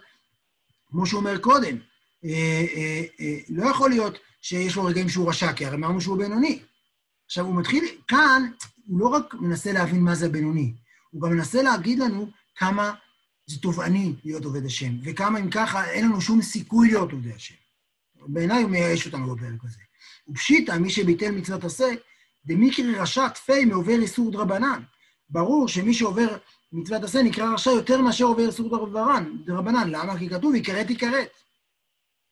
כמו 0.86 1.06
שהוא 1.06 1.20
אומר 1.20 1.38
קודם, 1.38 1.76
אה, 2.24 2.30
אה, 2.76 3.02
אה, 3.20 3.38
לא 3.48 3.70
יכול 3.70 3.90
להיות 3.90 4.18
שיש 4.42 4.76
לו 4.76 4.84
רגעים 4.84 5.08
שהוא 5.08 5.28
רשע, 5.28 5.52
כי 5.52 5.66
הרי 5.66 5.76
אמרנו 5.76 6.00
שהוא 6.00 6.18
בינוני. 6.18 6.62
עכשיו, 7.26 7.44
הוא 7.44 7.54
מתחיל, 7.54 7.84
כאן, 8.08 8.50
הוא 8.86 9.00
לא 9.00 9.08
רק 9.08 9.34
מנסה 9.34 9.72
להבין 9.72 10.00
מה 10.00 10.14
זה 10.14 10.26
הבינוני, 10.26 10.74
הוא 11.10 11.22
גם 11.22 11.30
מנסה 11.30 11.62
להגיד 11.62 11.98
לנו 11.98 12.30
כמה 12.56 12.94
זה 13.48 13.60
תובעני 13.60 14.14
להיות 14.24 14.44
עובד 14.44 14.64
השם, 14.66 14.92
וכמה 15.02 15.40
אם 15.40 15.50
ככה 15.50 15.90
אין 15.90 16.04
לנו 16.04 16.20
שום 16.20 16.42
סיכוי 16.42 16.88
להיות 16.88 17.12
עובדי 17.12 17.32
השם. 17.32 17.54
בעיניי 18.26 18.62
הוא 18.62 18.70
מייאש 18.70 19.06
אותנו 19.06 19.36
בפרק 19.36 19.64
הזה. 19.64 19.78
ופשיטא, 20.28 20.78
מי 20.78 20.90
שביטל 20.90 21.30
מצוות 21.30 21.64
עשה, 21.64 21.94
דמיקרי 22.46 22.94
רשע 22.94 23.28
תפי 23.28 23.64
מעובר 23.64 23.98
איסור 24.02 24.30
דרבנן. 24.32 24.82
ברור 25.30 25.68
שמי 25.68 25.94
שעובר 25.94 26.36
מצוות 26.72 27.04
עשה 27.04 27.22
נקרא 27.22 27.54
רשע 27.54 27.70
יותר 27.70 28.02
מאשר 28.02 28.24
עובר 28.24 28.46
איסור 28.46 28.68
דרבנן. 29.46 29.90
למה? 29.90 30.18
כי 30.18 30.28
כתוב, 30.28 30.54
יכרת 30.54 30.90
יכרת. 30.90 31.28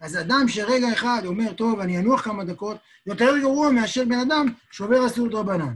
אז 0.00 0.16
אדם 0.16 0.48
שרגע 0.48 0.92
אחד 0.92 1.22
אומר, 1.24 1.52
טוב, 1.52 1.81
אני 1.81 1.98
אנוח 1.98 2.20
כמה 2.20 2.44
דקות, 2.44 2.76
יותר 3.07 3.38
גרוע 3.40 3.70
מאשר 3.70 4.05
בן 4.05 4.18
אדם 4.18 4.46
שעובר 4.70 5.05
איסור 5.05 5.29
דרבנן. 5.29 5.74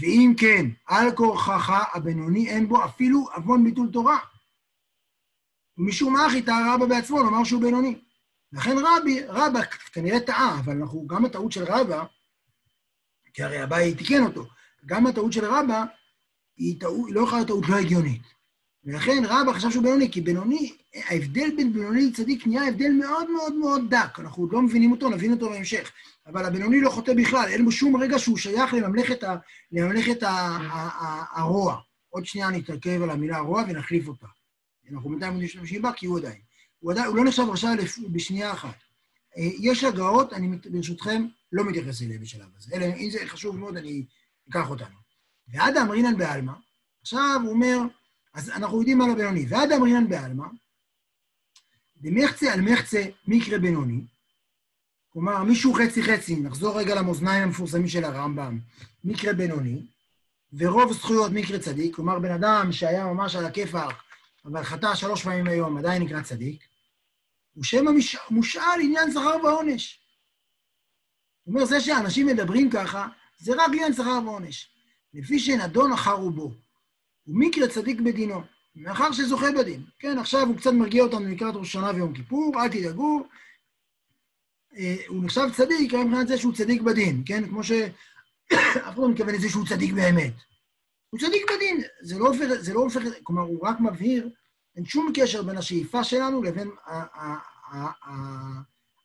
ואם 0.00 0.34
כן, 0.36 0.66
על 0.86 1.12
כורחך 1.12 1.84
הבינוני 1.94 2.48
אין 2.48 2.68
בו 2.68 2.84
אפילו 2.84 3.28
עוון 3.34 3.64
ביטול 3.64 3.88
תורה. 3.92 4.18
ומשום 5.78 6.12
מה 6.12 6.26
חיטה 6.30 6.74
רבא 6.74 6.86
בעצמו 6.86 7.18
לומר 7.22 7.44
שהוא 7.44 7.62
בינוני. 7.62 7.98
לכן 8.52 8.76
רבי, 8.78 9.20
רבא 9.28 9.60
כנראה 9.92 10.20
טעה, 10.20 10.58
אבל 10.58 10.76
אנחנו, 10.76 11.06
גם 11.06 11.24
הטעות 11.24 11.52
של 11.52 11.64
רבא, 11.64 12.04
כי 13.34 13.42
הרי 13.42 13.62
אביי 13.62 13.94
תיקן 13.94 14.22
אותו, 14.24 14.46
גם 14.86 15.06
הטעות 15.06 15.32
של 15.32 15.44
רבא, 15.44 15.84
היא, 16.56 16.80
טעות, 16.80 17.06
היא 17.06 17.14
לא 17.14 17.20
יכולה 17.20 17.36
להיות 17.36 17.48
טעות 17.48 17.68
לא 17.68 17.76
הגיונית. 17.76 18.22
ולכן 18.84 19.22
רבא 19.26 19.52
חשב 19.52 19.70
שהוא 19.70 19.82
בינוני, 19.82 20.10
כי 20.10 20.20
בינוני, 20.20 20.72
ההבדל 20.94 21.56
בין 21.56 21.72
בינוני 21.72 22.06
לצדיק 22.06 22.46
נהיה 22.46 22.68
הבדל 22.68 22.90
מאוד 22.90 23.30
מאוד 23.30 23.54
מאוד 23.54 23.82
דק. 23.90 24.18
אנחנו 24.18 24.42
עוד 24.42 24.52
לא 24.52 24.62
מבינים 24.62 24.92
אותו, 24.92 25.08
נבין 25.08 25.32
אותו 25.32 25.50
בהמשך. 25.50 25.92
אבל 26.26 26.44
הבינוני 26.44 26.80
לא 26.80 26.90
חוטא 26.90 27.14
בכלל, 27.14 27.48
אין 27.48 27.64
בו 27.64 27.72
שום 27.72 27.96
רגע 27.96 28.18
שהוא 28.18 28.36
שייך 28.36 28.74
לממלכת, 28.74 29.24
ה, 29.24 29.36
לממלכת 29.72 30.22
ה, 30.22 30.28
ה, 30.28 31.04
ה, 31.04 31.40
הרוע. 31.40 31.76
עוד 32.08 32.26
שנייה 32.26 32.50
נתעכב 32.50 33.02
על 33.02 33.10
המילה 33.10 33.38
רוע 33.38 33.62
ונחליף 33.68 34.08
אותה. 34.08 34.26
אנחנו 34.92 35.10
בינתיים 35.10 35.40
משתמשים 35.40 35.82
בה, 35.82 35.92
כי 35.92 36.06
הוא 36.06 36.18
עדיין. 36.18 36.40
הוא, 36.78 36.92
עדיין, 36.92 37.06
הוא 37.06 37.16
לא 37.16 37.24
נחשב 37.24 37.42
רשע 37.52 37.70
בשנייה 38.12 38.52
אחת. 38.52 38.74
אה, 39.36 39.48
יש 39.58 39.84
הגאות, 39.84 40.32
אני 40.32 40.58
ברשותכם 40.70 41.26
לא 41.52 41.64
מתייחס 41.64 42.02
אליהם 42.02 42.20
בשלב 42.20 42.48
הזה. 42.56 42.76
אלא 42.76 42.84
אם 42.84 43.10
זה 43.10 43.18
חשוב 43.26 43.56
מאוד, 43.58 43.76
אני 43.76 44.04
אקח 44.50 44.70
אותנו. 44.70 44.96
ועד 45.48 45.76
אמרינן 45.76 46.16
בעלמא, 46.16 46.52
עכשיו 47.00 47.40
הוא 47.42 47.52
אומר, 47.52 47.78
אז 48.34 48.50
אנחנו 48.50 48.78
יודעים 48.78 49.00
על 49.00 49.10
הבינוני. 49.10 49.46
ועד 49.48 49.72
אמרינן 49.72 50.08
בעלמא, 50.08 50.46
דמחצה 51.96 52.52
על 52.52 52.60
מחצה 52.60 53.04
מקרה 53.26 53.58
בינוני, 53.58 54.04
כלומר, 55.08 55.42
מישהו 55.42 55.74
חצי-חצי, 55.74 56.36
נחזור 56.36 56.78
רגע 56.78 56.94
למאזניים 56.94 57.42
המפורסמים 57.42 57.88
של 57.88 58.04
הרמב"ם, 58.04 58.58
מקרה 59.04 59.32
בינוני, 59.32 59.86
ורוב 60.52 60.92
זכויות 60.92 61.32
מקרה 61.32 61.58
צדיק, 61.58 61.96
כלומר, 61.96 62.18
בן 62.18 62.32
אדם 62.32 62.72
שהיה 62.72 63.04
ממש 63.04 63.36
על 63.36 63.44
הכיפאק, 63.44 63.94
אבל 64.46 64.62
חטא 64.62 64.94
שלוש 64.94 65.22
פעמים 65.22 65.46
היום, 65.46 65.78
עדיין 65.78 66.02
נקרא 66.02 66.22
צדיק, 66.22 66.64
הוא 67.54 67.64
שם 67.64 67.84
מושאל 68.30 68.80
עניין 68.82 69.10
שכר 69.10 69.36
ועונש. 69.44 70.00
זאת 71.46 71.54
אומרת, 71.54 71.68
זה 71.68 71.80
שאנשים 71.80 72.26
מדברים 72.26 72.70
ככה, 72.70 73.08
זה 73.38 73.52
רק 73.54 73.68
עניין 73.68 73.92
שכר 73.92 74.20
ועונש. 74.24 74.70
לפי 75.14 75.38
שנדון 75.38 75.92
אחר 75.92 76.12
רובו, 76.12 76.52
ומקרה 77.26 77.68
צדיק 77.68 78.00
בדינו, 78.00 78.42
מאחר 78.76 79.12
שזוכה 79.12 79.46
בדין. 79.58 79.84
כן, 79.98 80.18
עכשיו 80.18 80.46
הוא 80.46 80.56
קצת 80.56 80.72
מרגיע 80.72 81.02
אותנו 81.02 81.28
לקראת 81.28 81.54
ראש 81.54 81.72
שנה 81.72 81.90
ויום 81.90 82.14
כיפור, 82.14 82.62
אל 82.62 82.68
תדאגו. 82.68 83.26
אה, 84.76 84.96
הוא 85.08 85.24
נחשב 85.24 85.48
צדיק, 85.52 85.94
רק 85.94 86.06
מבחינת 86.06 86.28
זה 86.28 86.38
שהוא 86.38 86.54
צדיק 86.54 86.82
בדין, 86.82 87.22
כן? 87.26 87.48
כמו 87.48 87.64
ש... 87.64 87.72
אף 88.52 88.76
אחד 88.76 88.98
לא 88.98 89.08
מתכוון 89.08 89.34
לזה 89.34 89.48
שהוא 89.48 89.66
צדיק 89.66 89.92
באמת. 89.92 90.32
הוא 91.16 91.28
צדיק 91.28 91.50
בדין. 91.56 91.82
זה 92.00 92.18
לא 92.18 92.26
הופך, 92.26 92.44
זה 92.58 92.74
לא 92.74 92.80
הופך, 92.80 93.00
כלומר, 93.22 93.42
הוא 93.42 93.66
רק 93.66 93.80
מבהיר, 93.80 94.30
אין 94.76 94.84
שום 94.84 95.12
קשר 95.14 95.42
בין 95.42 95.56
השאיפה 95.56 96.04
שלנו 96.04 96.42
לבין 96.42 96.70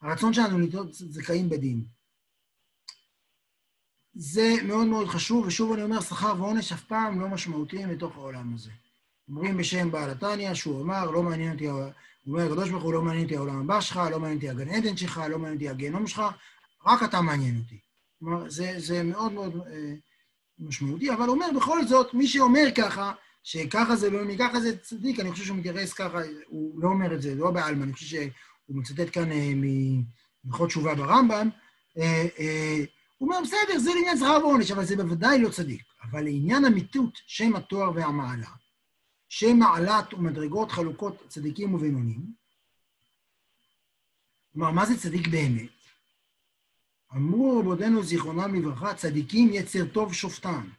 הרצון 0.01 0.33
שלנו 0.33 0.59
להיות 0.59 0.93
זכאים 0.93 1.49
בדין. 1.49 1.83
זה 4.13 4.53
מאוד 4.63 4.87
מאוד 4.87 5.07
חשוב, 5.07 5.45
ושוב 5.45 5.73
אני 5.73 5.83
אומר, 5.83 6.01
שכר 6.01 6.33
ועונש 6.37 6.71
אף 6.71 6.83
פעם 6.83 7.21
לא 7.21 7.27
משמעותיים 7.27 7.89
לתוך 7.89 8.15
העולם 8.15 8.53
הזה. 8.55 8.71
אומרים 9.29 9.57
בשם 9.57 9.91
בעל 9.91 10.09
התניא, 10.09 10.53
שהוא 10.53 10.81
אמר, 10.81 11.11
לא 11.11 11.23
מעניין 11.23 11.53
אותי, 11.53 11.67
הוא 11.67 11.83
אומר, 12.27 12.45
הקדוש 12.45 12.69
ברוך 12.69 12.83
הוא, 12.83 12.93
לא 12.93 13.01
מעניין 13.01 13.23
אותי 13.23 13.35
העולם 13.35 13.59
הבא 13.59 13.81
שלך, 13.81 13.99
לא 14.11 14.19
מעניין 14.19 14.37
אותי 14.37 14.49
הגן 14.49 14.69
עדן 14.69 14.97
שלך, 14.97 15.21
לא 15.29 15.39
מעניין 15.39 15.53
אותי 15.53 15.69
הגיהנום 15.69 16.07
שלך, 16.07 16.21
רק 16.85 17.03
אתה 17.03 17.21
מעניין 17.21 17.57
אותי. 17.63 17.79
כלומר, 18.19 18.49
זה, 18.49 18.73
זה 18.77 19.03
מאוד 19.03 19.31
מאוד 19.31 19.67
אה, 19.67 19.93
משמעותי, 20.61 21.13
אבל 21.13 21.29
אומר, 21.29 21.45
בכל 21.55 21.85
זאת, 21.87 22.13
מי 22.13 22.27
שאומר 22.27 22.65
ככה, 22.77 23.11
שככה 23.43 23.95
זה 23.95 24.09
לא 24.09 24.19
ככה 24.39 24.59
זה 24.59 24.77
צדיק, 24.77 25.19
אני 25.19 25.31
חושב 25.31 25.43
שהוא 25.43 25.57
מתייחס 25.57 25.93
ככה, 25.93 26.19
הוא 26.47 26.81
לא 26.81 26.87
אומר 26.87 27.13
את 27.13 27.21
זה, 27.21 27.35
לא 27.35 27.51
בעלמא, 27.51 27.83
אני 27.83 27.93
חושב 27.93 28.05
שהוא 28.05 28.77
מצטט 28.77 29.13
כאן 29.13 29.31
אה, 29.31 29.51
מלכות 30.45 30.69
תשובה 30.69 30.95
ברמב"ם, 30.95 31.49
אה, 31.97 32.27
אה, 32.39 32.83
הוא 33.17 33.29
אומר, 33.29 33.41
בסדר, 33.43 33.79
זה 33.79 33.89
לעניין 33.93 34.17
שכר 34.17 34.39
ועונש, 34.41 34.71
אבל 34.71 34.85
זה 34.85 34.95
בוודאי 34.95 35.41
לא 35.41 35.49
צדיק. 35.49 35.83
אבל 36.03 36.23
לעניין 36.23 36.65
אמיתות 36.65 37.19
שם 37.27 37.55
התואר 37.55 37.91
והמעלה, 37.95 38.49
שם 39.29 39.57
מעלת 39.59 40.13
ומדרגות 40.13 40.71
חלוקות 40.71 41.23
צדיקים 41.27 41.73
ובינונים, 41.73 42.41
כלומר, 44.53 44.71
מה 44.71 44.85
זה 44.85 44.97
צדיק 44.97 45.27
באמת? 45.27 45.80
אמרו 47.15 47.59
רבותינו 47.59 48.03
זיכרונם 48.03 48.55
לברכה, 48.55 48.93
צדיקים 48.93 49.49
יצר 49.53 49.85
טוב 49.85 50.13
שופטם. 50.13 50.69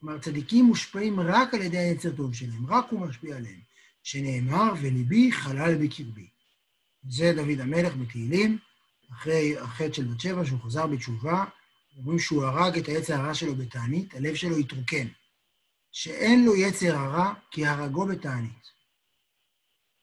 כלומר, 0.00 0.18
צדיקים 0.18 0.64
מושפעים 0.64 1.20
רק 1.20 1.54
על 1.54 1.62
ידי 1.62 1.78
היצר 1.78 2.16
טוב 2.16 2.34
שלהם, 2.34 2.66
רק 2.66 2.86
הוא 2.90 3.00
משפיע 3.00 3.36
עליהם. 3.36 3.60
שנאמר, 4.02 4.72
וליבי 4.82 5.32
חלל 5.32 5.74
בקרבי. 5.74 6.28
זה 7.08 7.32
דוד 7.36 7.60
המלך 7.60 7.96
בתהילים, 7.96 8.58
אחרי 9.12 9.58
החטא 9.58 9.92
של 9.92 10.04
בת 10.04 10.20
שבע, 10.20 10.44
שהוא 10.44 10.60
חזר 10.60 10.86
בתשובה, 10.86 11.44
אומרים 11.96 12.18
שהוא 12.18 12.44
הרג 12.44 12.78
את 12.78 12.86
היצר 12.86 13.14
הרע 13.14 13.34
שלו 13.34 13.54
בתענית, 13.54 14.14
הלב 14.14 14.34
שלו 14.34 14.56
התרוקן. 14.56 15.06
שאין 15.92 16.44
לו 16.44 16.56
יצר 16.56 16.96
הרע, 16.96 17.34
כי 17.50 17.66
הרגו 17.66 18.06
בתענית. 18.06 18.70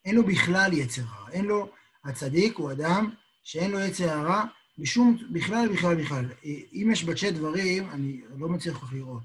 אין 0.05 0.15
לו 0.15 0.25
בכלל 0.25 0.73
יצר 0.73 1.01
הרע. 1.01 1.31
אין 1.31 1.45
לו, 1.45 1.71
הצדיק 2.03 2.57
הוא 2.57 2.71
אדם 2.71 3.11
שאין 3.43 3.71
לו 3.71 3.79
יצר 3.79 4.09
הרע 4.09 4.43
בשום, 4.77 5.17
בכלל, 5.31 5.67
בכלל, 5.73 5.95
בכלל. 6.01 6.25
אם 6.73 6.89
יש 6.91 7.03
בצ'אט 7.03 7.33
דברים, 7.33 7.89
אני 7.89 8.21
לא 8.37 8.49
מצליח 8.49 8.77
כך 8.77 8.93
לראות. 8.93 9.23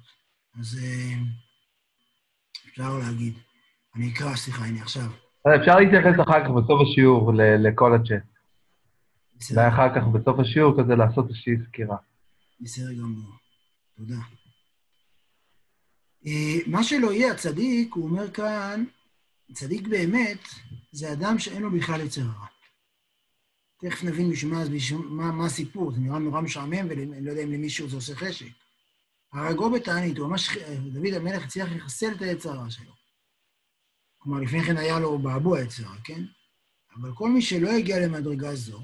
אז 0.61 0.79
אה, 0.83 1.15
אפשר 2.69 2.99
להגיד. 2.99 3.35
אני 3.97 4.13
אקרא, 4.13 4.37
סליחה, 4.37 4.65
הנה 4.65 4.83
עכשיו. 4.83 5.11
אפשר 5.61 5.77
להתייחס 5.79 6.21
אחר 6.21 6.45
כך 6.45 6.51
בסוף 6.51 6.81
השיעור 6.83 7.33
לכל 7.35 7.95
הצ'אט. 7.95 8.23
ואחר 9.55 9.95
כך 9.95 10.03
בסוף 10.13 10.41
השיעור 10.41 10.83
כזה 10.83 10.95
לעשות 10.97 11.29
איזושהי 11.29 11.55
סקירה. 11.69 11.97
בסדר 12.61 12.93
גמור, 12.93 13.31
תודה. 13.97 14.21
אה, 16.27 16.59
מה 16.67 16.85
שלא 16.85 17.13
יהיה 17.13 17.33
הצדיק, 17.33 17.95
הוא 17.95 18.05
אומר 18.05 18.31
כאן, 18.31 18.85
צדיק 19.53 19.89
באמת 19.89 20.39
זה 20.93 21.13
אדם 21.13 21.39
שאין 21.39 21.63
לו 21.63 21.71
בכלל 21.71 22.01
יצר 22.01 22.21
הרע. 22.21 22.52
תכף 23.83 24.05
נבין 24.05 24.31
בשביל 24.31 24.53
מה, 24.99 25.33
מה, 25.33 25.47
הסיפור, 25.47 25.93
זה 25.93 26.01
נראה 26.01 26.19
נורא 26.19 26.41
משעמם, 26.41 26.89
ואני 26.89 27.25
לא 27.25 27.31
יודע 27.31 27.43
אם 27.43 27.53
למישהו 27.53 27.89
זה 27.89 27.97
עושה 27.97 28.15
חשק. 28.15 28.47
הרגו 29.33 29.71
בתענית, 29.71 30.19
הוא 30.19 30.29
ממש, 30.29 30.57
דוד 30.93 31.15
המלך 31.15 31.45
הצליח 31.45 31.69
לחסל 31.73 32.13
את 32.17 32.23
היצר 32.23 32.51
הרע 32.51 32.71
שלו. 32.71 32.93
כלומר, 34.19 34.41
לפני 34.41 34.63
כן 34.63 34.77
היה 34.77 35.01
לו 35.01 35.19
בעבוע 35.19 35.61
יצר 35.61 35.87
הרע, 35.87 35.97
כן? 36.05 36.25
אבל 36.95 37.15
כל 37.15 37.31
מי 37.31 37.43
שלא 37.43 37.71
הגיע 37.71 38.07
למדרגה 38.07 38.55
זו, 38.55 38.81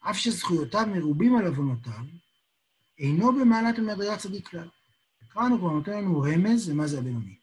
אף 0.00 0.16
שזכויותיו 0.16 0.86
מרובים 0.86 1.36
על 1.36 1.46
עוונותיו, 1.46 2.04
אינו 2.98 3.32
במעלת 3.32 3.78
ומדרגת 3.78 4.18
צדיק 4.18 4.48
כלל. 4.48 4.68
קראנו 5.28 5.58
כבר 5.58 5.70
נותן 5.70 5.92
לנו 5.92 6.20
רמז 6.20 6.70
למה 6.70 6.86
זה 6.86 6.98
הבינוני. 6.98 7.34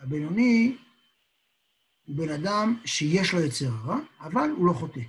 הבינוני 0.00 0.76
הוא 2.06 2.16
בן 2.16 2.28
אדם 2.28 2.80
שיש 2.84 3.32
לו 3.32 3.40
יצר 3.40 3.68
הרע, 3.68 3.98
אבל 4.20 4.50
הוא 4.56 4.66
לא 4.66 4.72
חוטא. 4.72 5.00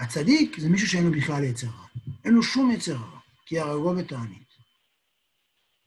הצדיק 0.00 0.60
זה 0.60 0.68
מישהו 0.68 0.88
שאין 0.88 1.04
לו 1.04 1.10
בכלל 1.12 1.44
יצר 1.44 1.66
רע. 1.66 1.86
אין 2.24 2.34
לו 2.34 2.42
שום 2.42 2.70
יצר 2.70 2.96
רע, 2.96 3.18
כי 3.46 3.60
הרגו 3.60 3.94
בתענית. 3.94 4.50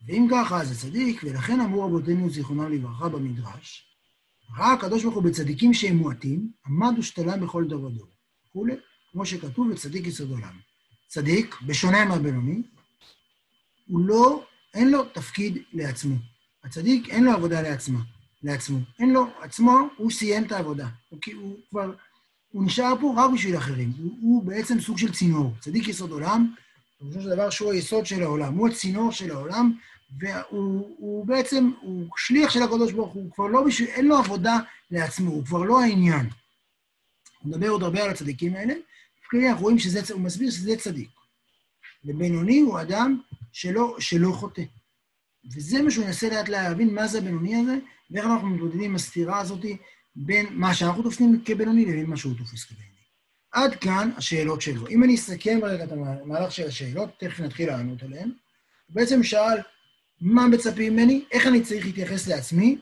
ואם 0.07 0.27
ככה, 0.31 0.61
אז 0.61 0.71
הצדיק, 0.71 1.21
ולכן 1.23 1.59
אמרו 1.59 1.85
רבותינו 1.85 2.29
זיכרונם 2.29 2.71
לברכה 2.71 3.09
במדרש, 3.09 3.87
ראה 4.57 4.73
הקדוש 4.73 5.03
ברוך 5.03 5.15
הוא 5.15 5.23
בצדיקים 5.23 5.73
שהם 5.73 5.95
מועטים, 5.95 6.51
עמד 6.65 6.99
ושתלם 6.99 7.41
בכל 7.41 7.65
דור 7.65 7.83
ודור. 7.83 8.07
וכולי, 8.47 8.73
כמו 9.11 9.25
שכתוב, 9.25 9.67
וצדיק 9.71 10.07
יסוד 10.07 10.31
עולם. 10.31 10.59
צדיק, 11.07 11.55
בשונה 11.61 12.05
מהבינוני, 12.05 12.61
הוא 13.87 13.99
לא, 13.99 14.45
אין 14.73 14.91
לו 14.91 15.03
תפקיד 15.03 15.57
לעצמו. 15.73 16.15
הצדיק 16.63 17.09
אין 17.09 17.23
לו 17.23 17.31
עבודה 17.31 17.61
לעצמה, 17.61 17.99
לעצמו. 18.43 18.79
אין 18.99 19.13
לו, 19.13 19.27
עצמו, 19.41 19.79
הוא 19.97 20.11
סיים 20.11 20.43
את 20.43 20.51
העבודה. 20.51 20.87
הוא, 21.09 21.19
הוא 21.35 21.57
כבר, 21.69 21.93
הוא 22.53 22.65
נשאר 22.65 22.93
פה 23.01 23.13
רק 23.17 23.31
בשביל 23.33 23.57
אחרים. 23.57 23.93
הוא, 23.97 24.11
הוא 24.21 24.43
בעצם 24.43 24.79
סוג 24.79 24.97
של 24.97 25.11
צינור. 25.11 25.53
צדיק 25.59 25.87
יסוד 25.87 26.11
עולם, 26.11 26.53
בסופו 27.01 27.21
של 27.21 27.29
דבר 27.29 27.49
שהוא 27.49 27.71
היסוד 27.71 28.05
של 28.05 28.23
העולם. 28.23 28.53
הוא 28.53 28.69
הצינור 28.69 29.11
של 29.11 29.31
העולם, 29.31 29.73
והוא 30.19 30.95
הוא 30.97 31.25
בעצם, 31.25 31.71
הוא 31.81 32.07
שליח 32.17 32.51
של 32.51 32.63
הקדוש 32.63 32.91
ברוך 32.91 33.13
הוא, 33.13 33.23
הוא 33.23 33.31
כבר 33.31 33.47
לא 33.47 33.63
בשביל, 33.63 33.89
אין 33.89 34.07
לו 34.07 34.17
עבודה 34.17 34.59
לעצמו, 34.91 35.31
הוא 35.31 35.45
כבר 35.45 35.63
לא 35.63 35.81
העניין. 35.81 36.29
מדבר 37.45 37.69
עוד 37.69 37.83
הרבה 37.83 38.03
על 38.03 38.09
הצדיקים 38.09 38.55
האלה, 38.55 38.73
וכאלה 39.27 39.49
אנחנו 39.49 39.63
רואים 39.63 39.79
שזה, 39.79 40.13
הוא 40.13 40.21
מסביר 40.21 40.51
שזה 40.51 40.75
צדיק. 40.75 41.09
ובינוני 42.05 42.59
הוא 42.59 42.81
אדם 42.81 43.21
שלא, 43.51 43.95
שלא 43.99 44.31
חוטא. 44.31 44.63
וזה 45.55 45.81
מה 45.81 45.91
שהוא 45.91 46.05
ינסה 46.05 46.29
לאט 46.29 46.49
להבין 46.49 46.95
מה 46.95 47.07
זה 47.07 47.17
הבינוני 47.17 47.55
הזה, 47.55 47.77
ואיך 48.11 48.25
אנחנו 48.25 48.47
מתמודדים 48.47 48.83
עם 48.83 48.95
הסתירה 48.95 49.39
הזאת 49.39 49.65
בין 50.15 50.45
מה 50.51 50.73
שאנחנו 50.73 51.03
תופסים 51.03 51.41
כבינוני 51.45 51.85
לבין 51.85 52.05
מה 52.05 52.17
שהוא 52.17 52.37
תופס 52.37 52.63
כבינוני. 52.63 52.93
עד 53.51 53.75
כאן 53.75 54.11
השאלות 54.17 54.61
שלו. 54.61 54.87
אם 54.87 55.03
אני 55.03 55.15
אסכם 55.15 55.59
רגע 55.63 55.83
את 55.83 55.91
המהלך 55.91 56.51
של 56.51 56.67
השאלות, 56.67 57.09
תכף 57.19 57.39
נתחיל 57.39 57.67
לענות 57.69 58.03
עליהן. 58.03 58.31
הוא 58.87 58.95
בעצם 58.95 59.23
שאל 59.23 59.57
מה 60.21 60.47
מצפים 60.47 60.93
ממני, 60.93 61.25
איך 61.31 61.47
אני 61.47 61.61
צריך 61.61 61.85
להתייחס 61.85 62.27
לעצמי, 62.27 62.77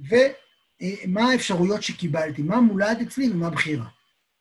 ומה 0.00 1.30
האפשרויות 1.30 1.82
שקיבלתי, 1.82 2.42
מה 2.42 2.60
מולד 2.60 2.98
אצלי 3.02 3.30
ומה 3.30 3.50
בחירה. 3.50 3.86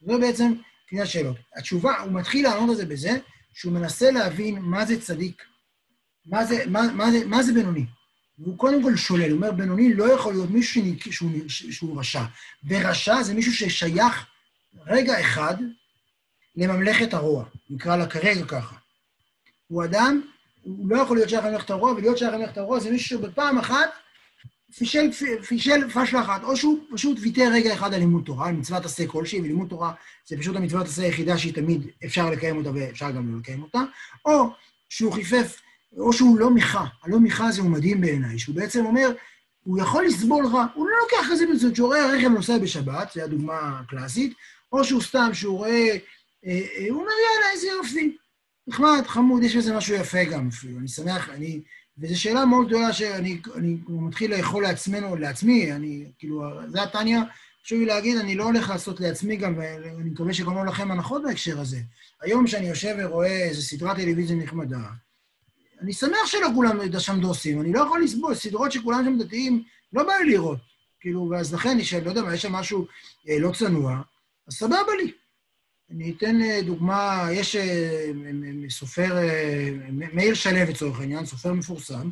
זה 0.01 0.17
בעצם 0.17 0.53
שני 0.89 1.01
השאלות. 1.01 1.37
התשובה, 1.55 1.99
הוא 1.99 2.13
מתחיל 2.13 2.43
לענות 2.43 2.69
על 2.69 2.75
זה 2.75 2.85
בזה 2.85 3.11
שהוא 3.53 3.73
מנסה 3.73 4.11
להבין 4.11 4.59
מה 4.59 4.85
זה 4.85 5.01
צדיק, 5.01 5.43
מה 6.25 6.45
זה, 6.45 6.63
מה, 6.67 6.81
מה 6.93 7.11
זה, 7.11 7.25
מה 7.25 7.43
זה 7.43 7.53
בינוני. 7.53 7.85
והוא 8.39 8.57
קודם 8.57 8.83
כל 8.83 8.95
שולל, 8.95 9.29
הוא 9.29 9.37
אומר, 9.37 9.51
בינוני 9.51 9.93
לא 9.93 10.13
יכול 10.13 10.33
להיות 10.33 10.49
מישהו 10.49 10.81
שהוא, 11.11 11.31
שהוא, 11.47 11.99
רשע. 11.99 12.23
ורשע 12.67 13.23
זה 13.23 13.33
מישהו 13.33 13.53
ששייך 13.53 14.25
רגע 14.87 15.21
אחד 15.21 15.55
לממלכת 16.55 17.13
הרוע, 17.13 17.45
נקרא 17.69 17.95
לה 17.95 18.07
כרגע 18.07 18.45
ככה. 18.45 18.75
הוא 19.67 19.83
אדם, 19.83 20.21
הוא 20.63 20.89
לא 20.89 21.01
יכול 21.01 21.17
להיות 21.17 21.29
שייך 21.29 21.45
לממלכת 21.45 21.69
הרוע, 21.69 21.91
ולהיות 21.91 22.17
שייך 22.17 22.33
לממלכת 22.33 22.57
הרוע 22.57 22.79
זה 22.79 22.91
מישהו 22.91 23.19
שבפעם 23.19 23.57
אחת 23.57 23.89
פישל, 24.77 25.11
פישל 25.47 25.89
פשלה 25.89 26.21
אחת, 26.21 26.43
או 26.43 26.57
שהוא 26.57 26.79
פשוט 26.93 27.17
ויתר 27.21 27.49
רגע 27.53 27.73
אחד 27.73 27.93
על 27.93 27.99
לימוד 27.99 28.23
תורה, 28.25 28.47
על 28.47 28.55
מצוות 28.55 28.85
עשה 28.85 29.07
כלשהי, 29.07 29.39
ולימוד 29.39 29.69
תורה 29.69 29.93
זה 30.25 30.37
פשוט 30.37 30.55
המצוות 30.55 30.85
עשה 30.85 31.01
היחידה 31.01 31.37
שהיא 31.37 31.53
תמיד 31.53 31.87
אפשר 32.05 32.29
לקיים 32.29 32.57
אותה 32.57 32.71
ואפשר 32.73 33.11
גם 33.11 33.39
לקיים 33.39 33.63
אותה, 33.63 33.79
או 34.25 34.49
שהוא 34.89 35.13
חיפף, 35.13 35.61
או 35.97 36.13
שהוא 36.13 36.39
לא 36.39 36.49
מיכה. 36.49 36.85
הלא 37.03 37.19
מיכה 37.19 37.51
זה 37.51 37.61
הוא 37.61 37.69
מדהים 37.69 38.01
בעיניי, 38.01 38.39
שהוא 38.39 38.55
בעצם 38.55 38.85
אומר, 38.85 39.11
הוא 39.63 39.79
יכול 39.79 40.05
לסבול 40.05 40.45
רע, 40.45 40.65
הוא 40.75 40.87
לא 40.87 40.95
לוקח 41.03 41.31
כזה 41.31 41.45
ברצינות, 41.47 41.75
שהוא 41.75 41.87
רואה 41.87 42.11
רכב 42.11 42.27
נוסע 42.27 42.57
בשבת, 42.57 43.11
זו 43.15 43.21
הדוגמה 43.21 43.79
הקלאסית, 43.79 44.33
או 44.71 44.83
שהוא 44.83 45.01
סתם, 45.01 45.29
שהוא 45.33 45.57
רואה, 45.57 45.97
אה, 46.45 46.61
אה, 46.77 46.85
הוא 46.89 46.99
אומר, 46.99 47.11
יאללה, 47.33 47.51
איזה 47.53 47.67
יופי, 47.67 48.17
נחמד, 48.67 49.03
חמוד, 49.07 49.43
יש 49.43 49.55
בזה 49.55 49.77
משהו 49.77 49.95
יפה 49.95 50.23
גם 50.23 50.47
אפילו, 50.47 50.79
אני 50.79 50.87
שמח, 50.87 51.29
אני... 51.29 51.61
וזו 51.97 52.21
שאלה 52.21 52.45
מאוד 52.45 52.67
גדולה 52.67 52.93
שאני 52.93 53.41
אני 53.55 53.77
מתחיל 53.87 54.35
לאכול 54.35 54.63
לעצמנו, 54.63 55.15
לעצמי, 55.15 55.73
אני, 55.73 56.05
כאילו, 56.19 56.43
זה 56.67 56.83
התניא, 56.83 57.19
חשוב 57.63 57.79
לי 57.79 57.85
להגיד, 57.85 58.17
אני 58.17 58.35
לא 58.35 58.43
הולך 58.43 58.69
לעשות 58.69 58.99
לעצמי 58.99 59.35
גם, 59.35 59.57
ואני 59.57 60.09
מקווה 60.09 60.33
שגם 60.33 60.55
לא 60.55 60.65
לכם 60.65 60.91
הנחות 60.91 61.23
בהקשר 61.23 61.59
הזה. 61.59 61.79
היום 62.21 62.45
כשאני 62.45 62.67
יושב 62.69 62.95
ורואה 62.99 63.43
איזו 63.43 63.61
סדרת 63.61 63.97
טלוויזיה 63.97 64.35
נחמדה, 64.35 64.79
אני 65.81 65.93
שמח 65.93 66.25
שלא 66.25 66.47
כולם 66.55 66.99
שם 66.99 67.21
דוסים, 67.21 67.61
אני 67.61 67.73
לא 67.73 67.79
יכול 67.79 68.03
לסבול, 68.03 68.35
סדרות 68.35 68.71
שכולם 68.71 69.05
שם 69.05 69.17
דתיים, 69.17 69.63
לא 69.93 70.03
בא 70.03 70.13
לי 70.13 70.31
לראות. 70.31 70.59
כאילו, 70.99 71.29
ואז 71.31 71.53
לכן, 71.53 71.69
אני 71.69 72.05
לא 72.05 72.09
יודע 72.09 72.21
מה, 72.21 72.33
יש 72.33 72.41
שם 72.41 72.51
משהו 72.51 72.87
אה, 73.29 73.39
לא 73.39 73.51
צנוע, 73.51 74.01
אז 74.47 74.53
סבבה 74.53 74.95
לי. 74.97 75.11
אני 75.95 76.13
אתן 76.17 76.41
אה, 76.41 76.61
דוגמה, 76.61 77.27
יש 77.31 77.55
אה, 77.55 78.11
סופר, 78.69 79.17
אה, 79.17 79.69
מאיר 79.91 80.33
שלו 80.33 80.59
לצורך 80.69 80.99
העניין, 80.99 81.25
סופר 81.25 81.53
מפורסם, 81.53 82.09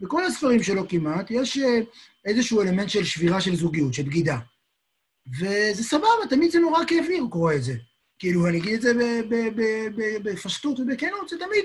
בכל 0.00 0.24
הספרים 0.24 0.62
שלו 0.62 0.88
כמעט 0.88 1.30
יש 1.30 1.58
איזשהו 2.24 2.62
אלמנט 2.62 2.88
של 2.88 3.04
שבירה 3.04 3.40
של 3.40 3.56
זוגיות, 3.56 3.94
של 3.94 4.02
בגידה. 4.02 4.38
וזה 5.38 5.84
סבבה, 5.84 6.26
תמיד 6.30 6.50
זה 6.50 6.58
נורא 6.58 6.84
כיף 6.84 7.08
לי 7.08 7.20
לקרוא 7.20 7.52
את 7.52 7.62
זה. 7.62 7.74
כאילו, 8.18 8.48
אני 8.48 8.58
אגיד 8.58 8.74
את 8.74 8.82
זה 8.82 8.92
בפשטות 10.22 10.80
ובכנות, 10.80 11.28
זה 11.28 11.36
תמיד, 11.38 11.64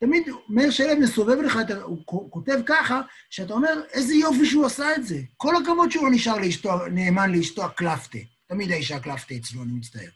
תמיד 0.00 0.28
מאיר 0.48 0.70
שלו 0.70 1.00
מסובב 1.00 1.38
לך, 1.40 1.58
הוא 1.82 2.30
כותב 2.30 2.58
ככה, 2.66 3.00
שאתה 3.30 3.52
אומר, 3.52 3.82
איזה 3.92 4.14
יופי 4.14 4.46
שהוא 4.46 4.66
עשה 4.66 4.96
את 4.96 5.06
זה. 5.06 5.20
כל 5.36 5.56
הכבוד 5.56 5.90
שהוא 5.90 6.04
לא 6.04 6.10
נשאר 6.10 6.38
לאשתו, 6.38 6.86
נאמן 6.90 7.32
לאשתו 7.32 7.64
הקלפטה. 7.64 8.18
תמיד 8.46 8.72
האישה 8.72 8.96
הקלפטה 8.96 9.34
אצלו, 9.34 9.62
אני 9.62 9.72
מצטער. 9.72 10.10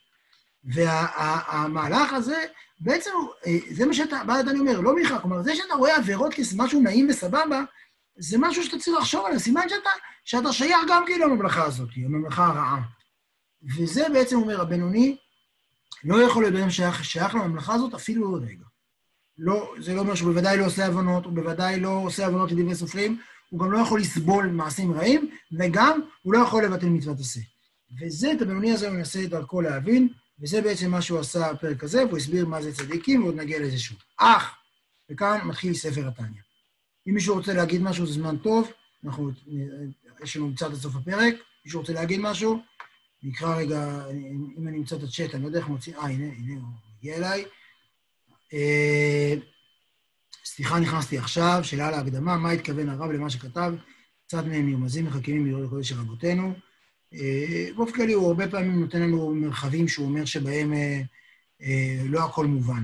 והמהלך 0.65 2.13
הזה, 2.13 2.45
בעצם, 2.81 3.11
אה, 3.47 3.59
זה 3.71 3.87
מה 3.87 3.95
שאתה, 3.95 4.25
בעד 4.27 4.49
אני 4.49 4.59
אומר, 4.59 4.81
לא 4.81 4.95
מיכה, 4.95 5.19
כלומר, 5.19 5.43
זה 5.43 5.57
שאתה 5.57 5.75
רואה 5.75 5.97
עבירות 5.97 6.35
כמשהו 6.35 6.81
נעים 6.81 7.07
וסבבה, 7.11 7.63
זה 8.17 8.37
משהו 8.41 8.65
שאתה 8.65 8.79
צריך 8.79 8.97
לחשוב 8.97 9.27
עליו, 9.27 9.41
סימן 9.41 9.69
שאתה, 9.69 9.91
שאתה 10.25 10.53
שייך 10.53 10.81
גם 10.89 11.03
כאילו 11.07 11.29
לממלכה 11.29 11.65
הזאת, 11.65 11.89
הממלכה 11.97 12.47
הרעה. 12.47 12.83
וזה 13.77 14.07
בעצם 14.13 14.37
אומר, 14.37 14.61
הבינוני 14.61 15.17
לא 16.05 16.23
יכול 16.23 16.43
להיות 16.43 16.55
בן 16.55 16.71
שייך, 16.71 17.05
שייך 17.05 17.35
לממלכה 17.35 17.75
הזאת 17.75 17.95
אפילו 17.95 18.33
לא 18.33 18.47
רגע. 18.47 18.65
לא, 19.39 19.75
זה 19.81 19.95
לא 19.95 20.01
אומר 20.01 20.15
שהוא 20.15 20.33
בוודאי 20.33 20.57
לא 20.59 20.67
עושה 20.67 20.87
הבנות, 20.87 21.25
הוא 21.25 21.33
בוודאי 21.33 21.81
לא 21.81 21.89
עושה 21.89 22.27
הבנות 22.27 22.53
לדברי 22.53 22.75
סופרים, 22.75 23.19
הוא 23.51 23.61
גם 23.61 23.73
לא 23.73 23.79
יכול 23.79 24.01
לסבול 24.01 24.47
מעשים 24.47 24.93
רעים, 24.93 25.31
וגם 25.59 26.01
הוא 26.23 26.35
לא 26.35 26.39
יכול 26.39 26.65
לבטל 26.65 26.87
מצוות 26.87 27.21
עשה. 27.21 27.41
וזה, 28.01 28.33
את 28.33 28.43
הבינוני 28.43 28.73
הזה 28.73 28.89
הוא 28.89 28.97
מנסה 28.97 29.27
דרכו 29.27 29.61
להבין, 29.61 30.09
וזה 30.41 30.63
בעצם 30.63 30.91
מה 30.91 31.03
שהוא 31.03 31.19
עשה 31.19 31.53
בפרק 31.53 31.85
הזה, 31.85 32.07
והוא 32.07 32.19
הסביר 32.19 32.47
מה 32.47 32.63
זה 32.63 32.75
צדיקים, 32.75 33.23
ועוד 33.23 33.35
נגיע 33.35 33.61
לזה 33.61 33.79
שוב. 33.79 33.99
אך, 34.17 34.55
וכאן 35.11 35.41
מתחיל 35.45 35.75
ספר 35.75 36.09
התניא. 36.09 36.41
אם 37.09 37.15
מישהו 37.15 37.35
רוצה 37.35 37.55
להגיד 37.55 37.83
משהו, 37.83 38.07
זה 38.07 38.13
זמן 38.13 38.37
טוב, 38.37 38.73
אנחנו, 39.05 39.31
יש 40.23 40.37
לנו 40.37 40.55
קצת 40.55 40.67
עד 40.67 40.75
סוף 40.75 40.97
הפרק, 40.97 41.35
מישהו 41.65 41.81
רוצה 41.81 41.93
להגיד 41.93 42.21
משהו, 42.21 42.63
נקרא 43.23 43.57
רגע, 43.57 44.05
אם 44.59 44.69
אני 44.69 44.79
אמצא 44.79 44.97
את 44.97 45.03
הצ'אט, 45.03 45.35
אני 45.35 45.43
לא 45.43 45.49
יודע 45.49 45.59
איך 45.59 45.69
מוציא, 45.69 45.97
אה, 45.97 46.03
הנה, 46.03 46.25
הנה, 46.25 46.55
הוא 46.55 46.69
מגיע 46.99 47.17
אליי. 47.17 47.45
אה, 48.55 49.35
סליחה, 50.45 50.81
נכנסתי 50.81 51.19
עכשיו, 51.19 51.61
שאלה 51.63 51.91
להקדמה, 51.91 52.37
מה 52.37 52.51
התכוון 52.51 52.89
הרב 52.89 53.11
למה 53.11 53.31
שכתב? 53.31 53.75
קצת 54.27 54.45
מהם 54.45 54.71
נרמזים 54.71 55.05
מחכים 55.05 55.65
הקודש 55.65 55.89
של 55.89 56.01
רבותינו. 56.01 56.53
אה, 57.15 57.69
באופן 57.77 57.93
כללי 57.93 58.13
הוא 58.13 58.27
הרבה 58.27 58.49
פעמים 58.49 58.81
נותן 58.81 59.03
לנו 59.03 59.35
מרחבים 59.35 59.89
שהוא 59.89 60.07
אומר 60.07 60.25
שבהם 60.25 60.73
אה, 61.63 62.03
לא 62.05 62.25
הכל 62.25 62.47
מובן. 62.47 62.83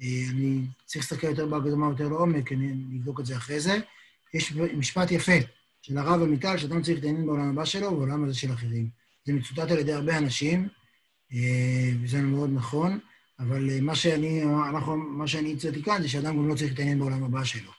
אני 0.00 0.60
צריך 0.84 1.04
להסתכל 1.04 1.26
יותר 1.26 1.46
בהקדמה 1.46 1.88
יותר 1.88 2.08
לעומק, 2.08 2.52
אני 2.52 2.72
אבדוק 2.98 3.20
את 3.20 3.26
זה 3.26 3.36
אחרי 3.36 3.60
זה. 3.60 3.78
יש 4.34 4.52
משפט 4.52 5.10
יפה 5.10 5.32
של 5.82 5.98
הרב 5.98 6.22
עמיטל, 6.22 6.58
שאדם 6.58 6.82
צריך 6.82 6.94
להתעניין 6.94 7.26
בעולם 7.26 7.48
הבא 7.50 7.64
שלו 7.64 7.86
ובעולם 7.86 8.24
הזה 8.24 8.34
של 8.34 8.52
אחרים. 8.52 8.88
זה 9.24 9.32
מצוטט 9.32 9.70
על 9.70 9.78
ידי 9.78 9.92
הרבה 9.92 10.18
אנשים, 10.18 10.68
וזה 12.02 12.22
מאוד 12.22 12.50
נכון, 12.54 12.98
אבל 13.40 13.80
מה 13.80 13.94
שאני, 13.94 14.42
אנחנו, 14.44 14.96
מה 14.96 15.26
שאני 15.26 15.52
הצעתי 15.52 15.82
כאן 15.82 16.02
זה 16.02 16.08
שאדם 16.08 16.36
גם 16.36 16.48
לא 16.48 16.54
צריך 16.54 16.70
להתעניין 16.70 16.98
בעולם 16.98 17.24
הבא 17.24 17.44
שלו. 17.44 17.70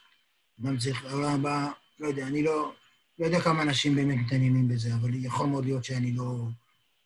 אדם 0.62 0.78
צריך, 0.78 1.02
בעולם 1.02 1.34
הבא, 1.34 1.70
לא 2.00 2.06
יודע, 2.06 2.26
אני 2.26 2.42
לא, 2.42 2.72
לא 3.18 3.26
יודע 3.26 3.40
כמה 3.40 3.62
אנשים 3.62 3.94
באמת 3.94 4.18
מתעניינים 4.18 4.68
בזה, 4.68 4.94
אבל 4.94 5.10
יכול 5.14 5.46
מאוד 5.46 5.64
להיות 5.64 5.84
שאני 5.84 6.12
לא, 6.12 6.46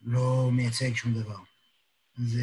לא 0.05 0.49
מייצג 0.53 0.95
שום 0.95 1.15
דבר. 1.15 1.39
אז 2.19 2.39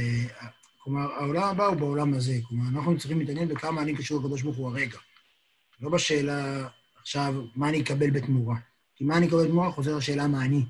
כלומר, 0.84 1.12
העולם 1.14 1.44
הבא 1.44 1.66
הוא 1.66 1.76
בעולם 1.76 2.14
הזה. 2.14 2.40
כלומר, 2.48 2.70
אנחנו 2.70 2.98
צריכים 2.98 3.20
להתעניין 3.20 3.48
בכמה 3.48 3.82
אני 3.82 3.96
קשור 3.98 4.20
לקדוש 4.20 4.42
ברוך 4.42 4.58
הוא 4.58 4.70
הרגע. 4.70 4.98
לא 5.82 5.90
בשאלה 5.90 6.68
עכשיו, 7.02 7.36
מה 7.56 7.70
אני 7.70 7.82
אקבל 7.82 8.10
בתמורה. 8.10 8.56
כי 8.96 9.04
מה 9.04 9.18
אני 9.18 9.28
אקבל 9.28 9.46
בתמורה 9.46 9.72
חוזר 9.72 9.98
לשאלה 9.98 10.28
מה 10.28 10.46
אני. 10.46 10.66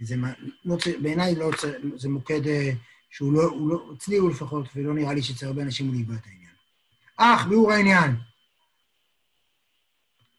זה, 0.00 0.16
לא, 0.64 0.76
בעיניי 1.02 1.34
לא, 1.34 1.50
זה 1.96 2.08
מוקד 2.08 2.46
אה, 2.46 2.72
שהוא 3.14 3.32
לא, 3.32 3.42
הוא 3.42 3.68
לא, 3.68 3.92
אצלי 3.96 4.16
הוא 4.16 4.30
לפחות, 4.30 4.68
ולא 4.76 4.94
נראה 4.94 5.14
לי 5.14 5.22
שאצל 5.22 5.46
הרבה 5.46 5.62
אנשים 5.62 5.86
הוא 5.86 5.94
ליבה 5.94 6.14
את 6.14 6.26
העניין. 6.26 6.54
אך, 7.16 7.46
ביאור 7.46 7.72
העניין. 7.72 8.16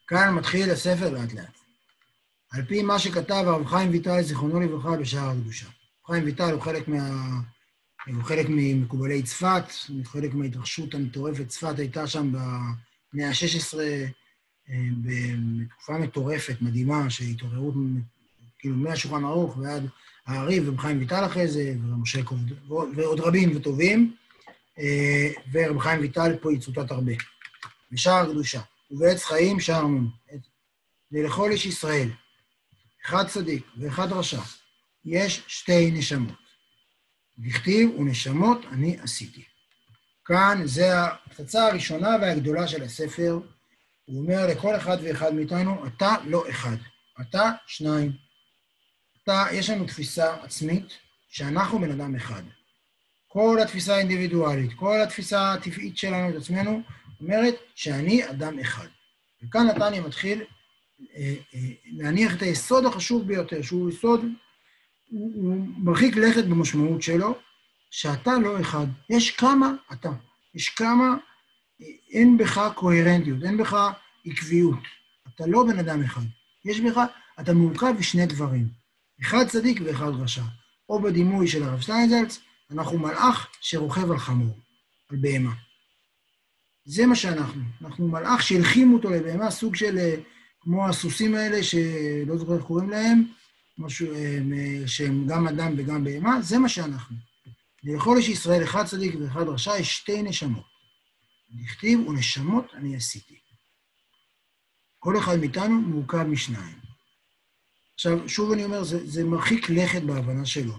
כאן 0.06 0.34
מתחיל 0.34 0.70
הספר 0.70 1.10
לאט 1.10 1.32
לאט. 1.32 1.58
על 2.50 2.64
פי 2.64 2.82
מה 2.82 2.98
שכתב 2.98 3.44
הרב 3.46 3.66
חיים 3.66 3.90
ויטל, 3.90 4.22
זיכרונו 4.22 4.60
לברכה, 4.60 4.96
בשער 4.96 5.30
הקדושה. 5.30 5.66
חיים 6.06 6.24
ויטל 6.24 6.52
הוא 6.52 6.62
חלק 6.62 6.88
מה... 6.88 7.30
הוא 8.06 8.22
חלק 8.22 8.46
ממקובלי 8.48 9.22
צפת, 9.22 9.64
חלק 10.04 10.34
מההתרחשות 10.34 10.94
המטורפת. 10.94 11.48
צפת 11.48 11.78
הייתה 11.78 12.06
שם 12.06 12.32
במאה 12.32 13.28
ה-16, 13.28 13.78
בתקופה 15.04 15.98
מטורפת, 15.98 16.56
מדהימה, 16.60 17.10
שהתעוררות, 17.10 17.74
כאילו, 18.58 18.76
מהשולחן 18.76 19.24
ערוך 19.24 19.56
ועד 19.56 19.88
האריב, 20.26 20.68
ורב 20.68 20.80
חיים 20.80 20.98
ויטל 20.98 21.26
אחרי 21.26 21.48
זה, 21.48 21.74
ומשה 21.82 22.22
קובד, 22.22 22.68
ועוד 22.68 23.20
רבים 23.20 23.56
וטובים, 23.56 24.16
ורב 25.52 25.78
חיים 25.78 26.00
ויטל 26.00 26.36
פה 26.40 26.52
יצוטט 26.52 26.90
הרבה. 26.90 27.12
בשער 27.92 28.26
הקדושה, 28.26 28.60
ובעץ 28.90 29.24
חיים 29.24 29.60
שער 29.60 29.80
המון. 29.80 30.10
ולכל 31.12 31.50
איש 31.50 31.66
ישראל, 31.66 32.08
אחד 33.06 33.28
צדיק 33.28 33.66
ואחד 33.78 34.12
רשע, 34.12 34.40
יש 35.04 35.42
שתי 35.46 35.90
נשמות. 35.90 36.46
דכתיב 37.38 37.90
ונשמות 37.98 38.64
אני 38.72 38.96
עשיתי. 39.00 39.44
כאן 40.24 40.62
זה 40.64 41.02
הפצצה 41.02 41.66
הראשונה 41.66 42.16
והגדולה 42.20 42.68
של 42.68 42.82
הספר. 42.82 43.38
הוא 44.04 44.22
אומר 44.22 44.46
לכל 44.46 44.76
אחד 44.76 44.96
ואחד 45.02 45.34
מאיתנו, 45.34 45.86
אתה 45.86 46.14
לא 46.24 46.50
אחד, 46.50 46.76
אתה 47.20 47.50
שניים. 47.66 48.25
אתה, 49.26 49.44
יש 49.52 49.70
לנו 49.70 49.84
תפיסה 49.84 50.34
עצמית 50.34 50.86
שאנחנו 51.28 51.78
בן 51.78 51.90
אדם 51.90 52.16
אחד. 52.16 52.42
כל 53.28 53.58
התפיסה 53.62 53.96
האינדיבידואלית, 53.96 54.72
כל 54.72 55.02
התפיסה 55.02 55.52
הטבעית 55.52 55.98
שלנו 55.98 56.30
את 56.30 56.34
עצמנו, 56.34 56.82
אומרת 57.20 57.54
שאני 57.74 58.30
אדם 58.30 58.58
אחד. 58.58 58.86
וכאן 59.42 59.66
נתניה 59.66 60.00
מתחיל 60.00 60.42
אה, 61.16 61.34
אה, 61.54 61.60
להניח 61.84 62.36
את 62.36 62.42
היסוד 62.42 62.86
החשוב 62.86 63.26
ביותר, 63.26 63.62
שהוא 63.62 63.90
יסוד, 63.90 64.20
הוא, 65.10 65.32
הוא 65.34 65.66
מרחיק 65.78 66.16
לכת 66.16 66.44
במשמעות 66.44 67.02
שלו, 67.02 67.38
שאתה 67.90 68.38
לא 68.38 68.60
אחד. 68.60 68.86
יש 69.10 69.30
כמה 69.30 69.74
אתה. 69.92 70.10
יש 70.54 70.68
כמה, 70.68 71.16
אין 72.10 72.38
בך 72.38 72.70
קוהרנטיות, 72.74 73.38
אין 73.44 73.56
בך 73.56 73.76
עקביות. 74.26 74.78
אתה 75.34 75.46
לא 75.46 75.64
בן 75.64 75.78
אדם 75.78 76.02
אחד. 76.02 76.24
יש 76.64 76.80
בך, 76.80 77.00
אתה 77.40 77.54
מורכב 77.54 77.94
משני 77.98 78.26
דברים. 78.26 78.85
אחד 79.20 79.48
צדיק 79.48 79.80
ואחד 79.84 80.10
רשע. 80.20 80.42
או 80.88 81.02
בדימוי 81.02 81.48
של 81.48 81.62
הרב 81.62 81.80
שטיינזלץ, 81.80 82.40
אנחנו 82.70 82.98
מלאך 82.98 83.48
שרוכב 83.60 84.10
על 84.10 84.18
חמור, 84.18 84.58
על 85.10 85.16
בהמה. 85.20 85.52
זה 86.84 87.06
מה 87.06 87.16
שאנחנו. 87.16 87.62
אנחנו 87.80 88.08
מלאך 88.08 88.42
שהלחימו 88.42 88.96
אותו 88.96 89.10
לבהמה, 89.10 89.50
סוג 89.50 89.76
של, 89.76 89.98
אה, 89.98 90.14
כמו 90.60 90.88
הסוסים 90.88 91.34
האלה, 91.34 91.62
שלא 91.62 92.36
זוכר 92.36 92.56
איך 92.56 92.64
קוראים 92.64 92.90
להם, 92.90 93.24
משהו, 93.78 94.14
אה, 94.14 94.38
שהם 94.86 95.26
גם 95.26 95.48
אדם 95.48 95.74
וגם 95.76 96.04
בהמה, 96.04 96.42
זה 96.42 96.58
מה 96.58 96.68
שאנחנו. 96.68 97.16
לכל 97.84 98.16
איש 98.16 98.28
ישראל 98.28 98.64
אחד 98.64 98.84
צדיק 98.86 99.14
ואחד 99.20 99.48
רשע, 99.48 99.78
יש 99.78 99.96
שתי 99.96 100.22
נשמות. 100.22 100.64
נכתיב, 101.54 102.08
ונשמות 102.08 102.74
אני 102.74 102.96
עשיתי. 102.96 103.38
כל 104.98 105.18
אחד 105.18 105.36
מאיתנו 105.36 105.80
מורכב 105.80 106.22
משניים. 106.22 106.85
עכשיו, 107.96 108.28
שוב 108.28 108.52
אני 108.52 108.64
אומר, 108.64 108.84
זה, 108.84 109.06
זה 109.06 109.24
מרחיק 109.24 109.70
לכת 109.70 110.02
בהבנה 110.02 110.46
שלו. 110.46 110.74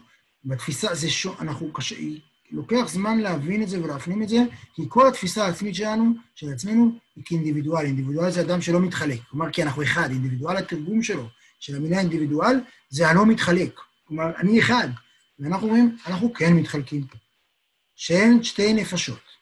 בתפיסה, 0.45 0.95
זה 0.95 1.09
שו, 1.09 1.33
אנחנו 1.39 1.73
קשה, 1.73 1.95
לוקח 2.51 2.85
זמן 2.87 3.17
להבין 3.17 3.63
את 3.63 3.69
זה 3.69 3.83
ולהפנים 3.83 4.23
את 4.23 4.29
זה, 4.29 4.43
כי 4.73 4.81
כל 4.87 5.07
התפיסה 5.07 5.45
העצמית 5.45 5.75
שלנו, 5.75 6.13
של 6.35 6.53
עצמנו, 6.53 6.91
היא 7.15 7.23
כאינדיבידואל. 7.25 7.85
אינדיבידואל 7.85 8.31
זה 8.31 8.41
אדם 8.41 8.61
שלא 8.61 8.79
מתחלק. 8.79 9.19
כלומר, 9.29 9.51
כי 9.51 9.63
אנחנו 9.63 9.83
אחד. 9.83 10.09
אינדיבידואל, 10.11 10.57
התרגום 10.57 11.03
שלו, 11.03 11.27
של 11.59 11.75
המילה 11.75 11.99
אינדיבידואל, 11.99 12.55
זה 12.89 13.09
הלא 13.09 13.25
מתחלק. 13.25 13.79
כלומר, 14.07 14.31
אני 14.37 14.59
אחד. 14.59 14.87
ואנחנו 15.39 15.67
אומרים, 15.67 15.97
אנחנו 16.07 16.33
כן 16.33 16.53
מתחלקים. 16.53 17.05
שאין 17.95 18.43
שתי 18.43 18.73
נפשות. 18.73 19.36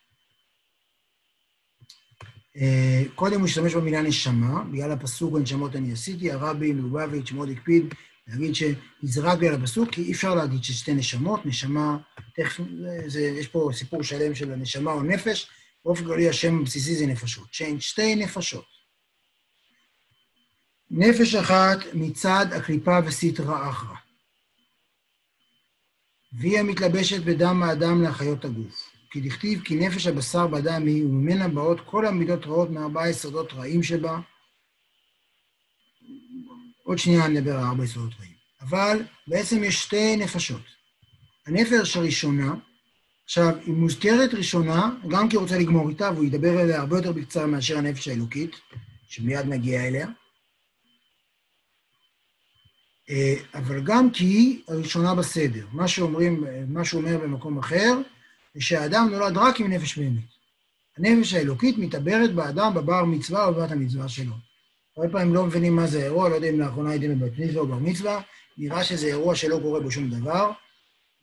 אה, 2.58 3.04
קודם 3.16 3.40
הוא 3.40 3.48
השתמש 3.48 3.74
במילה 3.74 4.02
נשמה, 4.02 4.64
בגלל 4.64 4.92
הפסוק 4.92 5.34
בנשמות 5.34 5.76
אני 5.76 5.94
עשיתי, 5.94 6.32
הרבי 6.32 6.74
מלובביץ' 6.74 7.32
מאוד 7.32 7.50
הקפיד 7.50 7.94
להגיד 8.28 8.56
שנזרק 8.56 9.38
בגלל 9.38 9.54
הפסוק, 9.54 9.92
כי 9.92 10.02
אי 10.02 10.12
אפשר 10.12 10.36
להגיד 10.36 10.64
ששתי 10.64 10.94
נשמות, 10.94 11.46
נשמה, 11.46 11.98
תכף, 12.36 12.64
זה, 13.08 13.22
יש 13.22 13.48
פה 13.48 13.70
סיפור 13.74 14.04
שלם 14.04 14.36
של 14.36 14.54
הנשמה 14.54 14.92
או 14.92 15.04
נפש, 15.04 15.48
באופן 15.86 16.06
כללי 16.06 16.30
השם 16.30 16.60
הבסיסי 16.60 16.96
זה 16.96 17.06
נפשות, 17.06 17.48
שהן 17.52 17.80
שתי 17.80 18.16
נפשות. 18.16 18.66
נפש 20.92 21.36
אחת 21.36 21.78
מצד 21.94 22.46
הקליפה 22.52 23.00
וסטרא 23.06 23.70
אחרא, 23.70 23.96
והיא 26.40 26.60
המתלבשת 26.60 27.24
בדם 27.24 27.64
האדם 27.64 28.02
להחיות 28.02 28.46
הגוף. 28.46 28.85
כי 29.16 29.22
דכתיב 29.22 29.62
כי 29.64 29.76
נפש 29.76 30.08
הבשר 30.08 30.48
בדם 30.48 30.88
היא, 30.88 31.06
וממנה 31.06 31.48
באות 31.48 31.82
כל 31.86 32.06
המידות 32.06 32.46
רעות 32.46 32.70
מארבעה 32.70 33.10
יסודות 33.10 33.54
רעים 33.54 33.84
שבה. 33.84 34.20
עוד 36.84 36.98
שנייה 36.98 37.28
נדבר 37.28 37.56
על 37.56 37.66
ארבע 37.66 37.84
יסודות 37.84 38.14
רעים. 38.20 38.34
אבל 38.62 39.04
בעצם 39.28 39.64
יש 39.64 39.84
שתי 39.84 40.16
נפשות. 40.16 40.62
הנפש 41.48 41.98
הראשונה, 41.98 42.54
עכשיו, 43.26 43.56
היא 43.66 43.74
מוזכרת 43.74 44.34
ראשונה, 44.34 44.90
גם 45.08 45.30
כי 45.30 45.36
הוא 45.36 45.44
רוצה 45.44 45.58
לגמור 45.58 45.90
איתה, 45.90 46.12
והוא 46.12 46.26
ידבר 46.26 46.58
עליה 46.58 46.80
הרבה 46.80 46.98
יותר 46.98 47.12
בקצרה 47.12 47.46
מאשר 47.46 47.78
הנפש 47.78 48.08
האלוקית, 48.08 48.56
שמיד 49.08 49.46
נגיע 49.46 49.88
אליה. 49.88 50.08
אה, 53.10 53.36
אבל 53.54 53.84
גם 53.84 54.12
כי 54.12 54.26
היא 54.26 54.62
הראשונה 54.68 55.16
בסדר. 55.16 55.66
מה 55.72 55.88
שאומרים, 55.88 56.44
מה 56.68 56.86
שהוא 56.86 57.02
אומר 57.02 57.18
במקום 57.18 57.58
אחר, 57.58 57.94
זה 58.56 58.62
שהאדם 58.62 59.08
נולד 59.12 59.38
רק 59.38 59.60
עם 59.60 59.74
נפש 59.74 59.98
באמת. 59.98 60.24
הנפש 60.98 61.34
האלוקית 61.34 61.78
מתעברת 61.78 62.34
באדם 62.34 62.74
בבר 62.74 63.06
מצווה 63.06 63.46
או 63.46 63.54
בבת 63.54 63.72
המצווה 63.72 64.10
שלו. 64.10 64.34
הרבה 64.98 65.10
פעמים 65.12 65.34
לא 65.34 65.46
מבינים 65.46 65.76
מה 65.76 65.88
זה 65.88 66.00
האירוע, 66.00 66.30
לא 66.30 66.36
יודע 66.36 66.50
אם 66.50 66.60
לאחרונה 66.60 66.92
הייתם 66.92 67.20
בבת 67.20 67.40
מצווה 67.40 67.62
או 67.62 67.68
בר 67.68 67.80
מצווה, 67.80 68.22
נראה 68.58 68.84
שזה 68.84 69.08
אירוע 69.08 69.36
שלא 69.36 69.60
קורה 69.62 69.80
בו 69.80 69.92
שום 69.92 70.10
דבר. 70.10 70.52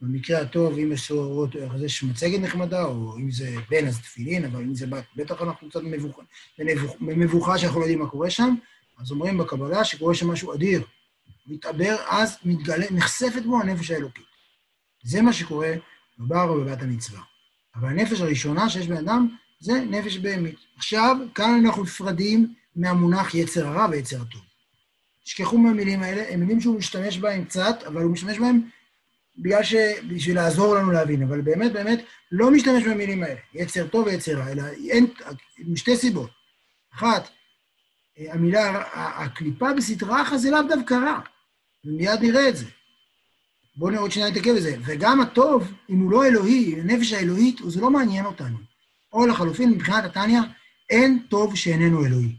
במקרה 0.00 0.40
הטוב, 0.40 0.78
אם 0.78 0.92
יש 0.92 1.10
אירוע, 1.10 1.48
אז 1.74 1.82
יש 1.82 2.02
מצגת 2.02 2.40
נחמדה, 2.40 2.84
או 2.84 3.16
אם 3.16 3.30
זה 3.30 3.54
בן 3.70 3.86
אז 3.86 4.00
תפילין, 4.00 4.44
אבל 4.44 4.62
אם 4.62 4.74
זה 4.74 4.86
בת, 4.86 5.04
בטח 5.16 5.42
אנחנו 5.42 5.70
קצת 5.70 5.80
במבוכה 7.00 7.58
שאנחנו 7.58 7.80
לא 7.80 7.84
יודעים 7.84 7.98
מה 7.98 8.08
קורה 8.08 8.30
שם, 8.30 8.54
אז 8.98 9.10
אומרים 9.10 9.38
בקבלה 9.38 9.84
שקורה 9.84 10.14
שם 10.14 10.30
משהו 10.30 10.54
אדיר. 10.54 10.82
מתעבר, 11.46 11.96
אז 12.08 12.36
מתגלה, 12.44 12.86
נחשפת 12.90 13.42
בו 13.46 13.60
הנפש 13.60 13.90
האלוקית. 13.90 14.24
זה 15.02 15.22
מה 15.22 15.32
שקורה 15.32 15.74
או 16.20 16.60
בבת 16.60 16.82
המצווה. 16.82 17.20
אבל 17.74 17.88
הנפש 17.88 18.20
הראשונה 18.20 18.70
שיש 18.70 18.86
בן 18.86 18.96
אדם 18.96 19.28
זה 19.60 19.72
נפש 19.80 20.16
בהמית. 20.16 20.56
עכשיו, 20.76 21.16
כאן 21.34 21.62
אנחנו 21.66 21.82
נפרדים 21.82 22.54
מהמונח 22.76 23.34
יצר 23.34 23.66
הרע 23.66 23.86
ויצר 23.90 24.22
הטוב. 24.22 24.42
תשכחו 25.24 25.58
מהמילים 25.58 26.02
האלה, 26.02 26.24
הם 26.28 26.40
מילים 26.40 26.60
שהוא 26.60 26.78
משתמש 26.78 27.18
בהם 27.18 27.44
קצת, 27.44 27.82
אבל 27.86 28.02
הוא 28.02 28.12
משתמש 28.12 28.38
בהם 28.38 28.60
בגלל 29.38 29.62
ש... 29.62 29.74
בשביל 30.08 30.36
לעזור 30.36 30.74
לנו 30.74 30.92
להבין, 30.92 31.22
אבל 31.22 31.40
באמת, 31.40 31.72
באמת, 31.72 32.04
לא 32.32 32.50
משתמש 32.50 32.84
במילים 32.84 33.22
האלה, 33.22 33.40
יצר 33.54 33.86
טוב 33.88 34.06
ויצר 34.06 34.38
רע, 34.38 34.52
אלא 34.52 34.62
אין, 34.90 35.06
משתי 35.58 35.96
סיבות. 35.96 36.30
אחת, 36.94 37.28
המילה, 38.18 38.82
הקליפה 38.94 39.72
בסטרה 39.76 40.22
אחת 40.22 40.38
זה 40.38 40.50
לאו 40.50 40.62
דווקא 40.68 40.94
רע, 40.94 41.20
ומיד 41.84 42.20
נראה 42.20 42.48
את 42.48 42.56
זה. 42.56 42.66
בואו 43.76 43.96
עוד 43.96 44.10
שנייה 44.12 44.30
נתעכב 44.30 44.54
בזה. 44.56 44.76
וגם 44.84 45.20
הטוב, 45.20 45.72
אם 45.90 46.00
הוא 46.00 46.10
לא 46.10 46.26
אלוהי, 46.26 46.80
הנפש 46.80 47.12
האלוהית, 47.12 47.60
זה 47.66 47.80
לא 47.80 47.90
מעניין 47.90 48.24
אותנו. 48.24 48.58
או 49.12 49.26
לחלופין, 49.26 49.70
מבחינת 49.70 50.04
התניא, 50.04 50.40
אין 50.90 51.26
טוב 51.28 51.56
שאיננו 51.56 52.04
אלוהי. 52.04 52.36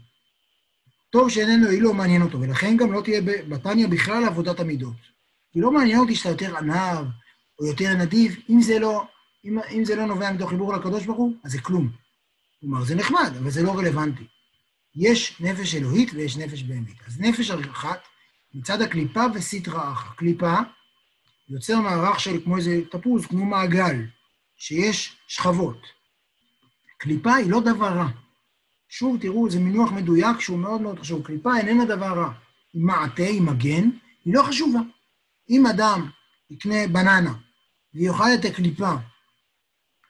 טוב 1.10 1.30
שאיננו 1.30 1.66
אלוהי 1.66 1.80
לא 1.80 1.94
מעניין 1.94 2.22
אותו, 2.22 2.40
ולכן 2.40 2.76
גם 2.76 2.92
לא 2.92 3.00
תהיה 3.00 3.20
בתניא 3.22 3.86
בכלל 3.86 4.24
עבודת 4.24 4.60
המידות. 4.60 4.96
כי 5.52 5.60
לא 5.60 5.72
מעניין 5.72 5.98
אותי 5.98 6.14
שאתה 6.14 6.28
יותר 6.28 6.56
ענב, 6.56 7.06
או 7.60 7.66
יותר 7.66 7.94
נדיב, 7.94 8.36
אם 8.50 8.60
זה 8.60 8.78
לא, 8.78 9.04
אם, 9.44 9.58
אם 9.70 9.84
זה 9.84 9.96
לא 9.96 10.06
נובע 10.06 10.32
מתוך 10.32 10.50
חיבור 10.50 10.74
לקדוש 10.74 11.06
ברוך 11.06 11.18
הוא, 11.18 11.32
אז 11.44 11.52
זה 11.52 11.60
כלום. 11.60 11.90
כלומר, 12.60 12.84
זה 12.84 12.94
נחמד, 12.94 13.32
אבל 13.40 13.50
זה 13.50 13.62
לא 13.62 13.78
רלוונטי. 13.78 14.24
יש 14.96 15.40
נפש 15.40 15.74
אלוהית 15.74 16.10
ויש 16.14 16.36
נפש 16.36 16.62
באמת. 16.62 17.06
אז 17.06 17.20
נפש 17.20 17.50
אחת, 17.50 18.00
מצד 18.54 18.82
הקליפה 18.82 19.24
וסטרא 19.34 19.92
אחא. 19.92 20.14
קליפה 20.16 20.54
יוצר 21.48 21.80
מערך 21.80 22.20
של 22.20 22.44
כמו 22.44 22.56
איזה 22.56 22.80
תפוז, 22.90 23.26
כמו 23.26 23.44
מעגל, 23.44 23.96
שיש 24.56 25.16
שכבות. 25.28 25.78
קליפה 26.98 27.34
היא 27.34 27.50
לא 27.50 27.60
דבר 27.60 27.88
רע. 27.88 28.08
שוב, 28.88 29.18
תראו, 29.20 29.50
זה 29.50 29.60
מינוח 29.60 29.92
מדויק 29.92 30.40
שהוא 30.40 30.58
מאוד 30.58 30.80
מאוד 30.80 30.98
חשוב. 30.98 31.26
קליפה 31.26 31.56
איננה 31.56 31.84
דבר 31.84 32.18
רע. 32.18 32.32
היא 32.72 32.82
מעטה, 32.82 33.22
היא 33.22 33.42
מגן, 33.42 33.90
היא 34.24 34.34
לא 34.34 34.42
חשובה. 34.42 34.80
אם 35.50 35.66
אדם 35.66 36.10
יקנה 36.50 36.86
בננה 36.88 37.34
ויאכל 37.94 38.34
את 38.34 38.44
הקליפה 38.44 38.92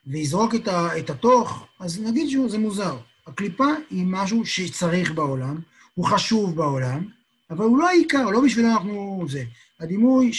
ויזרוק 0.07 0.55
את, 0.55 0.69
ה, 0.69 0.99
את 0.99 1.11
התוך, 1.11 1.67
אז 1.81 2.01
נגיד 2.01 2.29
שזה 2.29 2.59
מוזר. 2.59 2.97
הקליפה 3.27 3.69
היא 3.91 4.05
משהו 4.07 4.47
שצריך 4.47 5.13
בעולם, 5.13 5.61
הוא 5.95 6.07
חשוב 6.07 6.57
בעולם, 6.57 7.09
אבל 7.51 7.65
הוא 7.65 7.79
לא 7.79 7.89
העיקר, 7.89 8.31
לא 8.31 8.41
בשבילו 8.45 8.69
אנחנו... 8.69 9.25
זה. 9.29 9.45
הדימוי 9.85 10.33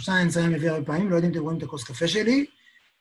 סיינס 0.00 0.36
היה 0.36 0.48
מביא 0.48 0.70
הרבה 0.70 0.86
פעמים, 0.86 1.10
לא 1.10 1.16
יודע 1.16 1.26
אם 1.26 1.32
אתם 1.32 1.40
רואים 1.40 1.58
את 1.58 1.62
הכוס 1.62 1.84
קפה 1.84 2.08
שלי, 2.08 2.46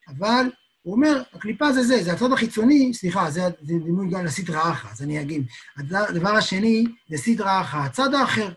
אבל 0.07 0.49
הוא 0.81 0.93
אומר, 0.95 1.21
הקליפה 1.33 1.71
זה 1.71 1.83
זה, 1.83 2.03
זה 2.03 2.13
הצד 2.13 2.31
החיצוני, 2.31 2.93
סליחה, 2.93 3.31
זה, 3.31 3.41
זה 3.41 3.73
דימוי 3.73 4.09
גם 4.09 4.25
לסדרה 4.25 4.71
אחת, 4.71 4.91
אז 4.91 5.01
אני 5.01 5.21
אגיד. 5.21 5.43
הדבר 5.77 6.29
השני 6.29 6.83
זה 7.09 7.17
סדרה 7.17 7.61
אחת, 7.61 7.89
הצד 7.89 8.13
האחר. 8.13 8.49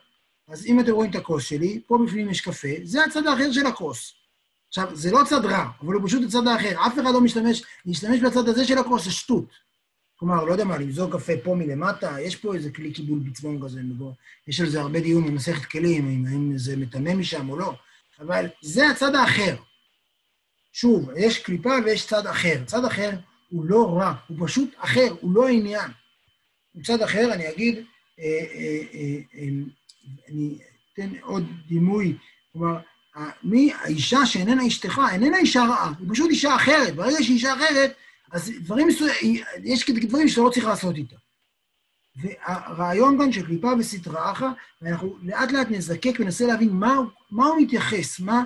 אז 0.48 0.66
אם 0.66 0.80
אתם 0.80 0.92
רואים 0.92 1.11
את 1.11 1.16
הכוס 1.16 1.44
שלי, 1.44 1.80
פה 1.86 1.98
בפנים 2.07 2.30
יש 2.30 2.40
קפה, 2.40 2.68
זה 2.82 3.05
הצד 3.05 3.26
האחר 3.26 3.53
של 3.53 3.66
הכוס. 3.66 4.12
עכשיו, 4.68 4.96
זה 4.96 5.11
לא 5.11 5.20
צד 5.24 5.44
רע, 5.44 5.68
אבל 5.80 5.94
הוא 5.94 6.07
פשוט 6.07 6.22
הצד 6.24 6.46
האחר. 6.46 6.86
אף 6.86 6.94
אחד 6.94 7.12
לא 7.12 7.20
משתמש, 7.20 7.62
להשתמש 7.86 8.20
בצד 8.20 8.48
הזה 8.48 8.64
של 8.64 8.78
הכוס 8.78 9.05
זה 9.05 9.11
שטות. 9.11 9.44
כלומר, 10.23 10.45
לא 10.45 10.53
יודע 10.53 10.64
מה, 10.64 10.79
למזוג 10.79 11.12
קפה 11.16 11.33
פה 11.43 11.55
מלמטה, 11.55 12.20
יש 12.20 12.37
פה 12.37 12.55
איזה 12.55 12.73
כלי 12.73 12.93
קיבול 12.93 13.18
בצבון 13.18 13.62
כזה, 13.62 13.81
יש 14.49 14.61
על 14.61 14.68
זה 14.68 14.81
הרבה 14.81 15.01
דיון 15.01 15.27
במסכת 15.27 15.64
כלים, 15.64 16.09
אם, 16.09 16.27
אם 16.27 16.59
זה 16.59 16.77
מטמא 16.77 17.14
משם 17.14 17.51
או 17.51 17.57
לא, 17.57 17.73
אבל 18.20 18.47
זה 18.62 18.89
הצד 18.91 19.14
האחר. 19.14 19.57
שוב, 20.73 21.11
יש 21.16 21.39
קליפה 21.39 21.70
ויש 21.85 22.07
צד 22.07 22.27
אחר. 22.27 22.64
צד 22.66 22.85
אחר 22.85 23.11
הוא 23.51 23.64
לא 23.64 23.97
רע, 23.99 24.14
הוא 24.29 24.47
פשוט 24.47 24.68
אחר, 24.79 25.14
הוא 25.20 25.35
לא 25.35 25.49
העניין. 25.49 25.91
מצד 26.75 27.03
אחר, 27.03 27.33
אני 27.33 27.49
אגיד, 27.49 27.85
אה, 28.20 28.25
אה, 28.25 28.83
אה, 28.95 29.18
אה, 29.35 29.49
אני 30.29 30.59
אתן 30.93 31.18
עוד 31.23 31.45
דימוי, 31.68 32.16
כלומר, 32.53 32.79
מי, 33.43 33.73
האישה 33.73 34.27
שאיננה 34.27 34.66
אשתך, 34.66 35.01
איננה 35.12 35.39
אישה 35.39 35.64
רעה, 35.64 35.93
היא 35.99 36.09
פשוט 36.11 36.31
אישה 36.31 36.57
אחרת. 36.57 36.95
ברגע 36.95 37.16
שהיא 37.23 37.35
אישה 37.35 37.55
אחרת, 37.55 37.95
אז 38.33 38.53
דברים 38.61 38.89
מסוימים, 38.89 39.43
יש 39.64 39.91
דברים 39.91 40.28
שאתה 40.28 40.41
לא 40.41 40.51
צריך 40.51 40.66
לעשות 40.66 40.97
איתה. 40.97 41.16
והרעיון 42.16 43.18
כאן 43.18 43.33
של 43.33 43.47
קליפה 43.47 43.68
וסטרא 43.78 44.33
אחא, 44.33 44.49
ואנחנו 44.83 45.16
לאט 45.22 45.53
לאט 45.53 45.66
נזקק 45.70 46.12
וננסה 46.18 46.47
להבין 46.47 46.70
מה, 46.70 46.95
מה 47.30 47.47
הוא 47.47 47.62
מתייחס, 47.62 48.20
מה 48.20 48.45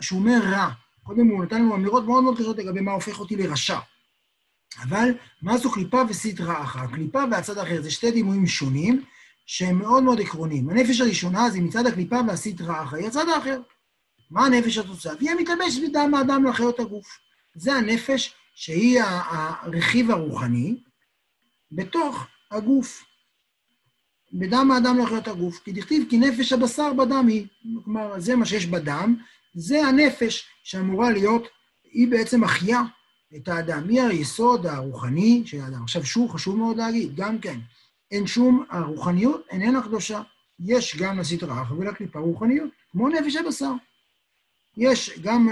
שהוא 0.00 0.18
אומר 0.18 0.38
רע. 0.42 0.70
קודם 1.02 1.26
הוא 1.26 1.44
נתן 1.44 1.62
לנו 1.62 1.74
אמירות 1.74 2.04
מאוד 2.04 2.24
מאוד 2.24 2.38
קשות 2.38 2.58
לגבי 2.58 2.80
מה 2.80 2.92
הופך 2.92 3.20
אותי 3.20 3.36
לרשע. 3.36 3.78
אבל 4.82 5.08
מה 5.42 5.58
זו 5.58 5.72
קליפה 5.72 6.02
וסטרא 6.08 6.62
אחא? 6.62 6.78
הקליפה 6.78 7.22
והצד 7.30 7.58
האחר 7.58 7.82
זה 7.82 7.90
שתי 7.90 8.10
דימויים 8.10 8.46
שונים, 8.46 9.04
שהם 9.46 9.78
מאוד 9.78 10.02
מאוד 10.02 10.20
עקרוניים. 10.20 10.70
הנפש 10.70 11.00
הראשונה 11.00 11.50
זה 11.50 11.60
מצד 11.60 11.86
הקליפה 11.86 12.16
והסטרא 12.28 12.82
אחא, 12.82 12.96
היא 12.96 13.06
הצד 13.06 13.28
האחר. 13.28 13.60
מה 14.30 14.46
הנפש 14.46 14.78
התוצאה? 14.78 15.12
והיא 15.16 15.30
המתלבשת 15.30 15.88
בדם 15.88 16.14
האדם 16.14 16.44
לחיות 16.44 16.80
הגוף. 16.80 17.18
זה 17.54 17.72
הנפש 17.72 18.34
שהיא 18.56 19.00
הרכיב 19.02 20.10
הרוחני 20.10 20.76
בתוך 21.72 22.26
הגוף. 22.50 23.04
בדם 24.32 24.70
האדם 24.70 24.98
לחיות 24.98 25.28
הגוף. 25.28 25.58
כי 25.58 25.72
דכתיב 25.72 26.06
כי 26.10 26.18
נפש 26.18 26.52
הבשר 26.52 26.92
בדם 26.92 27.26
היא. 27.28 27.46
כלומר, 27.84 28.20
זה 28.20 28.36
מה 28.36 28.44
שיש 28.46 28.66
בדם, 28.66 29.16
זה 29.54 29.86
הנפש 29.86 30.48
שאמורה 30.62 31.10
להיות, 31.10 31.48
היא 31.84 32.08
בעצם 32.08 32.40
מחיה 32.40 32.82
את 33.36 33.48
האדם. 33.48 33.88
היא 33.88 34.02
היסוד 34.02 34.66
הרוחני 34.66 35.42
של 35.46 35.60
האדם. 35.60 35.82
עכשיו, 35.82 36.04
שוב, 36.04 36.30
חשוב 36.30 36.56
מאוד 36.56 36.76
להגיד, 36.76 37.16
גם 37.16 37.38
כן, 37.38 37.60
אין 38.10 38.26
שום, 38.26 38.64
הרוחניות 38.70 39.46
איננה 39.50 39.82
קדושה. 39.82 40.22
יש 40.60 40.96
גם 40.96 41.18
לסטרא 41.18 41.62
אחרא 41.62 41.76
ולקליפה 41.76 42.18
רוחניות, 42.18 42.70
כמו 42.92 43.08
נפש 43.08 43.36
הבשר. 43.36 43.72
יש 44.76 45.18
גם 45.22 45.48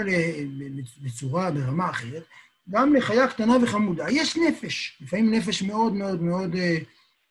בצורה, 1.01 1.51
ברמה 1.51 1.89
אחרת, 1.89 2.23
גם 2.69 2.95
לחיה 2.95 3.27
קטנה 3.27 3.53
וחמודה. 3.61 4.05
יש 4.09 4.37
נפש, 4.37 4.97
לפעמים 5.01 5.33
נפש 5.33 5.61
מאוד 5.61 5.93
מאוד 5.93 6.21
מאוד 6.21 6.55
אה, 6.55 6.77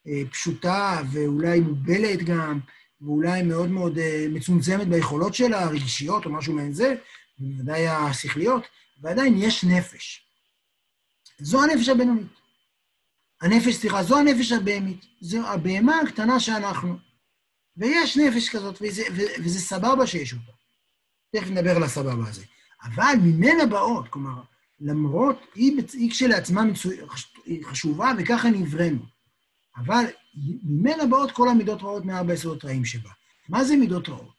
אה, 0.06 0.22
פשוטה 0.30 1.02
ואולי 1.12 1.60
מוגבלת 1.60 2.22
גם, 2.22 2.60
ואולי 3.00 3.42
מאוד 3.42 3.70
מאוד 3.70 3.98
אה, 3.98 4.26
מצומצמת 4.30 4.88
ביכולות 4.88 5.34
שלה, 5.34 5.62
הרגשיות 5.64 6.26
או 6.26 6.32
משהו 6.32 6.54
מעין 6.54 6.72
זה, 6.72 6.94
בוודאי 7.38 7.88
השכליות, 7.88 8.62
ועדיין 9.02 9.34
יש 9.38 9.64
נפש. 9.64 10.26
זו 11.38 11.62
הנפש 11.64 11.88
הבינונית. 11.88 12.26
הנפש, 13.42 13.74
סליחה, 13.74 14.02
זו 14.02 14.18
הנפש 14.18 14.52
הבהמית. 14.52 15.04
זו 15.20 15.46
הבהמה 15.46 16.00
הקטנה 16.00 16.40
שאנחנו. 16.40 16.96
ויש 17.76 18.16
נפש 18.16 18.48
כזאת, 18.48 18.78
וזה, 18.82 19.02
וזה 19.44 19.60
סבבה 19.60 20.06
שיש 20.06 20.32
אותה. 20.32 20.52
תכף 21.36 21.50
נדבר 21.50 21.76
על 21.76 21.82
הסבבה 21.82 22.28
הזה. 22.28 22.44
אבל 22.82 23.14
ממנה 23.22 23.66
באות, 23.66 24.08
כלומר, 24.08 24.42
למרות, 24.80 25.36
היא, 25.54 25.82
היא 25.92 26.10
כשלעצמה 26.10 26.64
מצו... 26.64 26.88
חשובה 27.62 28.12
וככה 28.18 28.50
נבראנו. 28.50 29.02
אבל 29.76 30.04
ממנה 30.64 31.06
באות 31.06 31.30
כל 31.30 31.48
המידות 31.48 31.82
רעות 31.82 32.04
מארבע 32.04 32.34
יסודות 32.34 32.64
רעים 32.64 32.84
שבה. 32.84 33.10
מה 33.48 33.64
זה 33.64 33.76
מידות 33.76 34.08
רעות? 34.08 34.34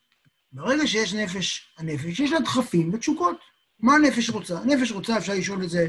ברגע 0.54 0.88
שיש 0.88 1.14
נפש, 1.14 1.74
הנפש, 1.78 2.20
יש 2.20 2.32
לה 2.32 2.40
דחפים 2.40 2.94
ותשוקות. 2.94 3.38
מה 3.80 3.96
הנפש 3.96 4.30
רוצה? 4.30 4.60
הנפש 4.60 4.92
רוצה, 4.92 5.18
אפשר 5.18 5.34
לשאול 5.34 5.64
את 5.64 5.70
זה 5.70 5.88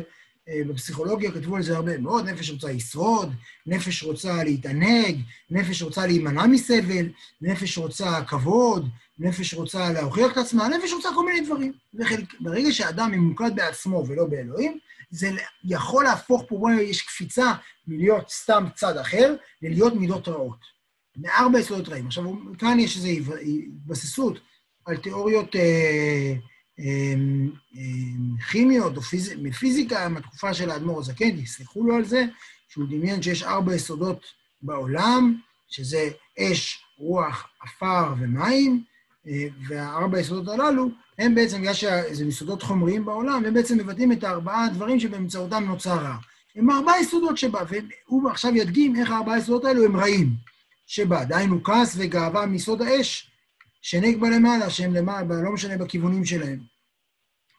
אה, 0.48 0.60
בפסיכולוגיה, 0.68 1.32
כתבו 1.32 1.56
על 1.56 1.62
זה 1.62 1.76
הרבה 1.76 1.98
מאוד, 1.98 2.28
נפש 2.28 2.50
רוצה 2.50 2.72
לשרוד, 2.72 3.32
נפש 3.66 4.02
רוצה 4.02 4.44
להתענג, 4.44 5.20
נפש 5.50 5.82
רוצה 5.82 6.06
להימנע 6.06 6.46
מסבל, 6.46 7.08
נפש 7.40 7.78
רוצה 7.78 8.24
כבוד, 8.24 8.88
נפש 9.18 9.54
רוצה 9.54 9.92
להוכיח 9.92 10.32
את 10.32 10.36
עצמה, 10.36 10.68
נפש 10.68 10.92
רוצה 10.92 11.08
כל 11.14 11.26
מיני 11.26 11.40
דברים. 11.40 11.72
וחלק, 11.94 12.40
ברגע 12.40 12.72
שאדם 12.72 13.10
ממוקד 13.10 13.56
בעצמו 13.56 14.04
ולא 14.08 14.24
באלוהים, 14.24 14.78
זה 15.10 15.30
יכול 15.64 16.04
להפוך 16.04 16.44
פה, 16.48 16.68
יש 16.82 17.02
קפיצה 17.02 17.52
מלהיות 17.86 18.30
סתם 18.30 18.64
צד 18.74 18.96
אחר, 18.96 19.34
ללהיות 19.62 19.94
מידות 19.94 20.28
רעות. 20.28 20.76
מארבע 21.16 21.58
יסודות 21.58 21.88
רעים. 21.88 22.06
עכשיו, 22.06 22.24
כאן 22.58 22.80
יש 22.80 22.96
איזו 22.96 23.34
התבססות 23.36 24.38
על 24.84 24.96
תיאוריות 24.96 25.56
אה, 25.56 26.34
אה, 26.80 27.14
אה, 27.76 28.44
כימיות 28.50 28.96
או 28.96 29.02
פיז... 29.02 29.32
מפיזיקה 29.42 30.08
מהתקופה 30.08 30.54
של 30.54 30.70
האדמו"ר 30.70 31.00
הזקן, 31.00 31.42
תסלחו 31.42 31.84
לו 31.84 31.96
על 31.96 32.04
זה, 32.04 32.24
שהוא 32.68 32.84
דמיין 32.90 33.22
שיש 33.22 33.42
ארבע 33.42 33.74
יסודות 33.74 34.26
בעולם, 34.62 35.40
שזה 35.68 36.08
אש, 36.38 36.84
רוח, 36.98 37.48
עפר 37.62 38.14
ומים, 38.20 38.84
והארבע 39.68 40.20
יסודות 40.20 40.48
הללו, 40.48 40.88
הם 41.18 41.34
בעצם, 41.34 41.60
בגלל 41.60 41.74
שזה 41.74 42.24
יסודות 42.24 42.62
חומריים 42.62 43.04
בעולם, 43.04 43.44
הם 43.44 43.54
בעצם 43.54 43.78
מבטאים 43.78 44.12
את 44.12 44.24
הארבעה 44.24 44.64
הדברים 44.64 45.00
שבאמצעותם 45.00 45.64
נוצר 45.64 45.96
רע. 45.96 46.16
הם 46.56 46.70
ארבעה 46.70 47.00
יסודות 47.00 47.38
שבה, 47.38 47.60
והוא 47.68 48.30
עכשיו 48.30 48.56
ידגים 48.56 48.96
איך 48.96 49.10
הארבעה 49.10 49.38
יסודות 49.38 49.64
האלו 49.64 49.84
הם 49.84 49.96
רעים 49.96 50.34
שבה. 50.86 51.24
דהיינו 51.24 51.62
כעס 51.62 51.94
וגאווה 51.98 52.46
מיסוד 52.46 52.82
האש, 52.82 53.30
שנגבה 53.82 54.30
למעלה, 54.30 54.70
שהם 54.70 54.94
למעלה, 54.94 55.42
לא 55.44 55.52
משנה 55.52 55.78
בכיוונים 55.78 56.24
שלהם. 56.24 56.58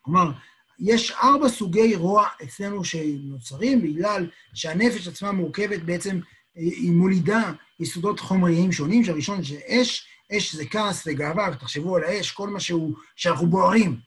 כלומר, 0.01 0.31
יש 0.79 1.11
ארבע 1.11 1.49
סוגי 1.49 1.95
רוע 1.95 2.27
אצלנו 2.43 2.83
שנוצרים, 2.83 3.81
בגלל 3.81 4.29
שהנפש 4.53 5.07
עצמה 5.07 5.31
מורכבת 5.31 5.81
בעצם, 5.81 6.19
היא 6.55 6.91
מולידה 6.91 7.51
יסודות 7.79 8.19
חומריים 8.19 8.71
שונים, 8.71 9.03
שהראשון 9.03 9.43
זה 9.43 9.59
אש, 9.67 10.07
אש 10.31 10.55
זה 10.55 10.65
כעס 10.65 11.03
וגאווה, 11.07 11.49
ותחשבו 11.53 11.95
על 11.95 12.03
האש, 12.03 12.31
כל 12.31 12.49
מה 12.49 12.59
שהוא, 12.59 12.95
שאנחנו 13.15 13.47
בוערים, 13.47 13.99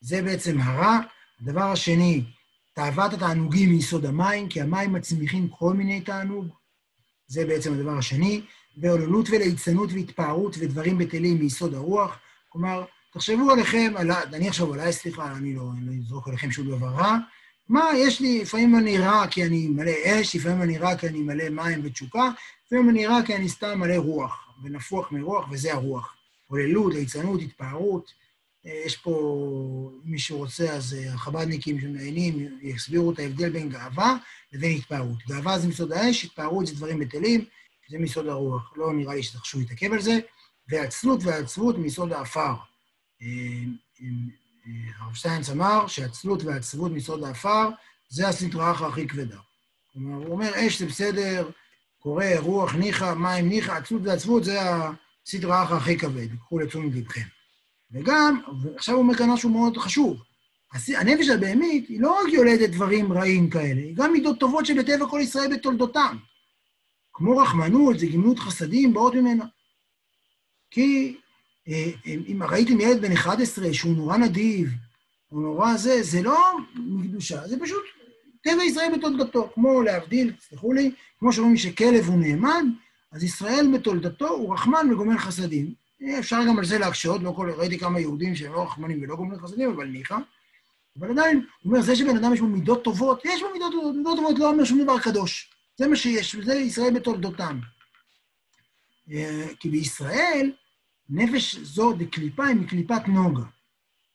זה 0.00 0.22
בעצם 0.22 0.60
הרע. 0.60 0.98
הדבר 1.42 1.62
השני, 1.62 2.24
תאוות 2.74 3.12
התענוגים 3.12 3.70
מיסוד 3.70 4.06
המים, 4.06 4.48
כי 4.48 4.60
המים 4.60 4.92
מצמיחים 4.92 5.48
כל 5.48 5.74
מיני 5.74 6.00
תענוג, 6.00 6.46
זה 7.26 7.46
בעצם 7.46 7.72
הדבר 7.72 7.98
השני, 7.98 8.42
ועוללות 8.80 9.30
וליצנות 9.30 9.90
והתפארות 9.92 10.56
ודברים 10.58 10.98
בטלים 10.98 11.38
מיסוד 11.38 11.74
הרוח. 11.74 12.18
כלומר, 12.48 12.84
תחשבו 13.12 13.50
עליכם, 13.50 13.92
על, 13.96 14.10
אני 14.12 14.48
עכשיו 14.48 14.74
עליי, 14.74 14.92
סליחה, 14.92 15.36
אני 15.36 15.54
לא, 15.54 15.62
לא 15.82 15.92
אזרוק 15.92 16.28
עליכם 16.28 16.50
שום 16.50 16.76
דבר 16.76 16.88
רע. 16.88 17.16
מה, 17.68 17.90
יש 17.96 18.20
לי, 18.20 18.40
לפעמים 18.40 18.78
אני 18.78 18.98
רע 18.98 19.26
כי 19.26 19.44
אני 19.44 19.68
מלא 19.68 19.92
אש, 20.06 20.36
לפעמים 20.36 20.62
אני 20.62 20.78
רע 20.78 20.96
כי 20.96 21.08
אני 21.08 21.18
מלא 21.18 21.48
מים 21.48 21.80
ותשוקה, 21.84 22.30
לפעמים 22.66 22.90
אני 22.90 23.06
רע 23.06 23.18
כי 23.26 23.36
אני 23.36 23.48
סתם 23.48 23.78
מלא 23.80 23.96
רוח. 23.96 24.47
ונפוח 24.62 25.12
מרוח, 25.12 25.48
וזה 25.50 25.74
הרוח. 25.74 26.16
עוללות, 26.46 26.94
ליצנות, 26.94 27.40
התפארות. 27.40 28.12
אה, 28.66 28.82
יש 28.86 28.96
פה, 28.96 29.12
אם 30.06 30.10
מישהו 30.10 30.38
רוצה, 30.38 30.72
אז 30.72 30.94
אה, 30.94 31.14
החב"דניקים 31.14 31.80
שמעיינים 31.80 32.58
יסבירו 32.62 33.12
את 33.12 33.18
ההבדל 33.18 33.50
בין 33.50 33.68
גאווה 33.68 34.16
לבין 34.52 34.76
התפארות. 34.76 35.18
גאווה 35.28 35.58
זה 35.58 35.68
מסוד 35.68 35.92
האש, 35.92 36.24
התפארות 36.24 36.66
זה 36.66 36.74
דברים 36.74 36.98
בטלים, 36.98 37.44
זה 37.90 37.98
מסוד 37.98 38.26
הרוח. 38.26 38.72
לא 38.76 38.92
נראה 38.92 39.14
לי 39.14 39.22
שתחשו 39.22 39.58
להתעכב 39.58 39.92
על 39.92 40.00
זה. 40.00 40.18
ועצלות 40.68 41.20
ועצבות 41.24 41.78
מסוד 41.78 42.12
האפר. 42.12 42.54
אה, 43.22 43.26
הרב 44.98 45.14
שטיינץ 45.14 45.50
אמר 45.50 45.86
שעצלות 45.86 46.42
ועצבות 46.42 46.92
מסוד 46.92 47.24
האפר 47.24 47.68
זה 48.08 48.30
אחרא 48.30 48.88
הכי 48.88 49.08
כבדה. 49.08 49.38
כלומר, 49.92 50.16
הוא 50.16 50.32
אומר, 50.32 50.66
אש 50.66 50.78
זה 50.78 50.86
בסדר, 50.86 51.50
קורא 51.98 52.24
רוח 52.38 52.74
ניחא, 52.74 53.14
מים 53.14 53.48
ניחא, 53.48 53.72
עצבות 53.72 54.00
ועצבות, 54.04 54.44
זה 54.44 54.58
הסדרה 55.26 55.62
הכי 55.62 55.98
כבד, 55.98 56.28
קחו 56.36 56.58
לתשומת 56.58 56.94
לבכם. 56.94 57.26
וגם, 57.92 58.40
ועכשיו 58.62 58.94
הוא 58.94 59.02
אומר 59.02 59.14
כאן 59.14 59.30
משהו 59.30 59.50
מאוד 59.50 59.76
חשוב, 59.76 60.22
הנפש 60.72 61.28
הבהמית 61.28 61.88
היא 61.88 62.00
לא 62.00 62.20
רק 62.20 62.32
יולדת 62.32 62.70
דברים 62.70 63.12
רעים 63.12 63.50
כאלה, 63.50 63.80
היא 63.80 63.96
גם 63.96 64.12
מידות 64.12 64.40
טובות 64.40 64.66
שבטבע 64.66 65.06
כל 65.06 65.20
ישראל 65.22 65.56
בתולדותם. 65.56 66.16
כמו 67.12 67.36
רחמנות, 67.36 67.98
זה 67.98 68.06
גמילות 68.06 68.38
חסדים, 68.38 68.94
באות 68.94 69.14
ממנה. 69.14 69.44
כי 70.70 71.16
אה, 71.68 71.90
אם 72.06 72.42
ראיתם 72.42 72.80
ילד 72.80 73.00
בן 73.00 73.12
11 73.12 73.74
שהוא 73.74 73.96
נורא 73.96 74.16
נדיב, 74.16 74.70
הוא 75.28 75.42
נורא 75.42 75.76
זה, 75.76 76.02
זה 76.02 76.22
לא 76.22 76.52
מקדושה, 76.74 77.48
זה 77.48 77.56
פשוט 77.60 77.84
טבע 78.48 78.64
ישראל 78.64 78.92
בתולדתו. 78.98 79.50
כמו 79.54 79.82
להבדיל, 79.82 80.32
תסלחו 80.32 80.72
לי, 80.72 80.90
כמו 81.18 81.32
שאומרים 81.32 81.56
שכלב 81.56 82.04
הוא 82.06 82.18
נאמן, 82.18 82.70
אז 83.12 83.24
ישראל 83.24 83.70
בתולדתו 83.74 84.28
הוא 84.28 84.54
רחמן 84.54 84.92
וגומל 84.92 85.18
חסדים. 85.18 85.74
אה, 86.02 86.18
אפשר 86.18 86.36
גם 86.48 86.58
על 86.58 86.64
זה 86.64 86.78
להקשות, 86.78 87.22
לא 87.22 87.32
כל, 87.36 87.50
ראיתי 87.56 87.78
כמה 87.78 88.00
יהודים 88.00 88.36
שהם 88.36 88.52
לא 88.52 88.62
רחמנים 88.62 89.02
ולא 89.02 89.16
גומלים 89.16 89.40
חסדים, 89.40 89.70
אבל 89.70 89.86
ניחא. 89.86 90.16
אבל 90.98 91.10
עדיין, 91.10 91.36
הוא 91.36 91.72
אומר, 91.72 91.82
זה 91.82 91.96
שבן 91.96 92.16
אדם 92.16 92.34
יש 92.34 92.40
בו 92.40 92.46
מידות 92.46 92.84
טובות, 92.84 93.24
יש 93.24 93.42
בו 93.42 93.48
מידות 93.52 93.72
טובות, 93.72 93.94
מידות 93.96 94.16
טובות 94.16 94.38
לא 94.38 94.50
אומר 94.50 94.64
שום 94.64 94.82
דבר 94.82 94.98
קדוש. 94.98 95.50
זה 95.76 95.88
מה 95.88 95.96
שיש, 95.96 96.34
וזה 96.34 96.54
ישראל 96.54 96.94
בתולדותם. 96.94 97.60
אה, 99.12 99.46
כי 99.60 99.68
בישראל, 99.68 100.52
נפש 101.10 101.56
זו 101.56 101.92
דקליפה 101.92 102.46
היא 102.46 102.56
מקליפת 102.56 103.08
נוגה, 103.08 103.42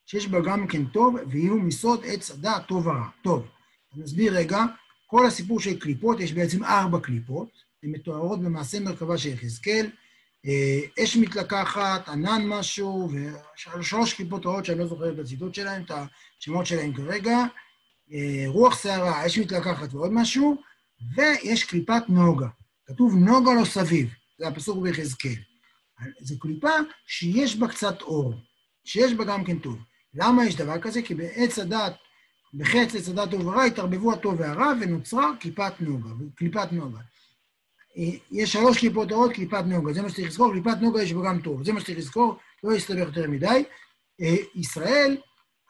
שיש 0.05 0.27
בה 0.27 0.39
גם 0.41 0.67
כן 0.67 0.85
טוב, 0.85 1.15
ויהיו 1.29 1.55
מסוד 1.55 2.01
עץ 2.05 2.31
הדעת 2.31 2.67
טוב 2.67 2.87
ורע. 2.87 3.07
טוב, 3.21 3.47
אני 3.95 4.05
אסביר 4.05 4.37
רגע, 4.37 4.65
כל 5.07 5.25
הסיפור 5.25 5.59
של 5.59 5.79
קליפות, 5.79 6.19
יש 6.19 6.33
בעצם 6.33 6.63
ארבע 6.63 6.99
קליפות, 6.99 7.49
הן 7.83 7.91
מתוארות 7.91 8.41
במעשה 8.41 8.79
מרכבה 8.79 9.17
של 9.17 9.29
יחזקאל, 9.29 9.89
אה, 10.45 11.03
אש 11.03 11.17
מתלקחת, 11.17 12.09
ענן 12.09 12.41
משהו, 12.45 13.09
ושלוש 13.11 14.13
קליפות 14.13 14.45
רעות 14.45 14.65
שאני 14.65 14.79
לא 14.79 14.87
זוכר 14.87 15.13
את 15.13 15.19
הציטוט 15.19 15.53
שלהם, 15.53 15.83
את 15.83 15.91
השמות 16.39 16.65
שלהם 16.65 16.93
כרגע, 16.93 17.37
אה, 18.13 18.43
רוח 18.47 18.83
שערה, 18.83 19.25
אש 19.25 19.37
מתלקחת 19.37 19.93
ועוד 19.93 20.11
משהו, 20.13 20.57
ויש 21.15 21.63
קליפת 21.63 22.03
נוגה. 22.09 22.47
כתוב 22.85 23.15
נוגה 23.15 23.53
לא 23.53 23.65
סביב, 23.65 24.09
זה 24.39 24.47
הפסוק 24.47 24.83
ביחזקאל. 24.83 25.35
זו 26.19 26.39
קליפה 26.39 26.69
שיש 27.07 27.55
בה 27.55 27.67
קצת 27.67 28.01
אור, 28.01 28.33
שיש 28.85 29.13
בה 29.13 29.23
גם 29.23 29.43
כן 29.43 29.59
טוב. 29.59 29.77
למה 30.13 30.45
יש 30.45 30.55
דבר 30.55 30.81
כזה? 30.81 31.01
כי 31.01 31.15
בעץ 31.15 31.59
הדת, 31.59 31.93
בחץ 32.53 33.09
הדת 33.09 33.31
טוב 33.31 33.47
ורע, 33.47 33.63
התערבבו 33.63 34.13
הטוב 34.13 34.39
והרע 34.39 34.73
ונוצרה 34.81 35.31
קליפת 35.39 35.73
נוגה, 35.79 36.09
קליפת 36.35 36.71
נוגה. 36.71 36.99
אה, 37.97 38.03
יש 38.31 38.53
שלוש 38.53 38.77
קליפות 38.77 39.11
אורות, 39.11 39.33
קליפת 39.33 39.63
נוגה, 39.65 39.93
זה 39.93 40.01
מה 40.01 40.09
שצריך 40.09 40.27
לזכור, 40.27 40.51
קליפת 40.51 40.77
נוגה 40.81 41.03
יש 41.03 41.13
בה 41.13 41.21
גם 41.29 41.41
טוב, 41.41 41.63
זה 41.63 41.73
מה 41.73 41.79
שצריך 41.79 41.97
לזכור, 41.97 42.37
לא 42.63 42.75
יסתבך 42.75 42.97
יותר 42.97 43.29
מדי. 43.29 43.63
אה, 44.21 44.35
ישראל, 44.55 45.17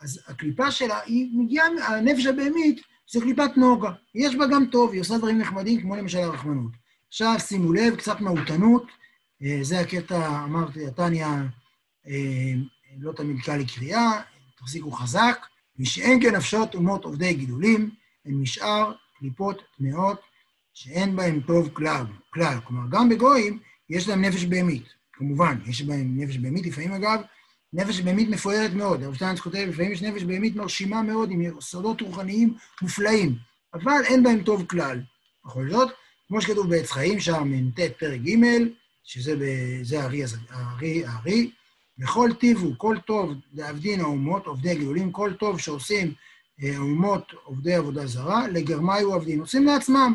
אז 0.01 0.19
הקליפה 0.27 0.71
שלה, 0.71 0.99
היא 1.05 1.29
מגיעה, 1.33 1.67
הנפש 1.87 2.25
הבהמית, 2.25 2.81
זה 3.11 3.21
קליפת 3.21 3.57
נוגה. 3.57 3.91
יש 4.15 4.35
בה 4.35 4.45
גם 4.47 4.65
טוב, 4.65 4.91
היא 4.91 5.01
עושה 5.01 5.17
דברים 5.17 5.37
נחמדים, 5.37 5.81
כמו 5.81 5.95
למשל 5.95 6.17
הרחמנות. 6.17 6.71
עכשיו, 7.07 7.35
שימו 7.39 7.73
לב, 7.73 7.95
קצת 7.95 8.21
מהותנות, 8.21 8.85
אה, 9.43 9.59
זה 9.61 9.79
הקטע, 9.79 10.43
אמרתי, 10.43 10.87
התניא, 10.87 11.27
לא 12.99 13.11
תמיד 13.11 13.37
קל 13.45 13.57
לקריאה, 13.57 14.21
תחזיקו 14.57 14.91
חזק, 14.91 15.45
משאין 15.79 16.21
כנפשות 16.21 16.75
אומות 16.75 17.05
עובדי 17.05 17.33
גידולים, 17.33 17.89
הן 18.25 18.33
משאר 18.33 18.91
קליפות 19.19 19.61
טמאות 19.77 20.21
שאין 20.73 21.15
בהן 21.15 21.41
טוב 21.41 21.69
כלל, 21.73 22.05
כלל. 22.29 22.57
כלומר, 22.63 22.83
גם 22.89 23.09
בגויים 23.09 23.59
יש 23.89 24.07
להם 24.07 24.21
נפש 24.21 24.45
בהמית, 24.45 24.83
כמובן, 25.13 25.57
יש 25.65 25.81
בהם 25.81 26.13
נפש 26.17 26.37
בהמית, 26.37 26.65
לפעמים 26.65 26.93
אגב, 26.93 27.21
נפש 27.73 28.01
בהמית 28.01 28.29
מפוארת 28.29 28.73
מאוד. 28.73 29.03
הרב 29.03 29.13
שטיינץ 29.13 29.39
כותב, 29.39 29.65
לפעמים 29.69 29.91
יש 29.91 30.01
נפש 30.01 30.23
בהמית 30.23 30.55
מרשימה 30.55 31.01
מאוד, 31.01 31.31
עם 31.31 31.61
סודות 31.61 32.01
רוחניים 32.01 32.53
מופלאים, 32.81 33.35
אבל 33.73 34.01
אין 34.05 34.23
בהם 34.23 34.43
טוב 34.43 34.65
כלל. 34.65 35.01
בכל 35.45 35.69
זאת, 35.69 35.91
כמו 36.27 36.41
שכתוב 36.41 36.69
בעץ 36.69 36.91
חיים, 36.91 37.19
שם 37.19 37.51
מ"ט 37.51 37.79
פרק 37.99 38.21
ג', 38.21 38.35
שזה 39.03 40.01
הארי, 40.01 41.05
הארי, 41.05 41.51
וכל 41.99 42.29
טיב 42.39 42.57
הוא, 42.57 42.73
כל 42.77 42.97
טוב 43.05 43.33
לעבדין 43.53 43.99
האומות, 43.99 44.45
עובדי 44.45 44.75
גאולים, 44.75 45.11
כל 45.11 45.33
טוב 45.33 45.59
שעושים 45.59 46.13
אה, 46.63 46.75
האומות, 46.75 47.31
עובדי 47.43 47.73
עבודה 47.75 48.07
זרה, 48.07 48.47
לגרמאי 48.47 49.01
הוא 49.01 49.15
עבדין, 49.15 49.39
עושים 49.39 49.65
לעצמם. 49.65 50.13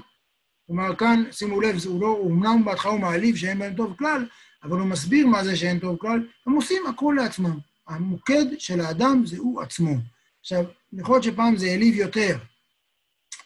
כלומר, 0.66 0.96
כאן, 0.96 1.24
שימו 1.30 1.60
לב, 1.60 1.76
הוא 1.86 2.00
לא, 2.00 2.06
אומנם 2.06 2.64
בהתחלה 2.64 2.92
הוא 2.92 3.00
מעליב 3.00 3.36
שאין 3.36 3.58
בהם 3.58 3.74
טוב 3.74 3.94
כלל, 3.98 4.26
אבל 4.62 4.78
הוא 4.78 4.86
מסביר 4.86 5.26
מה 5.26 5.44
זה 5.44 5.56
שאין 5.56 5.78
טוב 5.78 5.96
כלל, 5.96 6.26
הם 6.46 6.52
עושים 6.52 6.86
הכל 6.86 7.14
לעצמם. 7.16 7.58
המוקד 7.88 8.44
של 8.58 8.80
האדם 8.80 9.22
זה 9.26 9.38
הוא 9.38 9.62
עצמו. 9.62 9.94
עכשיו, 10.40 10.64
יכול 10.92 11.14
להיות 11.14 11.24
שפעם 11.24 11.56
זה 11.56 11.66
העליב 11.66 11.94
יותר, 11.94 12.38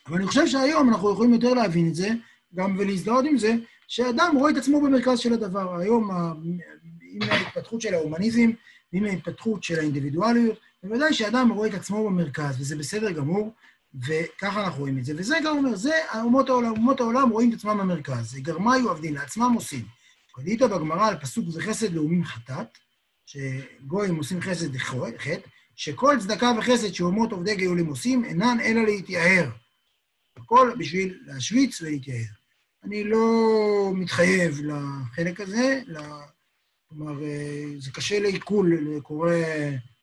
אבל 0.06 0.16
אני 0.16 0.26
חושב 0.26 0.46
שהיום 0.46 0.88
אנחנו 0.88 1.12
יכולים 1.12 1.34
יותר 1.34 1.54
להבין 1.54 1.88
את 1.88 1.94
זה, 1.94 2.08
גם 2.54 2.76
ולהזדהות 2.78 3.24
עם 3.24 3.38
זה, 3.38 3.54
שאדם 3.88 4.36
רואה 4.38 4.50
את 4.50 4.56
עצמו 4.56 4.80
במרכז 4.80 5.18
של 5.18 5.32
הדבר. 5.32 5.76
היום, 5.76 6.10
עם 7.12 7.22
ההתפתחות 7.22 7.80
של 7.80 7.94
ההומניזם, 7.94 8.50
עם 8.92 9.04
ההתפתחות 9.04 9.62
של 9.62 9.78
האינדיבידואליות, 9.78 10.58
בוודאי 10.82 11.14
שאדם 11.14 11.50
רואה 11.52 11.68
את 11.68 11.74
עצמו 11.74 12.04
במרכז, 12.04 12.60
וזה 12.60 12.76
בסדר 12.76 13.10
גמור, 13.12 13.52
וככה 13.94 14.64
אנחנו 14.64 14.80
רואים 14.80 14.98
את 14.98 15.04
זה. 15.04 15.12
וזה 15.16 15.36
גם 15.44 15.56
אומר, 15.56 15.76
זה, 15.76 15.92
אומות 16.22 16.48
העולם, 16.48 16.70
אומות 16.70 17.00
העולם 17.00 17.30
רואים 17.30 17.50
את 17.50 17.54
עצמם 17.54 17.78
במרכז. 17.78 18.30
זה 18.30 18.40
גרמאיו 18.40 18.90
עבדין, 18.90 19.14
לעצמם 19.14 19.52
עושים. 19.54 19.84
קודית 20.32 20.62
בגמרא 20.62 21.08
על 21.08 21.18
פסוק 21.18 21.44
זה 21.48 21.62
חסד 21.62 21.92
לאומים 21.94 22.24
חטאת, 22.24 22.78
שגויים 23.26 24.16
עושים 24.16 24.40
חסד 24.40 24.74
לחטא, 24.74 25.36
שכל 25.76 26.16
צדקה 26.20 26.52
וחסד 26.58 26.92
שאומות 26.92 27.32
עובדי 27.32 27.56
גאולים 27.56 27.86
עושים, 27.86 28.24
אינן 28.24 28.58
אלא 28.60 28.84
להתייער. 28.84 29.50
הכל 30.36 30.72
בשביל 30.78 31.18
להשוויץ 31.26 31.82
ולהתייער. 31.82 32.24
אני 32.84 33.04
לא 33.04 33.92
מתחייב 33.94 34.60
לחלק 34.64 35.40
הזה. 35.40 35.82
כלומר, 36.96 37.24
אה, 37.24 37.64
זה 37.78 37.90
קשה 37.90 38.20
לעיכול 38.20 38.78
לקורא 38.96 39.34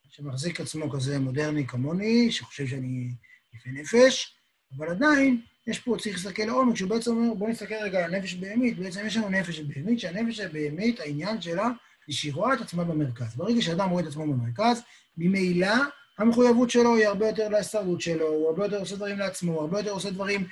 שמחזיק 0.10 0.62
עצמו 0.62 0.90
כזה 0.90 1.20
מודרני 1.20 1.68
כמוני, 1.68 2.32
שחושב 2.32 2.68
שאני 2.68 3.12
יפה 3.54 3.70
נפש, 3.70 4.36
אבל 4.78 4.90
עדיין, 4.90 5.42
יש 5.68 5.80
פה, 5.80 5.96
צריך 6.00 6.16
להסתכל 6.16 6.44
לעומק, 6.44 6.76
שהוא 6.76 6.90
בעצם 6.90 7.12
אומר, 7.12 7.34
בואו 7.34 7.50
נסתכל 7.50 7.76
רגע 7.76 8.06
על 8.06 8.12
נפש 8.18 8.34
בהמית, 8.34 8.80
בעצם 8.80 9.06
יש 9.06 9.18
לנו 9.18 9.30
נפש 9.30 9.60
בהמית, 9.60 10.00
שהנפש 10.00 10.40
הבהמית, 10.40 11.00
העניין 11.00 11.42
שלה, 11.42 11.70
היא 12.08 12.16
שהיא 12.16 12.34
רואה 12.34 12.54
את 12.54 12.62
עצמה 12.62 12.84
במרכז. 12.84 13.36
ברגע 13.36 13.62
שאדם 13.62 13.90
רואה 13.90 14.04
את 14.04 14.08
עצמו 14.08 14.28
במרכז, 14.28 14.82
ממילא 15.18 15.74
המחויבות 16.18 16.70
שלו 16.70 16.96
היא 16.96 17.08
הרבה 17.08 17.28
יותר 17.28 17.50
להישרדות 17.50 18.02
שלו, 18.02 18.28
הוא 18.28 18.48
הרבה 18.48 18.66
יותר 18.66 18.80
עושה 18.80 18.96
דברים 18.96 19.20
לעצמו, 19.20 19.52
הוא 19.52 19.62
הרבה 19.62 19.80
יותר 19.80 19.92
עושה 19.92 20.10
דברים 20.10 20.48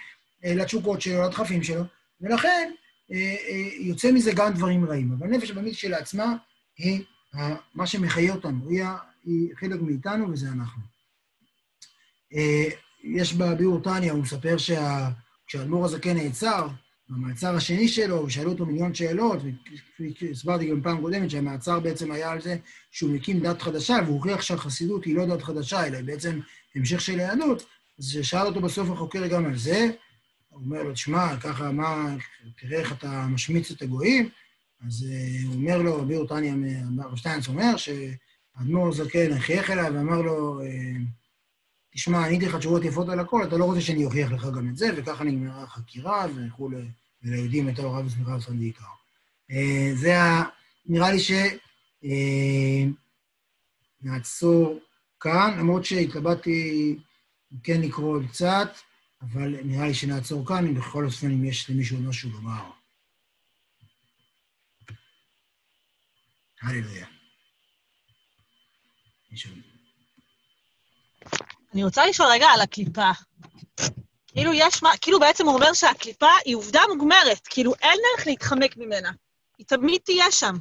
אה, 0.45 0.55
לתשוקות 0.55 1.01
שלו, 1.01 1.23
לדחפים 1.23 1.63
שלו, 1.63 1.83
ולכן 2.21 2.49
אה, 2.49 2.75
אה, 2.75 2.86
יוצא 3.79 4.11
מזה 4.11 4.31
גם 4.35 4.53
דברים 4.53 4.85
רעים. 4.85 5.11
אבל 5.11 5.27
נפש 5.27 5.51
הבהמית 5.51 5.73
כשלעצמה 5.73 6.35
היא 6.77 7.03
מה 7.75 7.87
שמחיה 7.87 8.33
אותנו, 8.33 8.69
היא, 9.25 9.49
חלק 9.55 9.81
מאיתנו 9.81 10.29
וזה 10.31 10.47
אנחנו. 10.47 10.81
אה, 12.33 12.69
יש 13.03 13.33
בביאור 13.33 13.83
טניה, 13.83 14.13
הוא 14.13 14.21
מספר 14.21 14.55
שכשהאדמו"ר 14.57 15.85
הזקן 15.85 16.17
נעצר, 16.17 16.67
במעצר 17.09 17.55
השני 17.55 17.87
שלו, 17.87 18.25
ושאלו 18.25 18.51
אותו 18.51 18.65
מיליון 18.65 18.93
שאלות, 18.93 19.39
והסברתי 19.99 20.69
גם 20.69 20.81
פעם 20.81 21.01
קודמת 21.01 21.29
שהמעצר 21.29 21.79
בעצם 21.79 22.11
היה 22.11 22.31
על 22.31 22.41
זה 22.41 22.57
שהוא 22.91 23.11
מקים 23.11 23.39
דת 23.39 23.61
חדשה, 23.61 23.97
והוא 24.05 24.15
הוכיח 24.15 24.41
שהחסידות 24.41 25.05
היא 25.05 25.15
לא 25.15 25.25
דת 25.25 25.41
חדשה, 25.41 25.87
אלא 25.87 26.01
בעצם 26.01 26.39
המשך 26.75 27.01
של 27.01 27.19
היהדות, 27.19 27.65
אז 27.99 28.19
שאל 28.21 28.45
אותו 28.47 28.61
בסוף 28.61 28.89
החוקר 28.89 29.27
גם 29.27 29.45
על 29.45 29.57
זה, 29.57 29.89
הוא 30.57 30.65
אומר 30.65 30.83
לו, 30.83 30.93
תשמע, 30.93 31.37
ככה, 31.37 31.71
מה, 31.71 32.15
תראה 32.57 32.79
איך 32.79 32.91
אתה 32.91 33.25
משמיץ 33.29 33.71
את 33.71 33.81
הגויים, 33.81 34.29
אז 34.87 35.05
uh, 35.09 35.47
הוא 35.47 35.55
אומר 35.55 35.77
לו, 35.77 36.01
רבי 36.01 36.15
אותניה, 36.15 36.53
הרב 36.99 37.15
שטיינץ 37.15 37.47
אומר, 37.47 37.75
שהאדמו"ר 37.77 38.87
הזקן 38.87 39.39
חייך 39.39 39.69
אליו 39.69 39.91
ואמר 39.93 40.21
לו, 40.21 40.61
uh, 40.61 40.65
תשמע, 41.93 42.25
עניתי 42.25 42.45
לך 42.45 42.55
תשובות 42.55 42.85
יפות 42.85 43.09
על 43.09 43.19
הכל, 43.19 43.43
אתה 43.43 43.57
לא 43.57 43.65
רוצה 43.65 43.81
שאני 43.81 44.05
אוכיח 44.05 44.31
לך 44.31 44.45
גם 44.45 44.69
את 44.69 44.77
זה, 44.77 44.89
וככה 44.95 45.23
נגמרה 45.23 45.63
החקירה 45.63 46.25
וכולי, 46.35 46.85
וליהודים 47.23 47.67
הייתה 47.67 47.81
הוראה 47.81 48.05
ושמחה 48.05 48.35
וסון 48.35 48.59
בעיקר. 48.59 48.83
אה, 49.51 49.91
זה 49.95 50.21
ה... 50.21 50.43
נראה 50.85 51.11
לי 51.11 51.19
ש... 51.19 51.31
אה, 52.03 52.85
נעצור 54.01 54.79
כאן, 55.19 55.55
למרות 55.59 55.85
שהתלבטתי 55.85 56.97
כן 57.63 57.81
לקרוא 57.81 58.15
עוד 58.15 58.23
קצת, 58.29 58.69
אבל 59.21 59.55
נראה 59.63 59.87
לי 59.87 59.93
שנעצור 59.93 60.47
כאן, 60.47 60.67
אם 60.67 60.75
בכל 60.75 61.05
אופן 61.05 61.31
אם 61.31 61.45
יש 61.45 61.69
למישהו 61.69 61.97
משהו 62.01 62.29
לומר. 62.29 62.71
הללויה. 66.61 67.07
אני 71.73 71.83
רוצה 71.83 72.05
לשאול 72.05 72.27
רגע 72.31 72.47
על 72.47 72.61
הקליפה. 72.61 73.11
כאילו 74.27 74.53
יש 74.53 74.83
מה, 74.83 74.89
כאילו 75.01 75.19
בעצם 75.19 75.45
הוא 75.45 75.55
אומר 75.55 75.73
שהקליפה 75.73 76.29
היא 76.45 76.55
עובדה 76.55 76.81
מוגמרת, 76.95 77.47
כאילו 77.47 77.73
אין 77.81 77.99
דרך 77.99 78.27
להתחמק 78.27 78.77
ממנה. 78.77 79.11
היא 79.57 79.65
תמיד 79.65 80.01
תהיה 80.01 80.31
שם. 80.31 80.55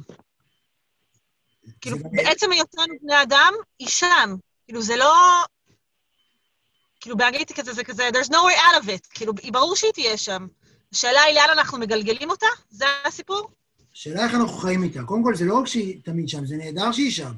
כאילו, 1.81 1.97
בעצם 2.11 2.51
היותנו 2.51 2.93
בני 3.01 3.21
אדם, 3.21 3.53
היא 3.79 3.87
שם. 3.87 4.35
כאילו, 4.65 4.81
זה 4.81 4.95
לא... 4.95 5.13
כאילו 6.99 7.17
באנגלית 7.17 7.51
כזה, 7.51 7.73
זה 7.73 7.83
כזה, 7.83 8.09
there's 8.09 8.29
no 8.29 8.35
way 8.35 8.57
out 8.57 8.83
of 8.83 8.87
it, 8.87 9.07
כאילו, 9.13 9.33
היא 9.41 9.53
ברור 9.53 9.75
שהיא 9.75 9.91
תהיה 9.91 10.17
שם. 10.17 10.47
השאלה 10.93 11.21
היא 11.21 11.35
לאן 11.35 11.49
אנחנו 11.51 11.79
מגלגלים 11.79 12.29
אותה? 12.29 12.47
זה 12.69 12.85
הסיפור? 13.05 13.51
השאלה 13.93 14.23
איך 14.23 14.33
אנחנו 14.33 14.57
חיים 14.57 14.83
איתה. 14.83 15.03
קודם 15.03 15.23
כל, 15.23 15.35
זה 15.35 15.45
לא 15.45 15.59
רק 15.59 15.67
שהיא 15.67 16.01
תמיד 16.03 16.29
שם, 16.29 16.45
זה 16.45 16.55
נהדר 16.55 16.91
שהיא 16.91 17.11
שם. 17.11 17.31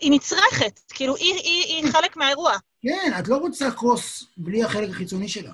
היא 0.00 0.10
נצרכת, 0.10 0.80
כאילו, 0.88 1.16
היא, 1.16 1.34
היא, 1.34 1.64
היא 1.64 1.92
חלק 1.92 2.16
מהאירוע. 2.16 2.52
כן, 2.82 3.12
את 3.18 3.28
לא 3.28 3.36
רוצה 3.36 3.70
כוס 3.70 4.24
בלי 4.36 4.64
החלק 4.64 4.90
החיצוני 4.90 5.28
שלה. 5.28 5.52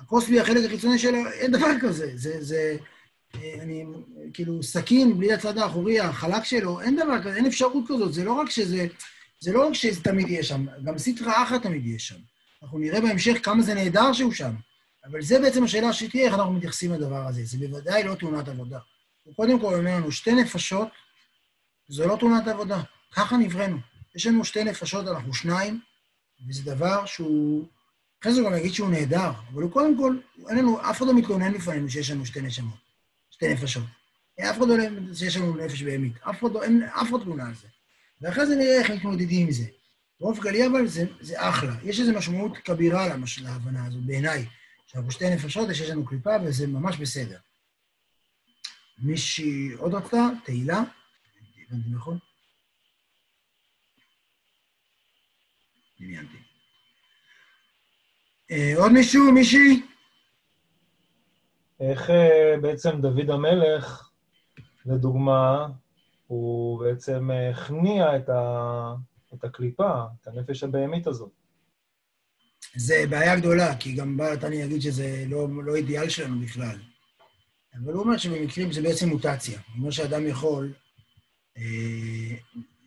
הכוס 0.00 0.28
בלי 0.28 0.40
החלק 0.40 0.64
החיצוני 0.66 0.98
שלה, 0.98 1.32
אין 1.32 1.50
דבר 1.50 1.80
כזה. 1.80 2.10
זה, 2.14 2.36
זה, 2.40 2.76
אה, 3.34 3.54
אני, 3.62 3.84
כאילו, 4.34 4.62
סכין 4.62 5.18
בלי 5.18 5.32
הצד 5.32 5.58
האחורי, 5.58 6.00
החלק 6.00 6.44
שלו, 6.44 6.80
אין 6.80 6.96
דבר 6.96 7.20
כזה, 7.20 7.36
אין 7.36 7.46
אפשרות 7.46 7.84
כזאת. 7.88 8.12
זה 8.14 8.24
לא 8.24 8.32
רק 8.32 8.50
שזה, 8.50 8.86
זה 9.44 9.52
לא 9.52 9.66
רק 9.66 9.74
שזה 9.74 10.02
תמיד 10.02 10.28
יהיה 10.28 10.42
שם, 10.42 10.66
גם 10.84 10.98
סטרה 10.98 11.42
אחת 11.42 11.62
תמיד 11.62 11.86
יהיה 11.86 11.98
שם. 11.98 12.14
אנחנו 12.62 12.78
נראה 12.78 13.00
בהמשך 13.00 13.38
כמה 13.42 13.62
זה 13.62 13.74
נהדר 13.74 14.12
שהוא 14.12 14.32
שם. 14.32 14.54
אבל 15.04 15.22
זה 15.22 15.40
בעצם 15.40 15.64
השאלה 15.64 15.92
שתהיה, 15.92 16.26
איך 16.26 16.34
אנחנו 16.34 16.52
מתייחסים 16.52 16.92
לדבר 16.92 17.26
הזה. 17.26 17.44
זה 17.44 17.58
בוודאי 17.58 18.04
לא 18.04 18.14
תאונת 18.14 18.48
עבודה. 18.48 18.78
הוא 19.22 19.34
קודם 19.34 19.60
כל 19.60 19.74
אומר 19.74 19.96
לנו, 19.96 20.12
שתי 20.12 20.34
נפשות, 20.34 20.88
זו 21.88 22.06
לא 22.06 22.16
תאונת 22.20 22.48
עבודה. 22.48 22.82
ככה 23.12 23.36
נבראנו. 23.36 23.78
יש 24.14 24.26
לנו 24.26 24.44
שתי 24.44 24.64
נפשות, 24.64 25.08
אנחנו 25.08 25.34
שניים, 25.34 25.80
וזה 26.48 26.74
דבר 26.74 27.06
שהוא... 27.06 27.66
אחרי 28.22 28.34
זה 28.34 28.40
הוא 28.40 28.50
גם 28.50 28.56
יגיד 28.56 28.74
שהוא 28.74 28.90
נהדר, 28.90 29.30
אבל 29.52 29.62
הוא 29.62 29.70
קודם 29.70 29.98
כל, 29.98 30.16
אין 30.48 30.58
לנו, 30.58 30.80
אף 30.90 30.98
אחד 30.98 31.06
לא 31.06 31.14
מתכונן 31.14 31.52
לפנינו 31.52 31.90
שיש 31.90 32.10
לנו 32.10 32.26
שתי 32.26 32.40
נשמות, 32.40 32.78
שתי 33.30 33.52
נפשות. 33.52 33.84
אף 34.40 34.58
אחד 34.58 34.68
לא 34.68 34.76
שיש 35.14 35.36
לנו 35.36 35.56
נפש 35.56 35.82
בהמית, 35.82 36.16
אף 36.30 36.40
אחד 36.40 36.52
לא, 36.52 36.62
אין 36.62 36.82
אף 36.82 37.08
אחד 37.10 37.18
תלונה 37.24 37.46
על 37.46 37.54
זה. 37.54 37.68
ואחרי 38.24 38.46
זה 38.46 38.56
נראה 38.56 38.78
איך 38.78 38.90
מתמודדים 38.90 39.46
עם 39.46 39.52
זה. 39.52 39.64
באופן 40.20 40.42
כללי 40.42 40.66
אבל 40.66 40.86
זה, 40.86 41.04
זה 41.20 41.48
אחלה. 41.48 41.72
יש 41.82 42.00
איזו 42.00 42.12
משמעות 42.12 42.56
כבירה 42.58 43.08
למש... 43.08 43.38
להבנה 43.38 43.86
הזו, 43.86 43.98
בעיניי. 44.06 44.46
שאנחנו 44.86 45.10
שתי 45.10 45.30
נפשות, 45.34 45.70
יש 45.70 45.80
לנו 45.80 46.06
קליפה 46.06 46.30
וזה 46.44 46.66
ממש 46.66 46.96
בסדר. 46.96 47.38
מישהי 48.98 49.72
עוד 49.72 49.94
רצתה? 49.94 50.28
תהילה? 50.44 50.82
הבנתי 51.68 51.88
נכון? 51.94 52.18
דמיינתי. 56.00 56.36
אה, 58.50 58.72
עוד 58.76 58.92
מישהו? 58.92 59.32
מישהי? 59.32 59.82
איך 61.80 62.10
אה, 62.10 62.54
בעצם 62.62 63.00
דוד 63.00 63.30
המלך, 63.30 64.10
לדוגמה, 64.86 65.66
הוא 66.34 66.84
בעצם 66.84 67.30
הכניע 67.52 68.16
את, 68.16 68.28
ה... 68.28 68.94
את 69.34 69.44
הקליפה, 69.44 70.04
את 70.20 70.26
הנפש 70.26 70.64
הבהמית 70.64 71.06
הזאת. 71.06 71.30
זה 72.76 73.04
בעיה 73.10 73.36
גדולה, 73.36 73.76
כי 73.76 73.94
גם 73.94 74.16
בא 74.16 74.36
תני 74.36 74.56
יגיד 74.56 74.82
שזה 74.82 75.24
לא, 75.28 75.48
לא 75.64 75.76
אידיאל 75.76 76.08
שלנו 76.08 76.40
בכלל. 76.40 76.78
אבל 77.74 77.92
הוא 77.92 78.02
אומר 78.02 78.16
שבמקרים 78.16 78.72
זה 78.72 78.82
בעצם 78.82 79.08
מוטציה. 79.08 79.60
אומר 79.78 79.90
שאדם 79.90 80.26
יכול 80.26 80.72
אה, 81.58 82.36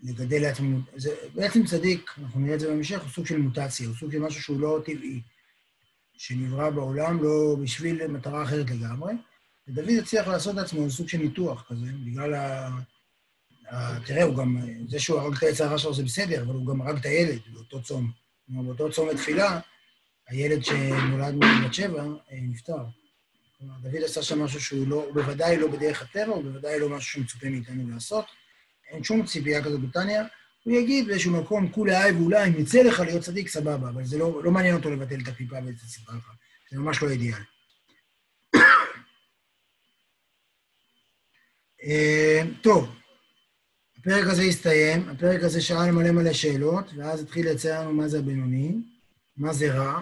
לגדל 0.03 0.41
לעצמו... 0.41 0.77
זה 0.95 1.15
בעצם 1.35 1.65
צדיק, 1.65 2.11
אנחנו 2.17 2.39
נראה 2.39 2.55
את 2.55 2.59
זה 2.59 2.67
בהמשך, 2.67 3.01
הוא 3.01 3.09
סוג 3.09 3.25
של 3.25 3.37
מוטציה, 3.37 3.87
הוא 3.87 3.95
סוג 3.95 4.11
של 4.11 4.19
משהו 4.19 4.41
שהוא 4.41 4.59
לא 4.59 4.79
טבעי, 4.85 5.21
שנברא 6.17 6.69
בעולם 6.69 7.23
לא 7.23 7.55
בשביל 7.61 8.07
מטרה 8.07 8.43
אחרת 8.43 8.69
לגמרי. 8.69 9.13
ודוד 9.67 9.89
הצליח 10.01 10.27
לעשות 10.27 10.55
לעצמו 10.55 10.89
סוג 10.89 11.07
של 11.07 11.17
ניתוח 11.17 11.65
כזה, 11.69 11.85
בגלל 12.05 12.33
ה... 12.33 12.69
ה... 13.69 13.99
תראה, 14.05 14.23
הוא 14.23 14.35
גם... 14.35 14.57
זה 14.87 14.99
שהוא 14.99 15.19
הרג 15.19 15.35
את 15.37 15.43
העץ 15.43 15.61
הרע 15.61 15.77
שלו 15.77 15.93
זה 15.93 16.03
בסדר, 16.03 16.41
אבל 16.41 16.53
הוא 16.53 16.67
גם 16.67 16.81
הרג 16.81 16.97
את 16.97 17.05
הילד 17.05 17.39
באותו 17.53 17.81
צום. 17.81 18.11
כלומר, 18.45 18.61
באותו 18.61 18.91
צום 18.91 19.09
לתפילה, 19.09 19.59
הילד 20.27 20.65
שנולד 20.65 21.35
מבת 21.35 21.73
שבע 21.73 22.03
אה, 22.03 22.37
נפטר. 22.41 22.83
כלומר, 23.57 23.73
דוד 23.81 24.03
עשה 24.03 24.21
שם 24.23 24.41
משהו 24.41 24.61
שהוא 24.61 24.87
לא, 24.87 24.95
הוא 24.95 25.13
בוודאי 25.13 25.57
לא 25.57 25.67
בדרך 25.67 26.01
הטבע, 26.01 26.33
הוא 26.33 26.43
בוודאי 26.43 26.79
לא 26.79 26.89
משהו 26.89 27.11
שמצופה 27.11 27.49
מאיתנו 27.49 27.89
לעשות. 27.93 28.25
אין 28.91 29.03
שום 29.03 29.25
ציפייה 29.25 29.63
כזאת 29.63 29.81
בטניה. 29.81 30.23
הוא 30.63 30.73
יגיד 30.73 31.07
באיזשהו 31.07 31.31
מקום, 31.31 31.69
כולי 31.69 32.03
אי 32.03 32.11
ואולי, 32.11 32.47
אם 32.47 32.59
יצא 32.59 32.81
לך 32.81 32.99
להיות 32.99 33.23
צדיק, 33.23 33.47
סבבה, 33.47 33.89
אבל 33.89 34.05
זה 34.05 34.17
לא, 34.17 34.43
לא 34.43 34.51
מעניין 34.51 34.75
אותו 34.75 34.91
לבטל 34.91 35.19
את 35.23 35.27
הקליפה 35.27 35.55
ואת 35.65 35.75
הסיפרה 35.85 36.15
לך. 36.15 36.31
זה 36.71 36.79
ממש 36.79 37.03
לא 37.03 37.09
אידיאל. 37.09 37.39
אה, 41.83 42.41
טוב, 42.61 42.89
הפרק 44.07 44.27
הזה 44.27 44.41
הסתיים, 44.41 45.09
הפרק 45.09 45.43
הזה 45.43 45.61
שאל 45.61 45.91
מלא 45.91 46.11
מלא 46.11 46.33
שאלות, 46.33 46.91
ואז 46.97 47.21
התחיל 47.21 47.49
לצייר 47.49 47.81
לנו 47.81 47.93
מה 47.93 48.07
זה 48.07 48.19
הבינוני, 48.19 48.75
מה 49.37 49.53
זה 49.53 49.73
רע. 49.73 50.01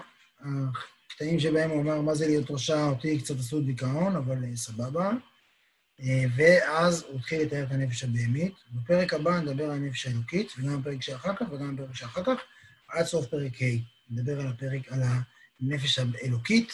הקטעים 1.09 1.39
שבהם 1.39 1.69
הוא 1.69 1.81
אמר 1.81 2.01
מה 2.01 2.15
זה 2.15 2.27
להיות 2.27 2.51
רשע, 2.51 2.85
אותי 2.85 3.19
קצת 3.19 3.39
עשו 3.39 3.61
דיכאון, 3.61 4.15
אבל 4.15 4.43
אה, 4.43 4.55
סבבה. 4.55 5.11
אה, 6.01 6.23
ואז 6.35 7.05
הוא 7.07 7.19
התחיל 7.19 7.41
לתאר 7.41 7.63
את 7.63 7.71
הנפש 7.71 8.03
הבהמית. 8.03 8.53
בפרק 8.71 9.13
הבא 9.13 9.39
נדבר 9.39 9.63
על 9.63 9.71
הנפש 9.71 10.07
האלוקית, 10.07 10.53
וגם 10.57 10.81
בפרק 10.81 11.01
שאחר 11.01 11.35
כך 11.35 11.45
וגם 11.51 11.75
בפרק 11.75 11.95
שאחר 11.95 12.23
כך, 12.23 12.37
עד 12.89 13.05
סוף 13.05 13.25
פרק 13.25 13.61
ה'. 13.61 13.65
נדבר 14.09 14.41
על 14.41 14.47
הפרק, 14.47 14.91
על 14.91 15.01
הנפש 15.61 15.99
האלוקית, 15.99 16.73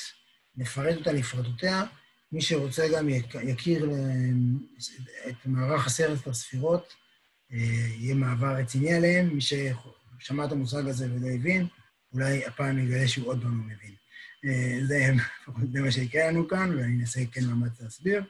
נפרט 0.57 0.97
אותה 0.97 1.11
לפרטותיה. 1.11 1.83
מי 2.31 2.41
שרוצה 2.41 2.87
גם 2.95 3.09
יכיר 3.43 3.89
את 5.29 5.35
מערך 5.45 5.87
עשרת 5.87 6.27
הספירות, 6.27 6.83
אה, 6.83 7.00
יהיה 7.51 8.15
מעבר 8.15 8.55
רציני 8.55 8.93
עליהם. 8.93 9.29
מי 9.33 9.41
ששמע 9.41 10.45
את 10.45 10.51
המושג 10.51 10.87
הזה 10.87 11.07
ולא 11.13 11.27
הבין, 11.27 11.67
אולי 12.13 12.45
הפעם 12.45 12.79
יגלה 12.79 13.07
שהוא 13.07 13.27
עוד 13.27 13.41
פעם 13.41 13.57
לא 13.57 13.75
מבין. 13.75 13.95
אה, 14.45 14.79
זה, 14.85 15.13
זה 15.73 15.81
מה 15.81 15.91
שיקרה 15.91 16.27
לנו 16.27 16.47
כאן, 16.47 16.69
ואני 16.77 17.01
אנסה 17.01 17.19
כן 17.31 17.45
מאמץ 17.45 17.81
להסביר. 17.81 18.23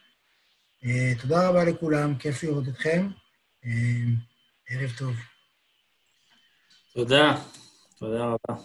אה, 0.85 1.13
תודה 1.21 1.49
רבה 1.49 1.63
לכולם, 1.63 2.15
כיף 2.15 2.43
לראות 2.43 2.67
אתכם. 2.67 3.07
ערב 4.69 4.91
טוב. 4.97 5.15
תודה, 6.93 7.41
תודה 7.99 8.23
רבה. 8.23 8.61